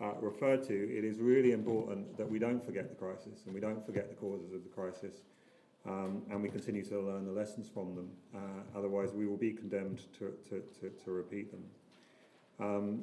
uh, 0.00 0.12
referred 0.20 0.62
to, 0.64 0.74
it 0.74 1.04
is 1.04 1.18
really 1.18 1.52
important 1.52 2.16
that 2.16 2.30
we 2.30 2.38
don't 2.38 2.64
forget 2.64 2.88
the 2.88 2.94
crisis 2.94 3.42
and 3.44 3.54
we 3.54 3.60
don't 3.60 3.84
forget 3.84 4.08
the 4.08 4.14
causes 4.14 4.52
of 4.52 4.62
the 4.62 4.70
crisis, 4.70 5.22
um, 5.86 6.22
and 6.30 6.42
we 6.42 6.48
continue 6.48 6.84
to 6.84 7.00
learn 7.00 7.24
the 7.24 7.32
lessons 7.32 7.68
from 7.72 7.94
them. 7.94 8.10
otherwise, 8.76 9.12
we 9.12 9.26
will 9.26 9.38
be 9.38 9.52
condemned 9.52 10.02
to, 10.18 10.32
to, 10.48 10.62
to, 10.80 10.90
to 11.04 11.10
repeat 11.10 11.50
them. 11.50 11.64
Um, 12.58 13.02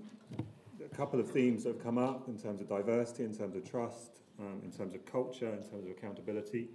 a 0.86 0.96
couple 0.96 1.20
of 1.20 1.30
themes 1.30 1.64
have 1.64 1.82
come 1.84 1.98
up 1.98 2.28
in 2.28 2.38
terms 2.38 2.62
of 2.62 2.70
diversity, 2.70 3.24
in 3.24 3.36
terms 3.36 3.56
of 3.56 3.68
trust, 3.70 4.22
um, 4.40 4.62
in 4.64 4.72
terms 4.72 4.94
of 4.94 5.06
culture, 5.06 5.50
in 5.50 5.64
terms 5.64 5.86
of 5.86 5.92
accountability, 5.92 6.70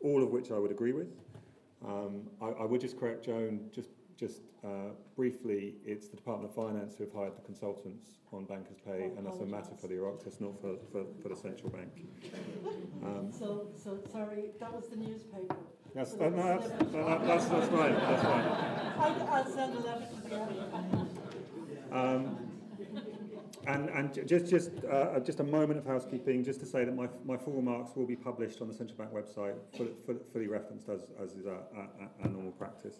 all 0.00 0.22
of 0.22 0.30
which 0.30 0.50
I 0.50 0.58
would 0.58 0.70
agree 0.70 0.92
with. 0.92 1.08
Um, 1.86 2.22
I, 2.42 2.46
I, 2.46 2.64
would 2.64 2.80
just 2.80 2.98
correct 2.98 3.24
Joan 3.24 3.60
just 3.72 3.90
just 4.18 4.40
uh, 4.64 4.90
briefly. 5.14 5.76
It's 5.84 6.08
the 6.08 6.16
Department 6.16 6.50
of 6.50 6.56
Finance 6.56 6.96
who 6.96 7.04
have 7.04 7.12
hired 7.12 7.36
the 7.36 7.42
consultants 7.42 8.18
on 8.32 8.44
bankers' 8.44 8.78
pay, 8.84 9.10
and 9.16 9.24
that's 9.24 9.38
a 9.38 9.46
matter 9.46 9.70
for 9.80 9.86
the 9.86 9.94
Oireachtas, 9.94 10.40
not 10.40 10.60
for, 10.60 10.74
for, 10.90 11.04
for, 11.22 11.28
the 11.28 11.36
central 11.36 11.70
bank. 11.70 11.88
Um, 13.04 13.30
so, 13.30 13.68
so 13.82 13.98
sorry, 14.10 14.50
that 14.58 14.74
was 14.74 14.88
the 14.88 14.96
newspaper. 14.96 15.54
Yes, 15.94 16.12
that, 16.14 16.34
no, 16.34 16.42
that's, 16.42 16.68
that, 16.68 17.26
that's, 17.26 17.46
that's 17.46 17.68
fine. 17.68 17.94
That's 17.94 18.22
fine. 18.22 18.44
I, 18.98 19.42
will 19.42 19.52
send 19.52 19.74
a 19.74 19.80
letter 19.80 20.06
to 20.06 20.28
the 20.28 21.96
um, 21.96 22.47
and, 23.66 23.88
and 23.90 24.28
just 24.28 24.48
just 24.48 24.70
uh, 24.90 25.18
just 25.20 25.40
a 25.40 25.44
moment 25.44 25.78
of 25.78 25.86
housekeeping, 25.86 26.44
just 26.44 26.60
to 26.60 26.66
say 26.66 26.84
that 26.84 26.94
my, 26.94 27.08
my 27.24 27.36
full 27.36 27.54
remarks 27.54 27.96
will 27.96 28.06
be 28.06 28.16
published 28.16 28.60
on 28.60 28.68
the 28.68 28.74
central 28.74 28.96
bank 28.96 29.12
website, 29.12 29.54
fully, 29.76 29.90
fully 30.32 30.46
referenced 30.46 30.88
as, 30.88 31.00
as 31.22 31.32
is 31.32 31.46
our, 31.46 31.62
our, 31.76 31.88
our 32.22 32.28
normal 32.28 32.52
practice. 32.52 32.96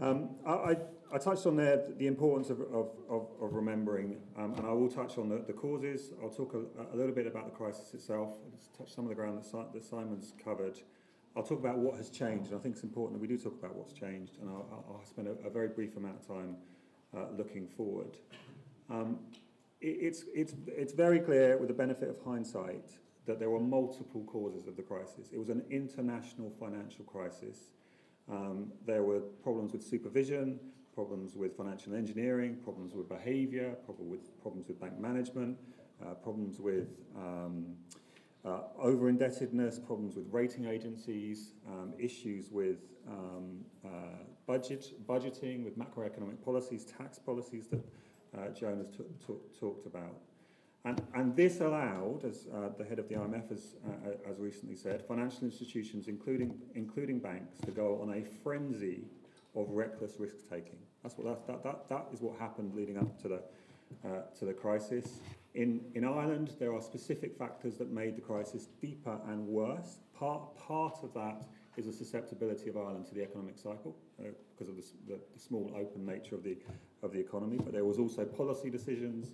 Um, 0.00 0.30
I, 0.46 0.76
I, 1.12 1.18
touched 1.18 1.44
on 1.44 1.56
there 1.56 1.84
the 1.98 2.06
importance 2.06 2.48
of, 2.48 2.60
of, 2.72 2.88
of, 3.10 3.26
of 3.38 3.52
remembering, 3.52 4.16
um, 4.38 4.54
and 4.54 4.66
I 4.66 4.72
will 4.72 4.88
touch 4.88 5.18
on 5.18 5.28
the, 5.28 5.44
the 5.46 5.52
causes. 5.52 6.12
I'll 6.22 6.30
talk 6.30 6.54
a, 6.54 6.94
a, 6.94 6.96
little 6.96 7.14
bit 7.14 7.26
about 7.26 7.44
the 7.44 7.50
crisis 7.50 7.92
itself, 7.92 8.30
touch 8.78 8.94
some 8.94 9.04
of 9.04 9.10
the 9.10 9.14
ground 9.14 9.42
that, 9.42 9.72
that 9.74 9.84
Simon's 9.84 10.32
covered. 10.42 10.78
I'll 11.36 11.42
talk 11.42 11.58
about 11.58 11.76
what 11.76 11.96
has 11.96 12.08
changed, 12.08 12.50
and 12.50 12.58
I 12.58 12.62
think 12.62 12.76
it's 12.76 12.82
important 12.82 13.20
that 13.20 13.28
we 13.28 13.28
do 13.28 13.40
talk 13.40 13.58
about 13.58 13.76
what's 13.76 13.92
changed, 13.92 14.38
and 14.40 14.48
I'll, 14.48 14.84
I'll 14.88 15.04
spend 15.04 15.28
a, 15.28 15.32
a, 15.46 15.50
very 15.50 15.68
brief 15.68 15.98
amount 15.98 16.16
of 16.16 16.26
time 16.26 16.56
uh, 17.14 17.26
looking 17.36 17.68
forward. 17.68 18.16
Um, 18.88 19.18
it's, 19.80 20.24
it's, 20.34 20.54
it's 20.66 20.92
very 20.92 21.20
clear, 21.20 21.56
with 21.56 21.68
the 21.68 21.74
benefit 21.74 22.08
of 22.08 22.16
hindsight, 22.24 22.90
that 23.26 23.38
there 23.38 23.50
were 23.50 23.60
multiple 23.60 24.24
causes 24.24 24.66
of 24.66 24.76
the 24.76 24.82
crisis. 24.82 25.28
It 25.32 25.38
was 25.38 25.48
an 25.48 25.62
international 25.70 26.52
financial 26.58 27.04
crisis. 27.04 27.70
Um, 28.30 28.72
there 28.86 29.02
were 29.02 29.20
problems 29.42 29.72
with 29.72 29.82
supervision, 29.82 30.58
problems 30.94 31.36
with 31.36 31.56
financial 31.56 31.94
engineering, 31.94 32.56
problems 32.62 32.94
with 32.94 33.08
behaviour, 33.08 33.74
problem 33.84 34.10
with, 34.10 34.40
problems 34.42 34.68
with 34.68 34.80
bank 34.80 34.98
management, 34.98 35.58
uh, 36.02 36.14
problems 36.14 36.60
with 36.60 36.88
um, 37.16 37.66
uh, 38.44 38.60
over 38.78 39.08
indebtedness, 39.08 39.78
problems 39.78 40.16
with 40.16 40.26
rating 40.30 40.64
agencies, 40.66 41.52
um, 41.68 41.92
issues 41.98 42.50
with 42.50 42.78
um, 43.08 43.60
uh, 43.84 43.88
budget, 44.46 44.92
budgeting, 45.06 45.64
with 45.64 45.78
macroeconomic 45.78 46.42
policies, 46.44 46.84
tax 46.84 47.18
policies 47.18 47.66
that 47.68 47.84
uh, 48.36 48.42
has 48.42 48.58
t- 48.58 49.04
t- 49.26 49.34
talked 49.58 49.86
about. 49.86 50.16
And, 50.84 51.02
and 51.14 51.36
this 51.36 51.60
allowed, 51.60 52.24
as 52.24 52.46
uh, 52.54 52.70
the 52.78 52.84
head 52.84 52.98
of 52.98 53.08
the 53.08 53.14
IMF 53.16 53.50
has, 53.50 53.76
uh, 53.86 54.10
has 54.26 54.38
recently 54.38 54.76
said, 54.76 55.04
financial 55.06 55.44
institutions, 55.44 56.08
including, 56.08 56.54
including 56.74 57.18
banks, 57.18 57.58
to 57.66 57.70
go 57.70 58.00
on 58.00 58.14
a 58.14 58.24
frenzy 58.42 59.04
of 59.54 59.68
reckless 59.70 60.14
risk 60.18 60.48
taking. 60.48 60.78
That's 61.02 61.16
what 61.18 61.46
that, 61.46 61.46
that, 61.46 61.64
that, 61.64 61.88
that 61.88 62.06
is 62.14 62.20
what 62.22 62.38
happened 62.38 62.74
leading 62.74 62.96
up 62.96 63.20
to 63.22 63.28
the, 63.28 63.42
uh, 64.06 64.22
to 64.38 64.44
the 64.46 64.54
crisis. 64.54 65.20
In, 65.54 65.80
in 65.94 66.04
Ireland, 66.04 66.52
there 66.58 66.72
are 66.72 66.80
specific 66.80 67.36
factors 67.36 67.76
that 67.76 67.90
made 67.90 68.16
the 68.16 68.22
crisis 68.22 68.68
deeper 68.80 69.18
and 69.28 69.46
worse. 69.46 69.98
Part, 70.16 70.56
part 70.56 70.98
of 71.02 71.12
that 71.14 71.44
is 71.76 71.86
a 71.86 71.92
susceptibility 71.92 72.70
of 72.70 72.76
Ireland 72.76 73.06
to 73.06 73.14
the 73.14 73.22
economic 73.22 73.58
cycle 73.58 73.96
uh, 74.20 74.28
because 74.54 74.68
of 74.68 74.76
the, 74.76 74.84
the, 75.08 75.20
the, 75.34 75.40
small 75.40 75.72
open 75.76 76.04
nature 76.06 76.34
of 76.34 76.44
the, 76.44 76.58
of 77.02 77.12
the 77.12 77.18
economy. 77.18 77.58
But 77.62 77.72
there 77.72 77.84
was 77.84 77.98
also 77.98 78.24
policy 78.24 78.70
decisions 78.70 79.32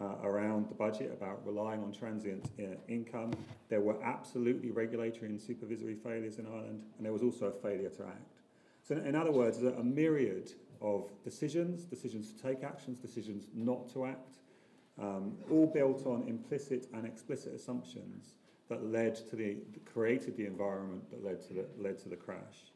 uh, 0.00 0.14
around 0.22 0.68
the 0.68 0.74
budget 0.74 1.10
about 1.12 1.44
relying 1.44 1.82
on 1.82 1.92
transient 1.92 2.50
uh, 2.58 2.76
income. 2.88 3.32
There 3.68 3.80
were 3.80 4.02
absolutely 4.02 4.70
regulatory 4.70 5.26
and 5.26 5.40
supervisory 5.40 5.96
failures 5.96 6.38
in 6.38 6.46
Ireland, 6.46 6.84
and 6.96 7.04
there 7.04 7.12
was 7.12 7.22
also 7.22 7.46
a 7.46 7.52
failure 7.52 7.90
to 7.90 8.04
act. 8.04 8.36
So, 8.82 8.96
in 8.96 9.14
other 9.14 9.32
words, 9.32 9.58
a 9.62 9.82
myriad 9.82 10.52
of 10.80 11.10
decisions, 11.24 11.84
decisions 11.84 12.32
to 12.32 12.42
take 12.42 12.62
actions, 12.62 13.00
decisions 13.00 13.48
not 13.54 13.92
to 13.92 14.06
act, 14.06 14.36
um, 15.00 15.36
all 15.50 15.66
built 15.66 16.06
on 16.06 16.24
implicit 16.28 16.86
and 16.94 17.04
explicit 17.04 17.54
assumptions 17.54 18.34
that 18.68 18.84
led 18.84 19.14
to 19.30 19.36
the 19.36 19.56
created 19.84 20.36
the 20.36 20.46
environment 20.46 21.08
that 21.10 21.24
led 21.24 21.40
to 21.48 21.54
the 21.54 21.66
led 21.78 21.98
to 21.98 22.08
the 22.08 22.16
crash, 22.16 22.72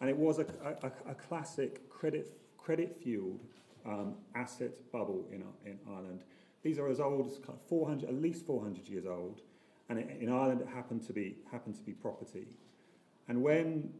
and 0.00 0.10
it 0.10 0.16
was 0.16 0.38
a, 0.38 0.46
a, 0.82 1.10
a 1.10 1.14
classic 1.14 1.88
credit 1.88 2.32
credit 2.58 2.96
fueled 3.02 3.40
um, 3.86 4.14
asset 4.34 4.72
bubble 4.92 5.26
in 5.32 5.44
in 5.64 5.78
Ireland. 5.88 6.24
These 6.62 6.78
are 6.78 6.88
as 6.88 7.00
old 7.00 7.26
as 7.26 7.38
kind 7.38 7.58
of 7.58 7.62
400, 7.62 8.08
at 8.08 8.14
least 8.14 8.44
400 8.44 8.86
years 8.86 9.06
old, 9.06 9.40
and 9.88 9.98
in 9.98 10.30
Ireland 10.30 10.60
it 10.60 10.68
happened 10.68 11.06
to 11.06 11.12
be 11.12 11.38
happened 11.50 11.76
to 11.76 11.82
be 11.82 11.92
property, 11.92 12.48
and 13.28 13.42
when 13.42 13.90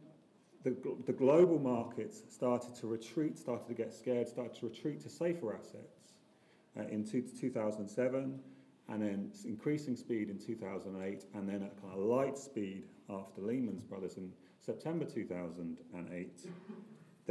the, 0.63 0.75
the 1.05 1.13
global 1.13 1.59
markets 1.59 2.21
started 2.29 2.75
to 2.75 2.87
retreat, 2.87 3.37
started 3.37 3.67
to 3.67 3.73
get 3.73 3.93
scared, 3.93 4.27
started 4.27 4.53
to 4.59 4.67
retreat 4.67 5.01
to 5.01 5.09
safer 5.09 5.55
assets 5.55 6.13
uh, 6.77 6.83
in 6.83 7.03
two, 7.03 7.21
2007, 7.21 8.39
and 8.89 9.01
then 9.01 9.31
increasing 9.45 9.95
speed 9.95 10.29
in 10.29 10.37
2008, 10.37 11.25
and 11.33 11.49
then 11.49 11.63
at 11.63 11.81
kind 11.81 11.93
of 11.93 11.99
light 11.99 12.37
speed 12.37 12.83
after 13.09 13.41
Lehman 13.41 13.81
Brothers 13.89 14.17
in 14.17 14.31
September 14.59 15.05
2008. 15.05 16.47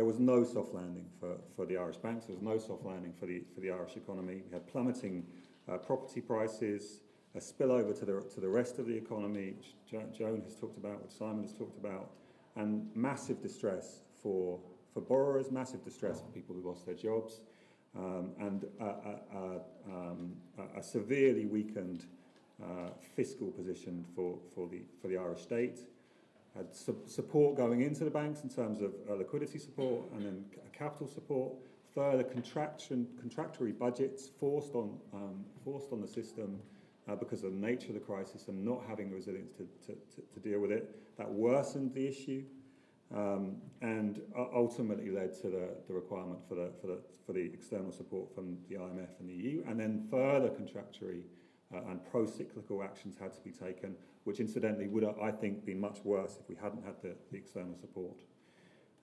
There 0.00 0.06
was 0.06 0.18
no 0.18 0.44
soft 0.44 0.72
landing 0.72 1.04
for, 1.20 1.36
for 1.54 1.66
the 1.66 1.76
Irish 1.76 1.98
banks. 1.98 2.24
There 2.24 2.34
was 2.34 2.42
no 2.42 2.56
soft 2.56 2.86
landing 2.86 3.12
for 3.12 3.26
the, 3.26 3.42
for 3.54 3.60
the 3.60 3.70
Irish 3.70 3.96
economy. 3.96 4.40
We 4.46 4.50
had 4.50 4.66
plummeting 4.66 5.26
uh, 5.70 5.76
property 5.76 6.22
prices, 6.22 7.02
a 7.34 7.38
spillover 7.38 7.94
to 7.98 8.06
the, 8.06 8.24
to 8.32 8.40
the 8.40 8.48
rest 8.48 8.78
of 8.78 8.86
the 8.86 8.96
economy, 8.96 9.52
which 9.58 9.74
jo- 9.86 10.08
Joan 10.10 10.40
has 10.40 10.54
talked 10.54 10.78
about, 10.78 11.02
which 11.02 11.12
Simon 11.12 11.42
has 11.42 11.52
talked 11.52 11.76
about, 11.76 12.12
and 12.56 12.88
massive 12.94 13.42
distress 13.42 14.00
for, 14.22 14.58
for 14.94 15.02
borrowers, 15.02 15.50
massive 15.50 15.84
distress 15.84 16.22
for 16.22 16.28
people 16.28 16.54
who 16.54 16.66
lost 16.66 16.86
their 16.86 16.94
jobs, 16.94 17.42
um, 17.94 18.30
and 18.38 18.64
a, 18.80 18.84
a, 18.86 19.60
um, 19.86 20.32
a 20.78 20.82
severely 20.82 21.44
weakened 21.44 22.06
uh, 22.62 22.88
fiscal 23.14 23.48
position 23.48 24.06
for, 24.16 24.38
for, 24.54 24.66
the, 24.66 24.80
for 25.02 25.08
the 25.08 25.18
Irish 25.18 25.42
state. 25.42 25.80
Had 26.60 26.74
su- 26.74 27.02
support 27.06 27.56
going 27.56 27.80
into 27.80 28.04
the 28.04 28.10
banks 28.10 28.42
in 28.42 28.50
terms 28.50 28.82
of 28.82 28.92
uh, 29.08 29.14
liquidity 29.14 29.58
support 29.58 30.02
and 30.14 30.26
then 30.26 30.44
c- 30.50 30.58
capital 30.74 31.06
support. 31.06 31.54
Further 31.94 32.22
contraction, 32.22 33.06
contractory 33.18 33.72
budgets 33.72 34.28
forced 34.38 34.74
on, 34.74 34.98
um, 35.14 35.44
forced 35.64 35.90
on 35.90 36.02
the 36.02 36.06
system 36.06 36.60
uh, 37.08 37.16
because 37.16 37.44
of 37.44 37.52
the 37.52 37.58
nature 37.58 37.88
of 37.88 37.94
the 37.94 38.00
crisis 38.00 38.48
and 38.48 38.62
not 38.62 38.82
having 38.86 39.10
resilience 39.10 39.52
to, 39.52 39.66
to, 39.86 39.94
to, 40.14 40.22
to 40.34 40.40
deal 40.40 40.60
with 40.60 40.70
it. 40.70 40.94
That 41.16 41.32
worsened 41.32 41.94
the 41.94 42.06
issue 42.06 42.44
um, 43.16 43.56
and 43.80 44.20
ultimately 44.54 45.10
led 45.10 45.32
to 45.40 45.48
the, 45.48 45.68
the 45.88 45.94
requirement 45.94 46.40
for 46.46 46.56
the, 46.56 46.72
for, 46.82 46.88
the, 46.88 46.98
for 47.24 47.32
the 47.32 47.40
external 47.54 47.90
support 47.90 48.34
from 48.34 48.58
the 48.68 48.74
IMF 48.74 49.18
and 49.18 49.30
the 49.30 49.34
EU. 49.34 49.64
And 49.66 49.80
then 49.80 50.06
further 50.10 50.50
contractory 50.50 51.24
uh, 51.74 51.78
and 51.90 52.04
pro 52.10 52.26
cyclical 52.26 52.82
actions 52.82 53.16
had 53.20 53.32
to 53.34 53.40
be 53.42 53.50
taken, 53.50 53.94
which 54.24 54.40
incidentally 54.40 54.88
would, 54.88 55.04
I 55.22 55.30
think, 55.30 55.64
be 55.64 55.74
much 55.74 55.98
worse 56.04 56.38
if 56.40 56.48
we 56.48 56.56
hadn't 56.60 56.84
had 56.84 56.94
the, 57.02 57.14
the 57.30 57.38
external 57.38 57.76
support. 57.80 58.18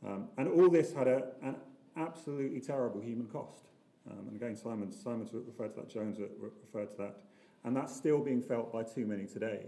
Um, 0.06 0.28
and 0.38 0.48
all 0.48 0.70
this 0.70 0.94
had 0.94 1.08
a, 1.08 1.24
an 1.42 1.56
absolutely 1.96 2.60
terrible 2.60 3.02
human 3.02 3.28
cost. 3.28 3.68
Um, 4.10 4.28
and 4.28 4.36
again, 4.36 4.56
Simon, 4.56 4.92
Simon's 4.92 5.32
referred 5.34 5.74
to 5.76 5.82
that, 5.82 5.90
Joan's 5.90 6.20
referred 6.20 6.92
to 6.92 6.98
that. 6.98 7.18
And 7.64 7.76
that's 7.76 7.96
still 7.96 8.20
being 8.20 8.42
felt 8.42 8.72
by 8.72 8.84
too 8.84 9.06
many 9.06 9.26
today. 9.26 9.66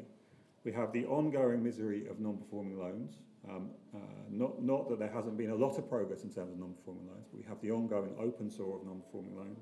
We 0.64 0.72
have 0.74 0.92
the 0.94 1.06
ongoing 1.06 1.64
misery 1.64 2.08
of 2.08 2.20
non 2.20 2.38
performing 2.38 2.78
loans. 2.78 3.16
Um, 3.50 3.70
uh, 3.96 4.00
not, 4.30 4.62
not 4.62 4.90
that 4.90 5.00
there 5.00 5.10
hasn't 5.10 5.38
been 5.38 5.52
a 5.52 5.56
lot 5.56 5.78
of 5.78 5.90
progress 5.90 6.24
in 6.24 6.30
terms 6.30 6.52
of 6.54 6.60
non 6.60 6.74
performing 6.74 7.08
loans, 7.08 7.28
but 7.32 7.40
we 7.40 7.46
have 7.48 7.60
the 7.62 7.72
ongoing 7.72 8.14
open 8.20 8.50
sore 8.50 8.78
of 8.78 8.86
non 8.86 9.02
performing 9.02 9.36
loans. 9.36 9.60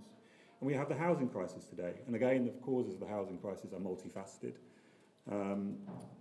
And 0.60 0.68
we 0.68 0.74
have 0.74 0.90
the 0.90 0.96
housing 0.96 1.30
crisis 1.30 1.66
today. 1.66 1.94
And 2.08 2.16
again, 2.16 2.46
the 2.46 2.52
causes 2.66 2.96
of 2.96 3.00
the 3.02 3.08
housing 3.08 3.38
crisis 3.38 3.74
are 3.74 3.80
multifaceted. 3.80 4.54
Um, 5.32 5.76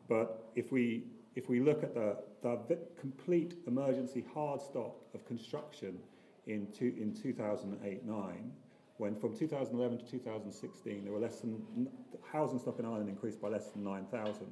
but 0.09 0.51
if 0.55 0.72
we, 0.72 1.05
if 1.34 1.49
we 1.49 1.61
look 1.61 1.82
at 1.82 1.95
the, 1.95 2.18
the 2.43 2.78
complete 3.01 3.55
emergency 3.66 4.24
hard 4.34 4.61
stop 4.61 5.07
of 5.14 5.26
construction 5.26 5.99
in, 6.47 6.66
two, 6.72 6.95
in 6.99 7.14
2008 7.14 8.05
9, 8.05 8.53
when 8.99 9.14
from 9.14 9.37
2011 9.37 9.99
to 9.99 10.11
2016 10.11 11.05
there 11.05 11.12
were 11.12 11.18
less 11.18 11.41
than 11.41 11.89
housing 12.32 12.59
stock 12.59 12.78
in 12.78 12.87
Ireland 12.87 13.09
increased 13.09 13.41
by 13.41 13.49
less 13.49 13.68
than 13.70 13.84
9,000. 13.84 14.47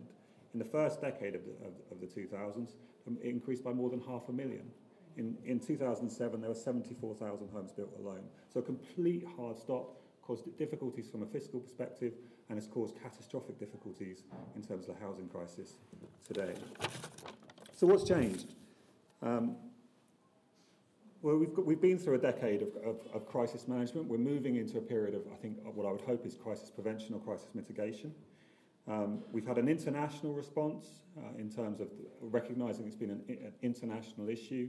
In 0.53 0.59
the 0.59 0.65
first 0.65 1.01
decade 1.01 1.35
of 1.35 1.43
the, 1.45 1.67
of, 1.67 1.73
of 1.91 2.01
the 2.01 2.07
2000s, 2.07 2.75
um, 3.07 3.19
it 3.23 3.29
increased 3.29 3.65
by 3.65 3.73
more 3.73 3.91
than 3.91 4.01
half 4.01 4.29
a 4.29 4.33
million. 4.33 4.71
In, 5.17 5.37
in 5.45 5.61
2007, 5.61 6.41
there 6.41 6.51
were 6.51 6.55
74,000 6.55 7.49
homes 7.53 7.73
built 7.73 7.95
alone. 7.99 8.25
So 8.53 8.61
a 8.61 8.63
complete 8.63 9.27
hard 9.37 9.59
stop 9.59 10.01
caused 10.23 10.57
difficulties 10.59 11.09
from 11.09 11.23
a 11.23 11.27
fiscal 11.27 11.61
perspective 11.61 12.15
and 12.49 12.59
has 12.59 12.67
caused 12.67 12.95
catastrophic 13.03 13.59
difficulties 13.59 14.25
in 14.57 14.63
terms 14.63 14.89
of 14.89 14.95
the 14.95 15.05
housing 15.05 15.29
crisis 15.29 15.75
today. 16.27 16.55
So 17.77 17.87
what's 17.87 18.05
changed? 18.05 18.55
Um, 19.23 19.57
well, 21.23 21.37
we've, 21.37 21.55
got, 21.55 21.65
we've 21.65 21.81
been 21.81 21.99
through 21.99 22.17
a 22.17 22.19
decade 22.19 22.61
of, 22.61 22.69
of, 22.85 22.97
of, 23.15 23.27
crisis 23.27 23.67
management. 23.67 24.07
We're 24.07 24.19
moving 24.19 24.57
into 24.57 24.77
a 24.77 24.83
period 24.83 25.15
of, 25.15 25.23
I 25.33 25.37
think, 25.37 25.57
what 25.65 25.87
I 25.87 25.93
would 25.93 26.03
hope 26.03 26.27
is 26.27 26.35
crisis 26.35 26.71
prevention 26.71 27.15
or 27.15 27.21
crisis 27.21 27.49
mitigation. 27.55 28.15
Um, 28.87 29.21
we've 29.33 29.47
had 29.47 29.57
an 29.57 29.67
international 29.67 30.35
response 30.35 30.87
uh, 31.17 31.39
in 31.39 31.49
terms 31.49 31.81
of 31.81 31.89
recognising 32.21 32.87
it's 32.87 32.95
been 32.95 33.11
an, 33.11 33.23
an 33.29 33.53
international 33.63 34.29
issue 34.29 34.69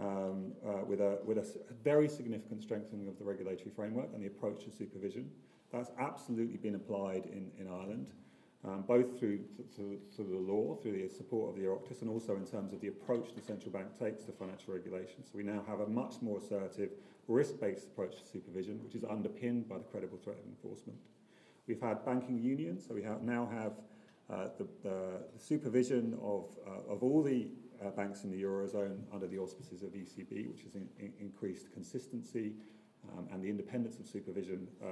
um, 0.00 0.52
uh, 0.66 0.84
with, 0.86 1.00
a, 1.00 1.18
with 1.24 1.38
a 1.38 1.46
very 1.84 2.08
significant 2.08 2.62
strengthening 2.62 3.08
of 3.08 3.18
the 3.18 3.24
regulatory 3.24 3.70
framework 3.74 4.08
and 4.14 4.22
the 4.22 4.26
approach 4.26 4.64
to 4.64 4.70
supervision. 4.70 5.30
That's 5.72 5.90
absolutely 5.98 6.58
been 6.58 6.74
applied 6.74 7.26
in, 7.26 7.50
in 7.58 7.68
Ireland 7.68 8.12
um, 8.64 8.84
both 8.86 9.18
through, 9.18 9.40
through, 9.74 9.98
through, 10.14 10.28
the 10.28 10.52
law, 10.52 10.76
through 10.76 10.92
the 10.92 11.08
support 11.08 11.50
of 11.50 11.60
the 11.60 11.66
Oireachtas, 11.66 12.02
and 12.02 12.10
also 12.10 12.36
in 12.36 12.46
terms 12.46 12.72
of 12.72 12.80
the 12.80 12.88
approach 12.88 13.34
the 13.34 13.40
central 13.40 13.72
bank 13.72 13.88
takes 13.98 14.22
to 14.24 14.32
financial 14.32 14.72
regulation. 14.72 15.24
So 15.24 15.32
we 15.34 15.42
now 15.42 15.62
have 15.66 15.80
a 15.80 15.86
much 15.86 16.14
more 16.20 16.38
assertive, 16.38 16.90
risk-based 17.26 17.86
approach 17.86 18.22
to 18.22 18.26
supervision, 18.26 18.80
which 18.84 18.94
is 18.94 19.04
underpinned 19.04 19.68
by 19.68 19.78
the 19.78 19.84
credible 19.84 20.18
threat 20.22 20.36
of 20.38 20.46
enforcement. 20.46 20.98
We've 21.66 21.80
had 21.80 22.04
banking 22.04 22.38
unions, 22.38 22.84
so 22.86 22.94
we 22.94 23.02
have, 23.02 23.22
now 23.22 23.48
have 23.52 23.72
uh, 24.30 24.48
the, 24.58 24.66
the, 24.82 25.22
the, 25.34 25.38
supervision 25.38 26.16
of, 26.22 26.56
uh, 26.66 26.92
of 26.92 27.02
all 27.02 27.22
the 27.22 27.48
uh, 27.84 27.90
banks 27.90 28.24
in 28.24 28.30
the 28.30 28.42
Eurozone 28.42 28.98
under 29.12 29.26
the 29.26 29.38
auspices 29.38 29.82
of 29.82 29.90
ECB, 29.90 30.50
which 30.50 30.62
has 30.62 30.74
in, 30.74 30.88
in 30.98 31.12
increased 31.20 31.72
consistency 31.72 32.52
um, 33.12 33.26
and 33.32 33.42
the 33.42 33.48
independence 33.48 33.98
of 33.98 34.06
supervision 34.06 34.68
uh, 34.82 34.86
uh, 34.86 34.90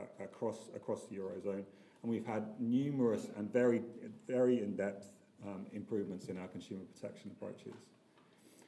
uh, 0.00 0.24
across, 0.24 0.70
across 0.74 1.06
the 1.06 1.16
Eurozone 1.16 1.64
and 2.04 2.12
we've 2.12 2.26
had 2.26 2.44
numerous 2.60 3.28
and 3.36 3.50
very, 3.50 3.80
very 4.28 4.60
in-depth 4.60 5.06
um, 5.46 5.64
improvements 5.72 6.26
in 6.26 6.38
our 6.38 6.46
consumer 6.48 6.82
protection 6.94 7.30
approaches. 7.30 7.72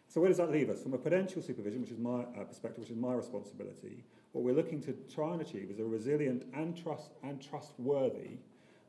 So 0.08 0.22
where 0.22 0.28
does 0.28 0.38
that 0.38 0.50
leave 0.50 0.70
us? 0.70 0.82
From 0.82 0.94
a 0.94 0.98
prudential 0.98 1.42
supervision, 1.42 1.82
which 1.82 1.90
is 1.90 1.98
my 1.98 2.22
uh, 2.22 2.44
perspective, 2.44 2.80
which 2.80 2.90
is 2.90 2.96
my 2.96 3.12
responsibility, 3.12 4.04
what 4.32 4.42
we're 4.42 4.54
looking 4.54 4.80
to 4.82 4.96
try 5.14 5.34
and 5.34 5.42
achieve 5.42 5.68
is 5.70 5.78
a 5.78 5.84
resilient 5.84 6.46
and 6.54 6.74
trust 6.82 7.10
and 7.22 7.42
trustworthy 7.42 8.38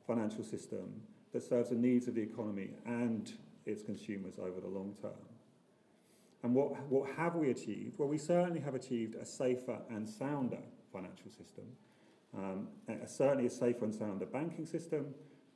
financial 0.06 0.46
system 0.46 1.02
that 1.34 1.44
serves 1.44 1.70
the 1.70 1.76
needs 1.76 2.08
of 2.08 2.16
the 2.16 2.22
economy 2.22 2.70
and 2.86 3.34
its 3.68 3.84
consumers 3.84 4.40
over 4.40 4.60
the 4.62 4.68
long 4.68 4.96
term. 5.02 5.12
And 6.44 6.54
what, 6.54 6.80
what 6.88 7.10
have 7.18 7.36
we 7.36 7.52
achieved? 7.52 7.98
Well, 7.98 8.08
we 8.08 8.18
certainly 8.18 8.60
have 8.62 8.76
achieved 8.76 9.16
a 9.16 9.26
safer 9.26 9.80
and 9.90 10.08
sounder 10.08 10.60
financial 10.92 11.30
system 11.30 11.66
um, 12.36 12.68
certainly 13.06 13.46
a 13.46 13.50
safer 13.50 13.86
and 13.86 13.94
sounder 13.94 14.26
banking 14.26 14.66
system 14.66 15.14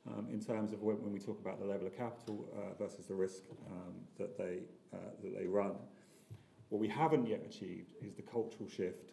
um, 0.08 0.28
in 0.30 0.40
terms 0.40 0.72
of 0.72 0.82
when, 0.82 0.96
when, 1.02 1.12
we 1.12 1.18
talk 1.18 1.38
about 1.40 1.60
the 1.60 1.66
level 1.66 1.86
of 1.86 1.96
capital 1.96 2.48
uh, 2.56 2.74
versus 2.82 3.06
the 3.06 3.14
risk 3.14 3.42
um, 3.70 3.94
that, 4.18 4.36
they, 4.36 4.60
uh, 4.92 5.10
that 5.22 5.38
they 5.38 5.46
run. 5.46 5.74
What 6.70 6.80
we 6.80 6.88
haven't 6.88 7.26
yet 7.26 7.44
achieved 7.44 7.92
is 8.02 8.14
the 8.14 8.22
cultural 8.22 8.68
shift 8.68 9.12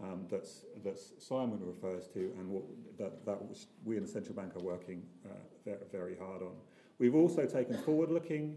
um, 0.00 0.26
that's, 0.30 0.64
that's 0.84 1.12
Simon 1.18 1.58
refers 1.60 2.06
to 2.08 2.32
and 2.38 2.48
what, 2.48 2.62
that, 2.98 3.24
that 3.24 3.38
we 3.84 3.96
in 3.96 4.04
the 4.04 4.08
central 4.08 4.34
bank 4.34 4.54
are 4.54 4.62
working 4.62 5.02
uh, 5.26 5.34
very, 5.64 5.78
very 5.90 6.16
hard 6.16 6.42
on. 6.42 6.52
We've 6.98 7.14
also 7.14 7.46
taken 7.46 7.76
forward-looking 7.78 8.56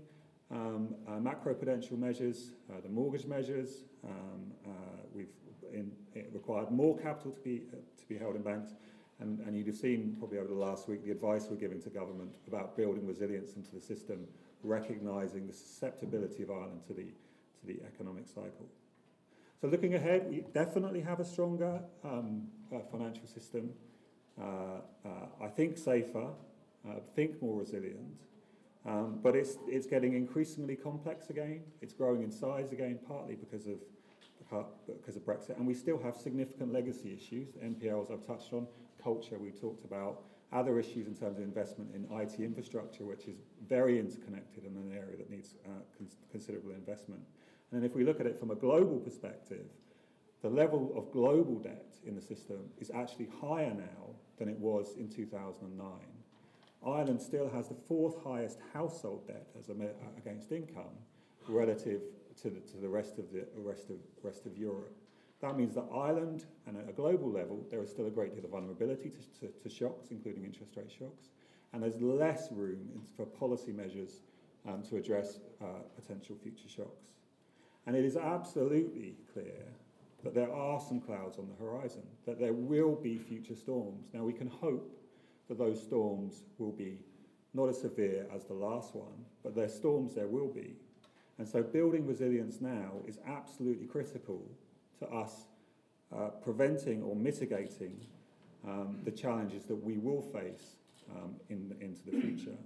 um, 0.50 0.96
uh, 1.08 1.12
macroprudential 1.12 1.98
measures, 1.98 2.52
uh, 2.70 2.82
the 2.82 2.90
mortgage 2.90 3.26
measures. 3.26 3.84
Um, 4.04 4.52
uh, 4.66 4.70
we've 5.14 5.28
in, 5.72 5.92
required 6.34 6.72
more 6.72 6.98
capital 6.98 7.32
to 7.32 7.42
be, 7.42 7.64
uh, 7.72 7.78
to 8.00 8.06
be 8.08 8.18
held 8.18 8.36
in 8.36 8.42
banks. 8.42 8.74
And, 9.20 9.40
and 9.42 9.56
you'd 9.56 9.68
have 9.68 9.76
seen 9.76 10.16
probably 10.18 10.40
over 10.40 10.48
the 10.48 10.56
last 10.56 10.90
week 10.90 11.06
the 11.06 11.12
advice 11.12 11.48
we're 11.50 11.58
giving 11.58 11.80
to 11.84 11.90
government 11.90 12.32
about 12.48 12.76
building 12.76 13.06
resilience 13.06 13.56
into 13.56 13.70
the 13.76 13.82
system, 13.82 14.28
recognising 14.64 15.46
the 15.46 15.54
susceptibility 15.54 16.42
of 16.42 16.50
Ireland 16.50 16.82
to 16.88 16.94
the, 16.94 17.04
to 17.04 17.66
the 17.68 17.80
economic 17.86 18.28
cycle. 18.28 18.68
So 19.62 19.68
looking 19.68 19.94
ahead, 19.94 20.28
we 20.28 20.44
definitely 20.52 21.02
have 21.02 21.20
a 21.20 21.26
stronger 21.26 21.80
um, 22.04 22.48
uh, 22.74 22.80
financial 22.92 23.28
system. 23.28 23.70
uh, 24.42 25.10
I 25.40 25.48
think, 25.50 25.78
safer, 25.78 26.30
uh, 26.88 26.94
think 27.16 27.40
more 27.44 27.60
resilient. 27.60 28.18
Um, 28.86 29.20
but 29.22 29.36
it's, 29.36 29.58
it's 29.68 29.86
getting 29.86 30.14
increasingly 30.14 30.76
complex 30.76 31.30
again. 31.30 31.62
It's 31.82 31.94
growing 31.94 32.24
in 32.24 32.32
size 32.32 32.72
again, 32.72 33.00
partly 33.08 33.36
because 33.36 33.68
of, 33.68 33.78
because 34.88 35.16
of 35.16 35.24
Brexit. 35.24 35.58
And 35.58 35.68
we 35.68 35.74
still 35.74 36.00
have 36.02 36.16
significant 36.16 36.74
legacy 36.74 37.14
issues, 37.14 37.50
NPLs 37.64 38.12
I've 38.12 38.26
touched 38.26 38.54
on, 38.54 38.68
culture 39.04 39.38
we 39.38 39.52
talked 39.52 39.86
about, 39.86 40.24
other 40.52 40.80
issues 40.80 41.08
in 41.08 41.16
terms 41.16 41.38
of 41.38 41.44
investment 41.44 41.94
in 41.96 42.06
IT 42.20 42.40
infrastructure, 42.40 43.06
which 43.06 43.26
is 43.26 43.38
very 43.68 44.00
interconnected 44.00 44.64
and 44.64 44.76
an 44.76 44.98
area 44.98 45.16
that 45.16 45.30
needs 45.30 45.56
uh, 45.66 45.70
cons- 45.98 46.18
considerable 46.30 46.72
investment. 46.72 47.22
And 47.72 47.82
then 47.82 47.90
if 47.90 47.96
we 47.96 48.04
look 48.04 48.20
at 48.20 48.26
it 48.26 48.38
from 48.38 48.52
a 48.52 48.56
global 48.56 48.98
perspective, 48.98 49.66
the 50.42 50.50
level 50.50 50.92
of 50.96 51.12
global 51.12 51.60
debt 51.60 51.94
in 52.06 52.16
the 52.16 52.22
system 52.22 52.58
is 52.80 52.92
actually 52.94 53.30
higher 53.40 53.74
now 53.74 54.16
than 54.38 54.50
it 54.50 54.58
was 54.58 54.96
in 54.98 55.08
2009. 55.08 55.88
Ireland 56.86 57.22
still 57.22 57.50
has 57.50 57.70
the 57.70 57.76
fourth 57.76 58.16
highest 58.24 58.60
household 58.74 59.28
debt 59.28 59.48
as 59.60 59.70
a, 59.70 59.74
against 60.18 60.52
income 60.52 60.96
relative 61.48 62.02
to 62.42 62.50
the, 62.50 62.60
to 62.60 62.78
the 62.78 62.90
rest 62.90 63.20
of 63.20 63.32
the 63.32 63.46
rest 63.56 63.90
of 63.90 63.98
rest 64.24 64.46
of 64.46 64.58
Europe. 64.58 64.96
That 65.42 65.58
means 65.58 65.76
that 65.76 65.86
Ireland, 65.94 66.46
and 66.68 66.78
at 66.78 66.88
a 66.88 66.94
global 66.94 67.30
level, 67.32 67.66
there 67.72 67.82
is 67.82 67.90
still 67.90 68.06
a 68.06 68.12
great 68.12 68.36
deal 68.36 68.46
of 68.46 68.52
vulnerability 68.52 69.10
to, 69.10 69.48
to, 69.48 69.54
to 69.64 69.70
shocks, 69.70 70.10
including 70.12 70.46
interest 70.46 70.74
rate 70.76 70.92
shocks, 70.92 71.30
and 71.74 71.82
there's 71.82 72.00
less 72.00 72.52
room 72.52 73.02
for 73.16 73.26
policy 73.26 73.72
measures 73.72 74.22
um, 74.68 74.84
to 74.84 74.98
address 74.98 75.40
uh, 75.62 75.66
potential 75.96 76.36
future 76.42 76.70
shocks. 76.70 77.06
And 77.88 77.96
it 77.96 78.06
is 78.06 78.16
absolutely 78.18 79.16
clear 79.34 79.66
that 80.24 80.36
there 80.36 80.54
are 80.54 80.80
some 80.80 81.02
clouds 81.02 81.40
on 81.40 81.48
the 81.48 81.56
horizon, 81.56 82.04
that 82.28 82.40
there 82.40 82.54
will 82.54 82.96
be 82.96 83.18
future 83.18 83.56
storms. 83.56 84.10
Now, 84.14 84.24
we 84.24 84.34
can 84.34 84.48
hope 84.48 84.96
that 85.48 85.58
those 85.58 85.82
storms 85.82 86.44
will 86.58 86.72
be 86.72 87.00
not 87.54 87.68
as 87.68 87.82
severe 87.82 88.26
as 88.34 88.46
the 88.46 88.54
last 88.54 88.96
one, 88.96 89.26
but 89.44 89.56
there 89.56 89.66
are 89.66 89.70
storms 89.70 90.16
there 90.16 90.28
will 90.28 90.48
be. 90.48 90.76
And 91.38 91.48
so, 91.48 91.64
building 91.64 92.06
resilience 92.06 92.62
now 92.62 92.92
is 93.08 93.20
absolutely 93.26 93.88
critical 93.88 94.42
to 95.00 95.08
us 95.10 95.48
uh, 96.16 96.30
preventing 96.44 97.02
or 97.02 97.16
mitigating 97.16 98.00
um, 98.68 99.00
the 99.04 99.12
challenges 99.12 99.66
that 99.66 99.76
we 99.76 99.98
will 99.98 100.22
face 100.22 100.76
um, 101.16 101.36
in, 101.50 101.76
into 101.82 102.06
the 102.06 102.22
future. 102.22 102.58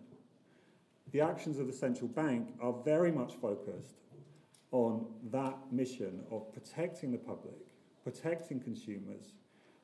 The 1.12 1.22
actions 1.22 1.60
of 1.60 1.68
the 1.68 1.74
central 1.74 2.10
bank 2.10 2.50
are 2.62 2.74
very 2.84 3.12
much 3.12 3.36
focused 3.36 3.96
on 4.72 5.06
that 5.32 5.58
mission 5.72 6.22
of 6.32 6.52
protecting 6.52 7.12
the 7.12 7.18
public, 7.18 7.56
protecting 8.04 8.60
consumers, 8.60 9.32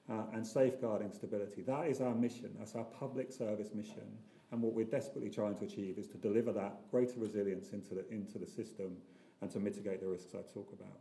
uh, 0.10 0.24
and 0.34 0.46
safeguarding 0.46 1.12
stability. 1.12 1.62
That 1.62 1.88
is 1.88 2.02
our 2.02 2.14
mission, 2.14 2.52
that's 2.58 2.76
our 2.76 2.84
public 2.84 3.32
service 3.32 3.70
mission. 3.74 4.18
And 4.52 4.62
what 4.62 4.74
we're 4.74 4.86
desperately 4.86 5.30
trying 5.30 5.56
to 5.56 5.66
achieve 5.66 5.98
is 5.98 6.08
to 6.08 6.18
deliver 6.18 6.52
that 6.54 6.90
greater 6.92 7.20
resilience 7.20 7.70
into 7.72 7.96
the, 7.96 8.10
into 8.12 8.38
the 8.38 8.48
system 8.48 8.98
and 9.42 9.50
to 9.52 9.60
mitigate 9.60 10.02
the 10.02 10.08
risks 10.08 10.34
I 10.34 10.42
talk 10.54 10.74
about. 10.74 11.00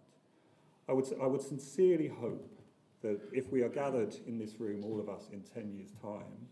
I 0.88 0.92
would, 0.92 1.06
I 1.20 1.26
would 1.26 1.42
sincerely 1.42 2.08
hope 2.08 2.56
that 3.02 3.20
if 3.32 3.50
we 3.50 3.62
are 3.62 3.68
gathered 3.68 4.14
in 4.26 4.38
this 4.38 4.60
room, 4.60 4.84
all 4.84 5.00
of 5.00 5.08
us, 5.08 5.28
in 5.32 5.40
10 5.40 5.72
years' 5.72 5.92
time, 6.00 6.48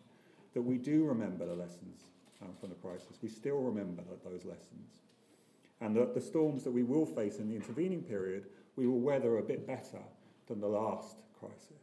that 0.55 0.63
we 0.63 0.79
do 0.79 1.05
remember 1.05 1.47
the 1.47 1.55
lessons 1.55 2.01
um, 2.43 2.49
from 2.59 2.71
the 2.71 2.75
crisis. 2.77 3.19
We 3.23 3.29
still 3.29 3.59
remember 3.59 4.03
those 4.25 4.45
lessons 4.45 5.01
and 5.81 5.97
that 5.97 6.15
the 6.15 6.21
storms 6.21 6.65
that 6.65 6.73
we 6.73 6.83
will 6.83 7.07
face 7.07 7.39
in 7.39 7.49
the 7.49 7.55
intervening 7.55 8.03
period, 8.03 8.47
we 8.77 8.87
will 8.87 9.01
weather 9.01 9.39
a 9.39 9.43
bit 9.43 9.67
better 9.67 10.03
than 10.47 10.61
the 10.61 10.69
last 10.69 11.19
crisis. 11.39 11.78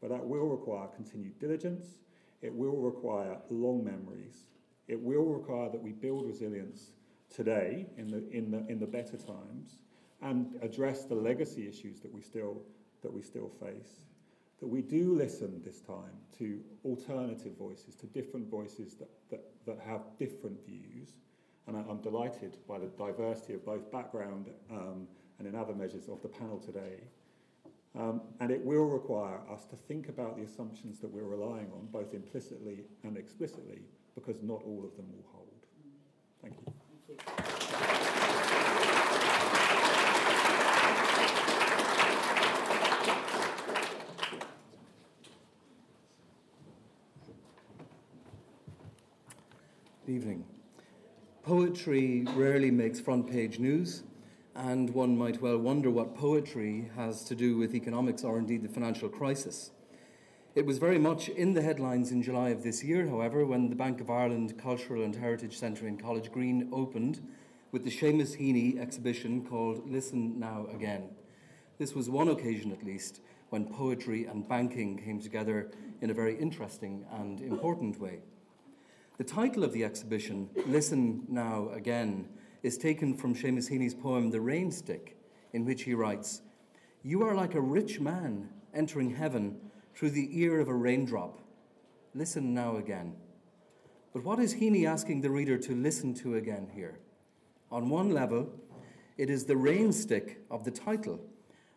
But 0.00 0.10
that 0.10 0.24
will 0.24 0.46
require 0.46 0.88
continued 0.88 1.38
diligence, 1.38 1.86
it 2.40 2.54
will 2.54 2.76
require 2.76 3.38
long 3.50 3.84
memories, 3.84 4.44
it 4.86 5.00
will 5.00 5.24
require 5.24 5.70
that 5.70 5.82
we 5.82 5.92
build 5.92 6.26
resilience 6.26 6.92
today 7.34 7.86
in 7.96 8.08
the, 8.08 8.28
in 8.30 8.50
the, 8.50 8.64
in 8.68 8.78
the 8.78 8.86
better 8.86 9.16
times 9.16 9.78
and 10.22 10.54
address 10.62 11.04
the 11.04 11.14
legacy 11.14 11.68
issues 11.68 12.00
that 12.00 12.12
we 12.12 12.22
still, 12.22 12.62
that 13.02 13.12
we 13.12 13.22
still 13.22 13.48
face. 13.48 14.06
That 14.60 14.66
we 14.66 14.82
do 14.82 15.14
listen 15.14 15.60
this 15.64 15.80
time 15.80 16.16
to 16.38 16.60
alternative 16.84 17.52
voices, 17.58 17.94
to 17.96 18.06
different 18.06 18.48
voices 18.48 18.94
that, 18.94 19.08
that, 19.30 19.44
that 19.66 19.78
have 19.84 20.00
different 20.18 20.64
views 20.66 21.12
and 21.68 21.76
I, 21.76 21.80
am 21.80 22.00
delighted 22.00 22.56
by 22.66 22.78
the 22.78 22.86
diversity 22.86 23.52
of 23.52 23.64
both 23.64 23.92
background 23.92 24.48
um, 24.70 25.06
and 25.38 25.46
in 25.46 25.54
other 25.54 25.74
measures 25.74 26.08
of 26.08 26.22
the 26.22 26.28
panel 26.28 26.58
today. 26.58 27.04
Um, 27.96 28.20
and 28.40 28.50
it 28.50 28.64
will 28.64 28.84
require 28.84 29.40
us 29.50 29.64
to 29.66 29.76
think 29.76 30.08
about 30.08 30.36
the 30.36 30.44
assumptions 30.44 31.00
that 31.00 31.10
we're 31.10 31.24
relying 31.24 31.70
on, 31.72 31.88
both 31.90 32.14
implicitly 32.14 32.84
and 33.02 33.16
explicitly, 33.16 33.80
because 34.14 34.42
not 34.42 34.62
all 34.64 34.84
of 34.84 34.96
them 34.96 35.06
will 35.10 35.24
hold. 35.32 35.48
Thank 36.42 36.54
you. 36.66 36.72
Good 50.06 50.14
evening. 50.14 50.44
Poetry 51.42 52.26
rarely 52.34 52.70
makes 52.70 53.00
front 53.00 53.26
page 53.30 53.58
news, 53.58 54.04
and 54.58 54.90
one 54.90 55.16
might 55.16 55.40
well 55.40 55.56
wonder 55.56 55.88
what 55.88 56.16
poetry 56.16 56.90
has 56.96 57.22
to 57.22 57.36
do 57.36 57.56
with 57.56 57.76
economics 57.76 58.24
or 58.24 58.38
indeed 58.38 58.62
the 58.64 58.68
financial 58.68 59.08
crisis. 59.08 59.70
It 60.56 60.66
was 60.66 60.78
very 60.78 60.98
much 60.98 61.28
in 61.28 61.54
the 61.54 61.62
headlines 61.62 62.10
in 62.10 62.24
July 62.24 62.48
of 62.48 62.64
this 62.64 62.82
year, 62.82 63.06
however, 63.06 63.46
when 63.46 63.70
the 63.70 63.76
Bank 63.76 64.00
of 64.00 64.10
Ireland 64.10 64.58
Cultural 64.58 65.04
and 65.04 65.14
Heritage 65.14 65.56
Centre 65.56 65.86
in 65.86 65.96
College 65.96 66.32
Green 66.32 66.68
opened 66.72 67.24
with 67.70 67.84
the 67.84 67.90
Seamus 67.90 68.36
Heaney 68.36 68.80
exhibition 68.80 69.46
called 69.46 69.88
Listen 69.88 70.40
Now 70.40 70.66
Again. 70.74 71.10
This 71.78 71.94
was 71.94 72.10
one 72.10 72.28
occasion, 72.28 72.72
at 72.72 72.84
least, 72.84 73.20
when 73.50 73.64
poetry 73.64 74.24
and 74.24 74.48
banking 74.48 74.98
came 74.98 75.20
together 75.20 75.70
in 76.00 76.10
a 76.10 76.14
very 76.14 76.36
interesting 76.36 77.06
and 77.12 77.40
important 77.40 78.00
way. 78.00 78.18
The 79.18 79.24
title 79.24 79.62
of 79.62 79.72
the 79.72 79.84
exhibition, 79.84 80.50
Listen 80.66 81.22
Now 81.28 81.70
Again, 81.72 82.28
is 82.62 82.78
taken 82.78 83.14
from 83.14 83.34
Seamus 83.34 83.70
Heaney's 83.70 83.94
poem 83.94 84.30
The 84.30 84.38
Rainstick, 84.38 85.14
in 85.52 85.64
which 85.64 85.82
he 85.82 85.94
writes 85.94 86.42
You 87.02 87.22
are 87.22 87.34
like 87.34 87.54
a 87.54 87.60
rich 87.60 88.00
man 88.00 88.48
entering 88.74 89.14
heaven 89.14 89.58
through 89.94 90.10
the 90.10 90.28
ear 90.40 90.60
of 90.60 90.68
a 90.68 90.74
raindrop. 90.74 91.40
Listen 92.14 92.54
now 92.54 92.76
again. 92.76 93.14
But 94.12 94.24
what 94.24 94.38
is 94.38 94.54
Heaney 94.54 94.86
asking 94.86 95.20
the 95.20 95.30
reader 95.30 95.58
to 95.58 95.74
listen 95.74 96.14
to 96.14 96.36
again 96.36 96.68
here? 96.74 96.98
On 97.70 97.88
one 97.88 98.10
level, 98.10 98.50
it 99.16 99.28
is 99.28 99.44
the 99.44 99.54
rainstick 99.54 100.36
of 100.50 100.64
the 100.64 100.70
title. 100.70 101.20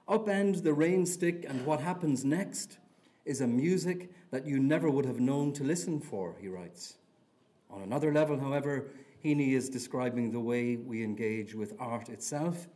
Upend 0.08 0.64
the 0.64 0.72
rainstick, 0.72 1.50
and 1.50 1.66
what 1.66 1.82
happens 1.82 2.24
next 2.24 2.78
is 3.26 3.42
a 3.42 3.48
music 3.48 4.12
that 4.32 4.46
you 4.46 4.60
never 4.60 4.90
would 4.90 5.06
have 5.06 5.20
known 5.20 5.54
to 5.54 5.64
listen 5.64 6.00
for, 6.00 6.36
he 6.40 6.48
writes. 6.48 6.96
On 7.70 7.82
another 7.82 8.14
level, 8.14 8.40
however, 8.40 8.88
Heaney 9.24 9.54
is 9.54 9.70
describing 9.70 10.32
the 10.32 10.40
way 10.40 10.78
we 10.78 11.04
engage 11.04 11.54
with 11.54 11.76
art 11.80 12.10
itself 12.10 12.68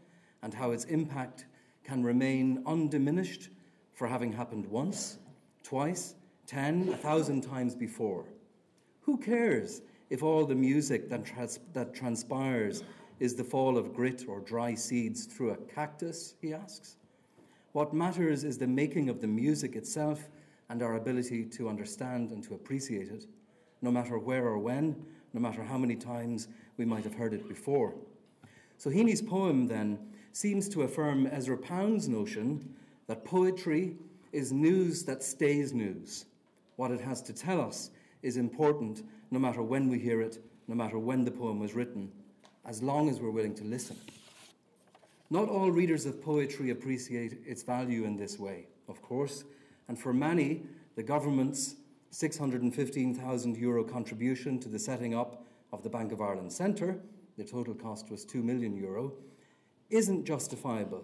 and 0.44 0.54
how 0.54 0.72
its 0.72 0.86
impact 0.86 1.46
can 1.84 2.04
remain 2.04 2.62
undiminished 2.68 3.50
for 3.94 4.08
having 4.08 4.32
happened 4.32 4.68
once, 4.68 5.18
twice, 5.64 6.16
ten, 6.46 6.90
a 6.90 6.98
thousand 6.98 7.42
times 7.42 7.74
before. 7.74 8.26
Who 9.02 9.18
cares 9.18 9.82
if 10.12 10.22
all 10.22 10.46
the 10.46 10.56
music 10.56 11.10
that, 11.10 11.26
trans- 11.26 11.60
that 11.74 11.96
transpires 11.96 12.84
is 13.20 13.34
the 13.34 13.44
fall 13.44 13.78
of 13.78 13.94
grit 13.94 14.26
or 14.28 14.40
dry 14.42 14.76
seeds 14.76 15.26
through 15.26 15.52
a 15.52 15.58
cactus? 15.58 16.36
He 16.42 16.54
asks. 16.54 16.98
What 17.72 17.94
matters 17.94 18.44
is 18.44 18.58
the 18.58 18.68
making 18.68 19.10
of 19.10 19.20
the 19.20 19.28
music 19.28 19.76
itself 19.76 20.30
and 20.70 20.84
our 20.84 20.96
ability 20.96 21.46
to 21.46 21.70
understand 21.70 22.32
and 22.32 22.44
to 22.44 22.54
appreciate 22.54 23.10
it 23.10 23.26
no 23.82 23.92
matter 23.92 24.18
where 24.18 24.46
or 24.46 24.58
when, 24.58 24.96
no 25.36 25.42
matter 25.42 25.62
how 25.62 25.78
many 25.78 25.98
times 25.98 26.48
we 26.78 26.86
might 26.86 27.04
have 27.04 27.14
heard 27.14 27.34
it 27.34 27.48
before. 27.50 27.94
So 28.78 28.90
Heaney's 28.90 29.22
poem 29.22 29.68
then 29.68 30.00
seems 30.32 30.70
to 30.70 30.84
affirm 30.84 31.28
Ezra 31.28 31.58
Pound's 31.58 32.08
notion 32.08 32.74
that 33.08 33.26
poetry 33.26 33.98
is 34.32 34.54
news 34.54 35.04
that 35.04 35.22
stays 35.22 35.74
news. 35.74 36.26
What 36.78 36.92
it 36.92 37.02
has 37.02 37.22
to 37.24 37.34
tell 37.34 37.60
us 37.60 37.92
is 38.24 38.38
important 38.38 39.04
no 39.30 39.38
matter 39.38 39.62
when 39.62 39.90
we 39.90 40.00
hear 40.00 40.22
it, 40.22 40.42
no 40.70 40.76
matter 40.76 40.98
when 40.98 41.26
the 41.26 41.32
poem 41.32 41.60
was 41.60 41.74
written, 41.74 42.10
as 42.66 42.82
long 42.82 43.10
as 43.10 43.20
we're 43.20 43.30
willing 43.30 43.56
to 43.56 43.66
listen. 43.66 43.98
Not 45.30 45.50
all 45.50 45.70
readers 45.70 46.06
of 46.06 46.24
poetry 46.24 46.70
appreciate 46.70 47.42
its 47.46 47.62
value 47.62 48.06
in 48.06 48.16
this 48.16 48.40
way, 48.40 48.68
of 48.88 49.02
course, 49.02 49.44
and 49.90 50.00
for 50.00 50.14
many, 50.14 50.64
the 50.96 51.04
government's 51.04 51.76
615,000 52.16 53.58
euro 53.58 53.84
contribution 53.84 54.58
to 54.58 54.70
the 54.70 54.80
setting 54.80 55.14
up 55.14 55.44
of 55.74 55.84
the 55.84 55.90
Bank 55.90 56.14
of 56.14 56.22
Ireland 56.22 56.54
Centre, 56.54 56.98
the 57.38 57.44
total 57.44 57.74
cost 57.74 58.10
was 58.10 58.24
2 58.24 58.42
million 58.42 58.74
euro, 58.74 59.12
isn't 59.90 60.24
justifiable 60.24 61.04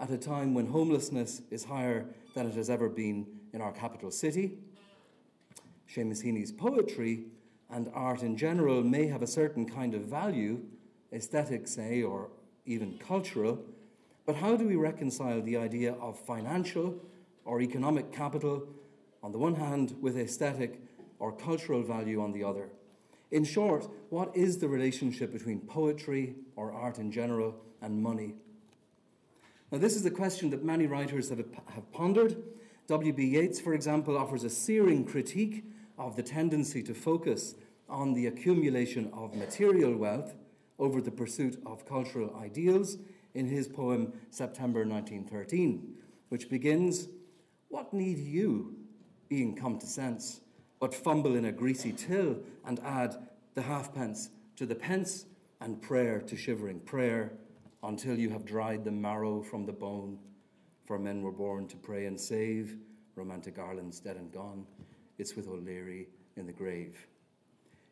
at 0.00 0.10
a 0.10 0.18
time 0.18 0.54
when 0.54 0.66
homelessness 0.66 1.42
is 1.52 1.62
higher 1.62 2.06
than 2.34 2.48
it 2.48 2.54
has 2.54 2.68
ever 2.68 2.88
been 2.88 3.24
in 3.52 3.60
our 3.60 3.70
capital 3.70 4.10
city, 4.10 4.58
Seamus 5.88 6.24
Heaney's 6.24 6.50
poetry 6.50 7.26
and 7.70 7.88
art 7.94 8.22
in 8.24 8.36
general 8.36 8.82
may 8.82 9.06
have 9.06 9.22
a 9.22 9.28
certain 9.28 9.64
kind 9.64 9.94
of 9.94 10.02
value, 10.02 10.60
aesthetic, 11.12 11.68
say, 11.68 12.02
or 12.02 12.30
even 12.66 12.98
cultural, 12.98 13.60
but 14.26 14.34
how 14.34 14.56
do 14.56 14.66
we 14.66 14.74
reconcile 14.74 15.40
the 15.40 15.56
idea 15.56 15.92
of 16.00 16.18
financial 16.18 16.96
or 17.44 17.60
economic 17.60 18.12
capital 18.12 18.66
on 19.22 19.32
the 19.32 19.38
one 19.38 19.54
hand 19.54 19.96
with 20.00 20.16
aesthetic 20.16 20.80
or 21.18 21.32
cultural 21.32 21.82
value 21.82 22.20
on 22.20 22.32
the 22.32 22.44
other? 22.44 22.70
In 23.30 23.44
short, 23.44 23.88
what 24.10 24.34
is 24.36 24.58
the 24.58 24.68
relationship 24.68 25.32
between 25.32 25.60
poetry 25.60 26.36
or 26.56 26.72
art 26.72 26.98
in 26.98 27.12
general 27.12 27.54
and 27.82 28.02
money? 28.02 28.34
Now, 29.70 29.78
this 29.78 29.96
is 29.96 30.06
a 30.06 30.10
question 30.10 30.50
that 30.50 30.64
many 30.64 30.86
writers 30.86 31.28
have, 31.28 31.44
have 31.74 31.92
pondered. 31.92 32.42
W.B. 32.86 33.22
Yeats, 33.22 33.60
for 33.60 33.74
example, 33.74 34.16
offers 34.16 34.44
a 34.44 34.50
searing 34.50 35.04
critique 35.04 35.64
of 35.98 36.16
the 36.16 36.22
tendency 36.22 36.82
to 36.84 36.94
focus 36.94 37.54
on 37.88 38.14
the 38.14 38.26
accumulation 38.26 39.10
of 39.12 39.34
material 39.34 39.94
wealth 39.94 40.34
over 40.78 41.02
the 41.02 41.10
pursuit 41.10 41.60
of 41.66 41.86
cultural 41.86 42.34
ideals 42.40 42.96
in 43.34 43.46
his 43.46 43.68
poem 43.68 44.12
September 44.30 44.86
1913, 44.86 45.94
which 46.30 46.48
begins 46.48 47.08
What 47.68 47.92
need 47.92 48.18
you, 48.18 48.77
being 49.28 49.54
come 49.54 49.78
to 49.78 49.86
sense, 49.86 50.40
but 50.80 50.94
fumble 50.94 51.36
in 51.36 51.46
a 51.46 51.52
greasy 51.52 51.92
till 51.92 52.38
and 52.64 52.80
add 52.80 53.16
the 53.54 53.62
halfpence 53.62 54.30
to 54.56 54.66
the 54.66 54.74
pence 54.74 55.26
and 55.60 55.80
prayer 55.82 56.20
to 56.20 56.36
shivering 56.36 56.80
prayer 56.80 57.32
until 57.82 58.18
you 58.18 58.30
have 58.30 58.44
dried 58.44 58.84
the 58.84 58.90
marrow 58.90 59.42
from 59.42 59.66
the 59.66 59.72
bone? 59.72 60.18
For 60.86 60.98
men 60.98 61.22
were 61.22 61.32
born 61.32 61.66
to 61.68 61.76
pray 61.76 62.06
and 62.06 62.18
save, 62.18 62.76
romantic 63.14 63.58
Ireland's 63.58 64.00
dead 64.00 64.16
and 64.16 64.32
gone. 64.32 64.66
It's 65.18 65.36
with 65.36 65.48
O'Leary 65.48 66.08
in 66.36 66.46
the 66.46 66.52
grave. 66.52 67.06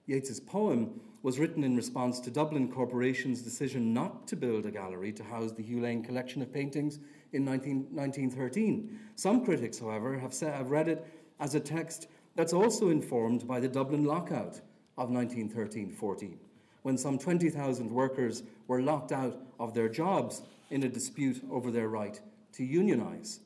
Yeats's 0.07 0.39
poem 0.39 1.01
was 1.23 1.41
written 1.41 1.65
in 1.65 1.75
response 1.75 2.21
to 2.21 2.31
Dublin 2.31 2.71
Corporation's 2.71 3.43
decision 3.43 3.93
not 3.93 4.29
to 4.29 4.37
build 4.37 4.65
a 4.65 4.71
gallery 4.71 5.13
to 5.13 5.25
house 5.25 5.53
the 5.53 5.63
Hugh 5.63 5.81
Lane 5.81 6.03
collection 6.03 6.41
of 6.43 6.53
paintings 6.53 7.01
in 7.33 7.45
19, 7.45 7.89
1913. 7.91 8.99
Some 9.17 9.45
critics, 9.45 9.81
however, 9.81 10.17
have, 10.17 10.33
said, 10.33 10.55
have 10.55 10.71
read 10.71 10.89
it 10.89 11.05
as 11.41 11.55
a 11.55 11.61
text 11.61 12.09
that's 12.35 12.53
also 12.53 12.91
informed 12.91 13.47
by 13.47 13.61
the 13.61 13.69
Dublin 13.69 14.05
lockout 14.05 14.61
of 14.99 15.11
1913 15.11 15.91
14, 15.91 16.39
when 16.83 16.99
some 16.99 17.19
20,000 17.19 17.91
workers 17.91 18.43
were 18.69 18.83
locked 18.83 19.13
out 19.13 19.41
of 19.59 19.75
their 19.75 19.89
jobs 19.89 20.43
in 20.71 20.83
a 20.83 20.89
dispute 20.89 21.43
over 21.51 21.71
their 21.71 21.89
right 21.89 22.21
to 22.53 22.63
unionise. 22.63 23.41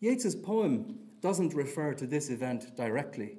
Yeats's 0.00 0.34
poem 0.34 0.98
doesn't 1.20 1.54
refer 1.54 1.92
to 1.94 2.06
this 2.06 2.30
event 2.30 2.76
directly, 2.76 3.38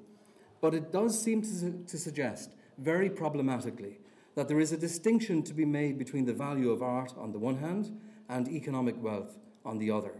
but 0.61 0.73
it 0.73 0.91
does 0.91 1.21
seem 1.21 1.41
to, 1.41 1.83
to 1.87 1.97
suggest, 1.97 2.55
very 2.77 3.09
problematically, 3.09 3.99
that 4.35 4.47
there 4.47 4.59
is 4.59 4.71
a 4.71 4.77
distinction 4.77 5.41
to 5.43 5.53
be 5.53 5.65
made 5.65 5.97
between 5.97 6.25
the 6.25 6.33
value 6.33 6.71
of 6.71 6.81
art 6.81 7.13
on 7.17 7.31
the 7.31 7.39
one 7.39 7.57
hand 7.57 7.97
and 8.27 8.47
economic 8.47 9.01
wealth 9.01 9.37
on 9.65 9.77
the 9.79 9.91
other. 9.91 10.13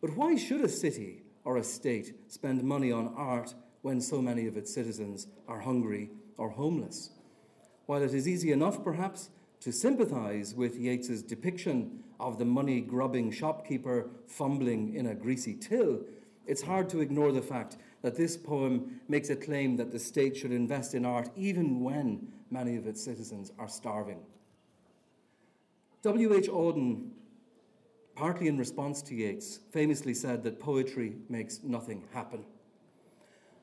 But 0.00 0.16
why 0.16 0.36
should 0.36 0.62
a 0.62 0.68
city 0.68 1.22
or 1.46 1.56
a 1.56 1.64
state 1.64 2.12
spend 2.26 2.62
money 2.64 2.90
on 2.90 3.14
art 3.16 3.54
when 3.82 4.00
so 4.00 4.20
many 4.20 4.48
of 4.48 4.56
its 4.56 4.74
citizens 4.74 5.28
are 5.46 5.60
hungry 5.60 6.10
or 6.36 6.50
homeless? 6.50 7.10
While 7.86 8.02
it 8.02 8.12
is 8.12 8.26
easy 8.26 8.50
enough, 8.50 8.82
perhaps, 8.82 9.30
to 9.60 9.70
sympathise 9.72 10.54
with 10.54 10.76
Yeats's 10.76 11.22
depiction 11.22 12.00
of 12.18 12.38
the 12.38 12.44
money 12.44 12.80
grubbing 12.80 13.30
shopkeeper 13.30 14.10
fumbling 14.26 14.94
in 14.94 15.06
a 15.06 15.14
greasy 15.14 15.54
till, 15.54 16.00
it's 16.48 16.62
hard 16.62 16.88
to 16.88 17.00
ignore 17.00 17.30
the 17.30 17.40
fact 17.40 17.76
that 18.02 18.16
this 18.16 18.36
poem 18.36 19.00
makes 19.08 19.30
a 19.30 19.36
claim 19.36 19.76
that 19.76 19.92
the 19.92 20.00
state 20.00 20.36
should 20.36 20.52
invest 20.52 20.94
in 20.94 21.06
art 21.06 21.30
even 21.36 21.80
when 21.80 22.26
many 22.50 22.74
of 22.76 22.88
its 22.88 23.02
citizens 23.02 23.52
are 23.56 23.68
starving. 23.68 24.18
W.H. 26.02 26.48
Auden, 26.48 27.10
partly 28.16 28.48
in 28.48 28.58
response 28.58 29.02
to 29.02 29.14
Yeats, 29.14 29.60
famously 29.70 30.14
said 30.14 30.42
that 30.42 30.58
poetry 30.58 31.14
makes 31.28 31.60
nothing 31.62 32.02
happen. 32.12 32.44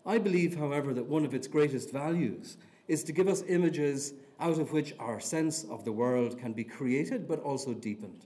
I 0.06 0.18
believe, 0.18 0.56
however, 0.56 0.94
that 0.94 1.06
one 1.06 1.26
of 1.26 1.34
its 1.34 1.48
greatest 1.48 1.92
values 1.92 2.58
is 2.88 3.04
to 3.04 3.12
give 3.12 3.28
us 3.28 3.44
images 3.50 4.14
out 4.40 4.60
of 4.60 4.72
which 4.72 4.94
our 5.00 5.20
sense 5.20 5.66
of 5.66 5.84
the 5.84 5.92
world 5.92 6.40
can 6.40 6.54
be 6.54 6.64
created 6.64 7.28
but 7.28 7.42
also 7.42 7.74
deepened. 7.74 8.26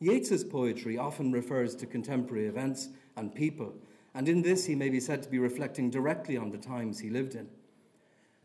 Yeats's 0.00 0.44
poetry 0.44 0.96
often 0.96 1.32
refers 1.32 1.74
to 1.76 1.86
contemporary 1.86 2.46
events 2.46 2.88
and 3.16 3.34
people 3.34 3.74
and 4.18 4.28
in 4.28 4.42
this 4.42 4.66
he 4.66 4.74
may 4.74 4.88
be 4.88 4.98
said 4.98 5.22
to 5.22 5.28
be 5.28 5.38
reflecting 5.38 5.90
directly 5.90 6.36
on 6.36 6.50
the 6.50 6.58
times 6.58 6.98
he 6.98 7.08
lived 7.08 7.36
in. 7.36 7.48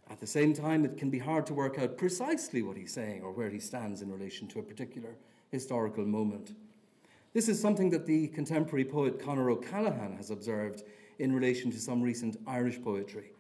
At 0.08 0.20
the 0.20 0.28
same 0.28 0.54
time, 0.54 0.86
it 0.86 0.98
can 0.98 1.10
be 1.10 1.18
hard 1.18 1.48
to 1.48 1.54
work 1.56 1.80
out 1.80 1.98
precisely 1.98 2.62
what 2.62 2.78
he's 2.78 2.94
saying 2.94 3.24
or 3.24 3.32
where 3.32 3.50
he 3.50 3.60
stands 3.60 4.04
in 4.04 4.12
relation 4.12 4.48
to 4.50 4.60
a 4.60 4.64
particular 4.64 5.16
historical 5.50 6.06
moment. 6.06 6.54
This 7.34 7.50
is 7.50 7.60
something 7.60 7.90
that 7.90 8.06
the 8.06 8.28
contemporary 8.28 8.86
poet 8.86 9.20
Conor 9.20 9.50
O'Callaghan 9.50 10.16
has 10.18 10.30
observed 10.30 10.84
in 11.18 11.34
relation 11.34 11.72
to 11.72 11.80
some 11.80 12.00
recent 12.00 12.38
Irish 12.46 12.80
poetry. 12.80 13.32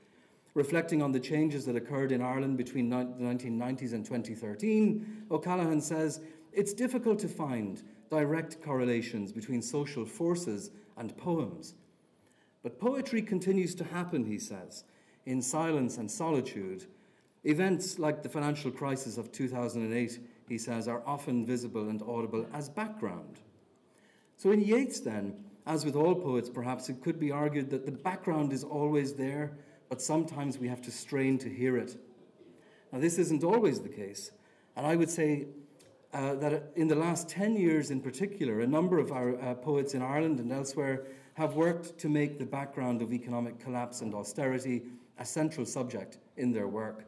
Reflecting 0.55 1.03
on 1.03 1.11
the 1.11 1.19
changes 1.19 1.63
that 1.65 1.75
occurred 1.75 2.11
in 2.11 2.21
Ireland 2.21 2.57
between 2.57 2.89
the 2.89 2.95
1990s 2.95 3.93
and 3.93 4.03
2013, 4.03 5.25
O'Callaghan 5.29 5.79
says 5.79 6.21
it's 6.51 6.73
difficult 6.73 7.19
to 7.19 7.27
find 7.27 7.83
direct 8.09 8.63
correlations 8.63 9.31
between 9.31 9.61
social 9.61 10.05
forces 10.05 10.71
and 10.97 11.15
poems. 11.15 11.75
But 12.63 12.79
poetry 12.79 13.21
continues 13.21 13.75
to 13.75 13.83
happen, 13.83 14.25
he 14.25 14.39
says, 14.39 14.85
in 15.27 15.39
silence 15.41 15.97
and 15.97 16.09
solitude. 16.09 16.85
Events 17.43 17.99
like 17.99 18.23
the 18.23 18.29
financial 18.29 18.71
crisis 18.71 19.17
of 19.17 19.31
2008, 19.31 20.19
he 20.47 20.57
says, 20.57 20.87
are 20.87 21.03
often 21.05 21.45
visible 21.45 21.89
and 21.89 22.01
audible 22.03 22.47
as 22.53 22.69
background. 22.69 23.41
So 24.43 24.51
in 24.51 24.59
Yeats, 24.59 24.99
then, 24.99 25.35
as 25.65 25.85
with 25.85 25.95
all 25.95 26.13
poets, 26.13 26.49
perhaps 26.49 26.89
it 26.89 27.01
could 27.01 27.17
be 27.17 27.31
argued 27.31 27.69
that 27.69 27.85
the 27.85 27.93
background 27.93 28.51
is 28.51 28.65
always 28.65 29.13
there, 29.13 29.53
but 29.87 30.01
sometimes 30.01 30.57
we 30.57 30.67
have 30.67 30.81
to 30.81 30.91
strain 30.91 31.37
to 31.37 31.49
hear 31.49 31.77
it. 31.77 31.95
Now, 32.91 32.99
this 32.99 33.17
isn't 33.19 33.45
always 33.45 33.79
the 33.79 33.87
case, 33.87 34.31
and 34.75 34.85
I 34.85 34.97
would 34.97 35.09
say 35.09 35.47
uh, 36.11 36.35
that 36.35 36.73
in 36.75 36.89
the 36.89 36.95
last 36.95 37.29
10 37.29 37.55
years 37.55 37.89
in 37.89 38.01
particular, 38.01 38.59
a 38.59 38.67
number 38.67 38.99
of 38.99 39.13
our 39.13 39.41
uh, 39.41 39.53
poets 39.53 39.93
in 39.93 40.01
Ireland 40.01 40.41
and 40.41 40.51
elsewhere 40.51 41.05
have 41.35 41.53
worked 41.53 41.97
to 41.99 42.09
make 42.09 42.37
the 42.37 42.45
background 42.45 43.01
of 43.01 43.13
economic 43.13 43.61
collapse 43.61 44.01
and 44.01 44.13
austerity 44.13 44.81
a 45.19 45.23
central 45.23 45.65
subject 45.65 46.17
in 46.35 46.51
their 46.51 46.67
work. 46.67 47.05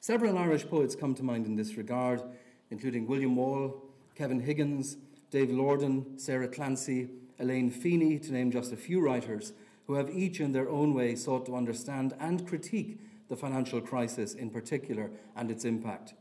Several 0.00 0.38
Irish 0.38 0.66
poets 0.66 0.96
come 0.96 1.14
to 1.14 1.22
mind 1.22 1.44
in 1.44 1.56
this 1.56 1.76
regard, 1.76 2.22
including 2.70 3.06
William 3.06 3.36
Wall, 3.36 3.84
Kevin 4.14 4.40
Higgins, 4.40 4.96
Dave 5.34 5.50
Lordan, 5.50 6.16
Sarah 6.16 6.46
Clancy, 6.46 7.08
Elaine 7.40 7.68
Feeney, 7.68 8.20
to 8.20 8.32
name 8.32 8.52
just 8.52 8.72
a 8.72 8.76
few 8.76 9.00
writers, 9.00 9.52
who 9.88 9.94
have 9.94 10.08
each 10.08 10.38
in 10.38 10.52
their 10.52 10.68
own 10.68 10.94
way 10.94 11.16
sought 11.16 11.44
to 11.46 11.56
understand 11.56 12.14
and 12.20 12.46
critique 12.46 13.00
the 13.28 13.34
financial 13.34 13.80
crisis 13.80 14.34
in 14.34 14.48
particular 14.48 15.10
and 15.34 15.50
its 15.50 15.64
impact. 15.64 16.14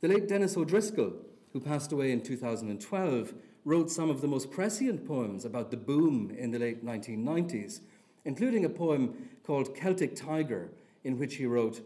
The 0.00 0.08
late 0.08 0.26
Dennis 0.26 0.56
O'Driscoll, 0.56 1.12
who 1.52 1.60
passed 1.60 1.92
away 1.92 2.10
in 2.10 2.20
2012, 2.20 3.32
wrote 3.64 3.92
some 3.92 4.10
of 4.10 4.22
the 4.22 4.26
most 4.26 4.50
prescient 4.50 5.06
poems 5.06 5.44
about 5.44 5.70
the 5.70 5.76
boom 5.76 6.34
in 6.36 6.50
the 6.50 6.58
late 6.58 6.84
1990s, 6.84 7.78
including 8.24 8.64
a 8.64 8.68
poem 8.68 9.28
called 9.44 9.76
Celtic 9.76 10.16
Tiger, 10.16 10.72
in 11.04 11.16
which 11.16 11.36
he 11.36 11.46
wrote 11.46 11.82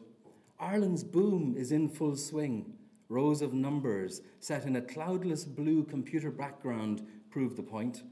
Ireland's 0.58 1.04
boom 1.04 1.54
is 1.54 1.70
in 1.70 1.90
full 1.90 2.16
swing. 2.16 2.78
Rows 3.12 3.42
of 3.42 3.52
numbers 3.52 4.22
set 4.40 4.64
in 4.64 4.74
a 4.74 4.80
cloudless 4.80 5.44
blue 5.44 5.84
computer 5.84 6.30
background 6.30 7.06
prove 7.28 7.56
the 7.56 7.62
point. 7.62 8.04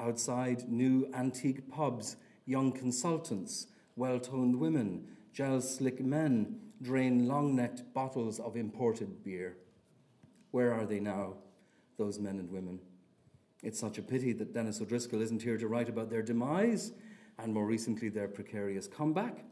Outside, 0.00 0.70
new 0.70 1.06
antique 1.12 1.68
pubs, 1.68 2.16
young 2.46 2.72
consultants, 2.72 3.66
well 3.94 4.18
toned 4.18 4.58
women, 4.58 5.06
gel 5.34 5.60
slick 5.60 6.00
men 6.00 6.60
drain 6.80 7.28
long 7.28 7.54
necked 7.54 7.92
bottles 7.92 8.40
of 8.40 8.56
imported 8.56 9.22
beer. 9.22 9.58
Where 10.50 10.72
are 10.72 10.86
they 10.86 10.98
now, 10.98 11.34
those 11.98 12.18
men 12.18 12.38
and 12.38 12.50
women? 12.50 12.80
It's 13.62 13.78
such 13.78 13.98
a 13.98 14.02
pity 14.02 14.32
that 14.32 14.54
Dennis 14.54 14.80
O'Driscoll 14.80 15.20
isn't 15.20 15.42
here 15.42 15.58
to 15.58 15.68
write 15.68 15.90
about 15.90 16.08
their 16.08 16.22
demise 16.22 16.92
and 17.38 17.52
more 17.52 17.66
recently 17.66 18.08
their 18.08 18.28
precarious 18.28 18.86
comeback. 18.86 19.44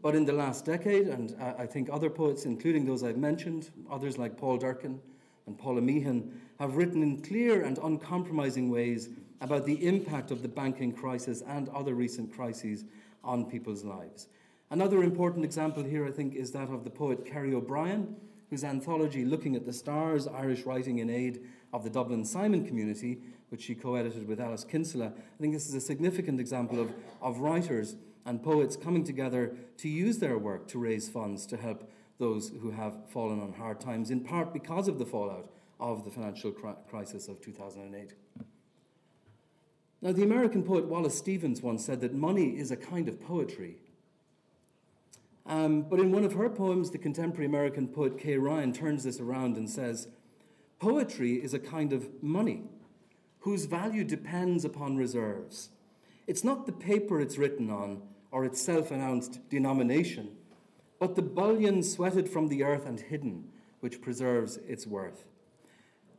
But 0.00 0.14
in 0.14 0.24
the 0.24 0.32
last 0.32 0.64
decade, 0.64 1.08
and 1.08 1.36
I 1.40 1.66
think 1.66 1.90
other 1.90 2.08
poets, 2.08 2.44
including 2.44 2.86
those 2.86 3.02
I've 3.02 3.18
mentioned, 3.18 3.70
others 3.90 4.16
like 4.16 4.36
Paul 4.36 4.58
Durcan 4.58 4.98
and 5.46 5.58
Paula 5.58 5.80
Meehan, 5.80 6.40
have 6.58 6.76
written 6.76 7.02
in 7.02 7.22
clear 7.22 7.64
and 7.64 7.78
uncompromising 7.78 8.70
ways 8.70 9.10
about 9.40 9.66
the 9.66 9.86
impact 9.86 10.30
of 10.30 10.40
the 10.40 10.48
banking 10.48 10.92
crisis 10.92 11.42
and 11.46 11.68
other 11.70 11.94
recent 11.94 12.32
crises 12.32 12.84
on 13.22 13.44
people's 13.44 13.84
lives. 13.84 14.28
Another 14.70 15.02
important 15.02 15.44
example 15.44 15.82
here, 15.82 16.06
I 16.06 16.10
think, 16.10 16.34
is 16.34 16.52
that 16.52 16.70
of 16.70 16.84
the 16.84 16.90
poet 16.90 17.26
Kerrie 17.26 17.54
O'Brien, 17.54 18.16
whose 18.48 18.64
anthology, 18.64 19.24
Looking 19.24 19.56
at 19.56 19.66
the 19.66 19.72
Stars 19.72 20.26
Irish 20.26 20.64
Writing 20.64 20.98
in 20.98 21.10
Aid 21.10 21.44
of 21.72 21.84
the 21.84 21.90
Dublin 21.90 22.24
Simon 22.24 22.66
Community, 22.66 23.18
which 23.52 23.62
she 23.62 23.74
co 23.74 23.94
edited 23.94 24.26
with 24.26 24.40
Alice 24.40 24.64
Kinsella. 24.64 25.12
I 25.14 25.40
think 25.40 25.52
this 25.52 25.68
is 25.68 25.74
a 25.74 25.80
significant 25.80 26.40
example 26.40 26.80
of, 26.80 26.90
of 27.20 27.38
writers 27.38 27.96
and 28.24 28.42
poets 28.42 28.76
coming 28.76 29.04
together 29.04 29.54
to 29.76 29.88
use 29.88 30.18
their 30.18 30.38
work 30.38 30.66
to 30.68 30.78
raise 30.78 31.08
funds 31.08 31.44
to 31.46 31.58
help 31.58 31.88
those 32.18 32.50
who 32.62 32.70
have 32.70 33.08
fallen 33.10 33.40
on 33.40 33.52
hard 33.52 33.78
times, 33.78 34.10
in 34.10 34.20
part 34.20 34.52
because 34.52 34.88
of 34.88 34.98
the 34.98 35.04
fallout 35.04 35.50
of 35.78 36.04
the 36.04 36.10
financial 36.10 36.50
cri- 36.50 36.72
crisis 36.88 37.28
of 37.28 37.40
2008. 37.42 38.14
Now, 40.00 40.12
the 40.12 40.22
American 40.22 40.62
poet 40.62 40.86
Wallace 40.86 41.18
Stevens 41.18 41.62
once 41.62 41.84
said 41.84 42.00
that 42.00 42.14
money 42.14 42.58
is 42.58 42.70
a 42.70 42.76
kind 42.76 43.08
of 43.08 43.20
poetry. 43.20 43.76
Um, 45.44 45.82
but 45.82 46.00
in 46.00 46.10
one 46.10 46.24
of 46.24 46.32
her 46.34 46.48
poems, 46.48 46.90
the 46.90 46.98
contemporary 46.98 47.46
American 47.46 47.86
poet 47.86 48.18
Kay 48.18 48.36
Ryan 48.36 48.72
turns 48.72 49.04
this 49.04 49.20
around 49.20 49.56
and 49.56 49.68
says, 49.68 50.08
Poetry 50.78 51.34
is 51.34 51.54
a 51.54 51.58
kind 51.58 51.92
of 51.92 52.08
money 52.22 52.64
whose 53.42 53.64
value 53.64 54.04
depends 54.04 54.64
upon 54.64 54.96
reserves. 54.96 55.70
It's 56.26 56.44
not 56.44 56.66
the 56.66 56.72
paper 56.72 57.20
it's 57.20 57.38
written 57.38 57.70
on 57.70 58.02
or 58.30 58.44
its 58.44 58.60
self 58.60 58.90
announced 58.90 59.40
denomination, 59.50 60.36
but 61.00 61.16
the 61.16 61.22
bullion 61.22 61.82
sweated 61.82 62.28
from 62.28 62.48
the 62.48 62.62
earth 62.62 62.86
and 62.86 63.00
hidden, 63.00 63.48
which 63.80 64.00
preserves 64.00 64.58
its 64.68 64.86
worth. 64.86 65.24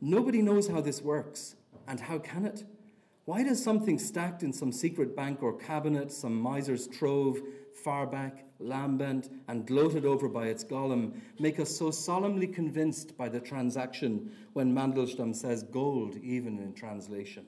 Nobody 0.00 0.42
knows 0.42 0.68
how 0.68 0.82
this 0.82 1.00
works, 1.00 1.56
and 1.88 1.98
how 1.98 2.18
can 2.18 2.44
it? 2.44 2.64
Why 3.24 3.42
does 3.42 3.62
something 3.62 3.98
stacked 3.98 4.42
in 4.42 4.52
some 4.52 4.70
secret 4.70 5.16
bank 5.16 5.42
or 5.42 5.56
cabinet, 5.56 6.12
some 6.12 6.40
miser's 6.40 6.86
trove, 6.86 7.40
far 7.74 8.06
back, 8.06 8.44
lambent, 8.58 9.30
and 9.48 9.66
gloated 9.66 10.04
over 10.04 10.28
by 10.28 10.46
its 10.46 10.64
golem, 10.64 11.12
make 11.38 11.58
us 11.58 11.76
so 11.76 11.90
solemnly 11.90 12.46
convinced 12.46 13.16
by 13.16 13.28
the 13.28 13.40
transaction 13.40 14.30
when 14.52 14.74
Mandelstam 14.74 15.34
says 15.34 15.62
gold, 15.62 16.16
even 16.22 16.58
in 16.58 16.72
translation? 16.72 17.46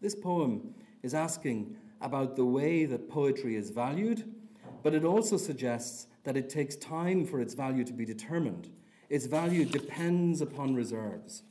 This 0.00 0.14
poem 0.14 0.74
is 1.02 1.14
asking 1.14 1.76
about 2.00 2.36
the 2.36 2.44
way 2.44 2.84
that 2.86 3.10
poetry 3.10 3.56
is 3.56 3.70
valued, 3.70 4.32
but 4.82 4.94
it 4.94 5.04
also 5.04 5.36
suggests 5.36 6.06
that 6.24 6.36
it 6.36 6.48
takes 6.48 6.76
time 6.76 7.26
for 7.26 7.40
its 7.40 7.54
value 7.54 7.84
to 7.84 7.92
be 7.92 8.04
determined. 8.04 8.70
Its 9.08 9.26
value 9.26 9.64
depends 9.64 10.40
upon 10.40 10.74
reserves. 10.74 11.42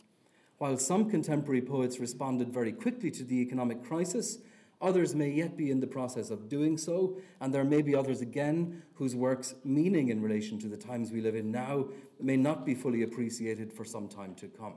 While 0.57 0.77
some 0.77 1.09
contemporary 1.09 1.61
poets 1.61 1.99
responded 1.99 2.53
very 2.53 2.71
quickly 2.71 3.11
to 3.11 3.23
the 3.23 3.41
economic 3.41 3.83
crisis, 3.83 4.39
others 4.82 5.13
may 5.13 5.30
yet 5.30 5.57
be 5.57 5.71
in 5.71 5.80
the 5.80 5.88
process 5.88 6.30
of 6.30 6.47
doing 6.47 6.77
so, 6.77 7.17
and 7.41 7.53
there 7.53 7.63
may 7.63 7.82
be 7.82 7.95
others 7.95 8.21
again 8.21 8.82
whose 8.93 9.15
work's 9.15 9.55
meaning 9.63 10.09
in 10.09 10.21
relation 10.21 10.57
to 10.59 10.67
the 10.67 10.77
times 10.77 11.11
we 11.11 11.21
live 11.21 11.36
in 11.36 11.51
now 11.51 11.86
may 12.19 12.38
not 12.38 12.65
be 12.65 12.73
fully 12.73 13.03
appreciated 13.03 13.73
for 13.73 13.84
some 13.84 14.07
time 14.07 14.34
to 14.36 14.47
come. 14.47 14.75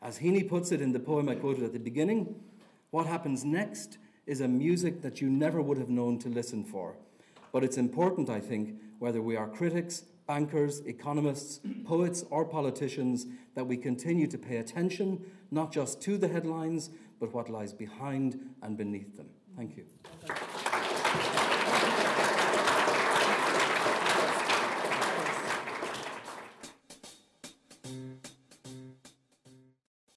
As 0.00 0.18
Heaney 0.18 0.48
puts 0.48 0.72
it 0.72 0.80
in 0.80 0.92
the 0.92 0.98
poem 0.98 1.28
I 1.28 1.36
quoted 1.36 1.62
at 1.62 1.72
the 1.72 1.78
beginning, 1.78 2.34
what 2.90 3.06
happens 3.06 3.44
next 3.44 3.98
is 4.26 4.40
a 4.40 4.48
music 4.48 5.02
that 5.02 5.20
you 5.20 5.30
never 5.30 5.62
would 5.62 5.78
have 5.78 5.88
known 5.88 6.18
to 6.20 6.28
listen 6.28 6.64
for. 6.64 6.96
But 7.52 7.64
it's 7.64 7.76
important, 7.76 8.28
I 8.28 8.40
think, 8.40 8.80
whether 8.98 9.22
we 9.22 9.36
are 9.36 9.48
critics, 9.48 10.04
bankers, 10.26 10.80
economists, 10.80 11.60
poets, 11.84 12.24
or 12.30 12.44
politicians, 12.44 13.26
that 13.54 13.66
we 13.66 13.76
continue 13.76 14.26
to 14.26 14.38
pay 14.38 14.56
attention 14.56 15.24
not 15.50 15.70
just 15.72 16.00
to 16.02 16.16
the 16.16 16.28
headlines, 16.28 16.90
but 17.22 17.32
what 17.32 17.48
lies 17.48 17.72
behind 17.72 18.40
and 18.62 18.76
beneath 18.76 19.16
them. 19.16 19.28
Thank 19.56 19.76
you. 19.76 21.61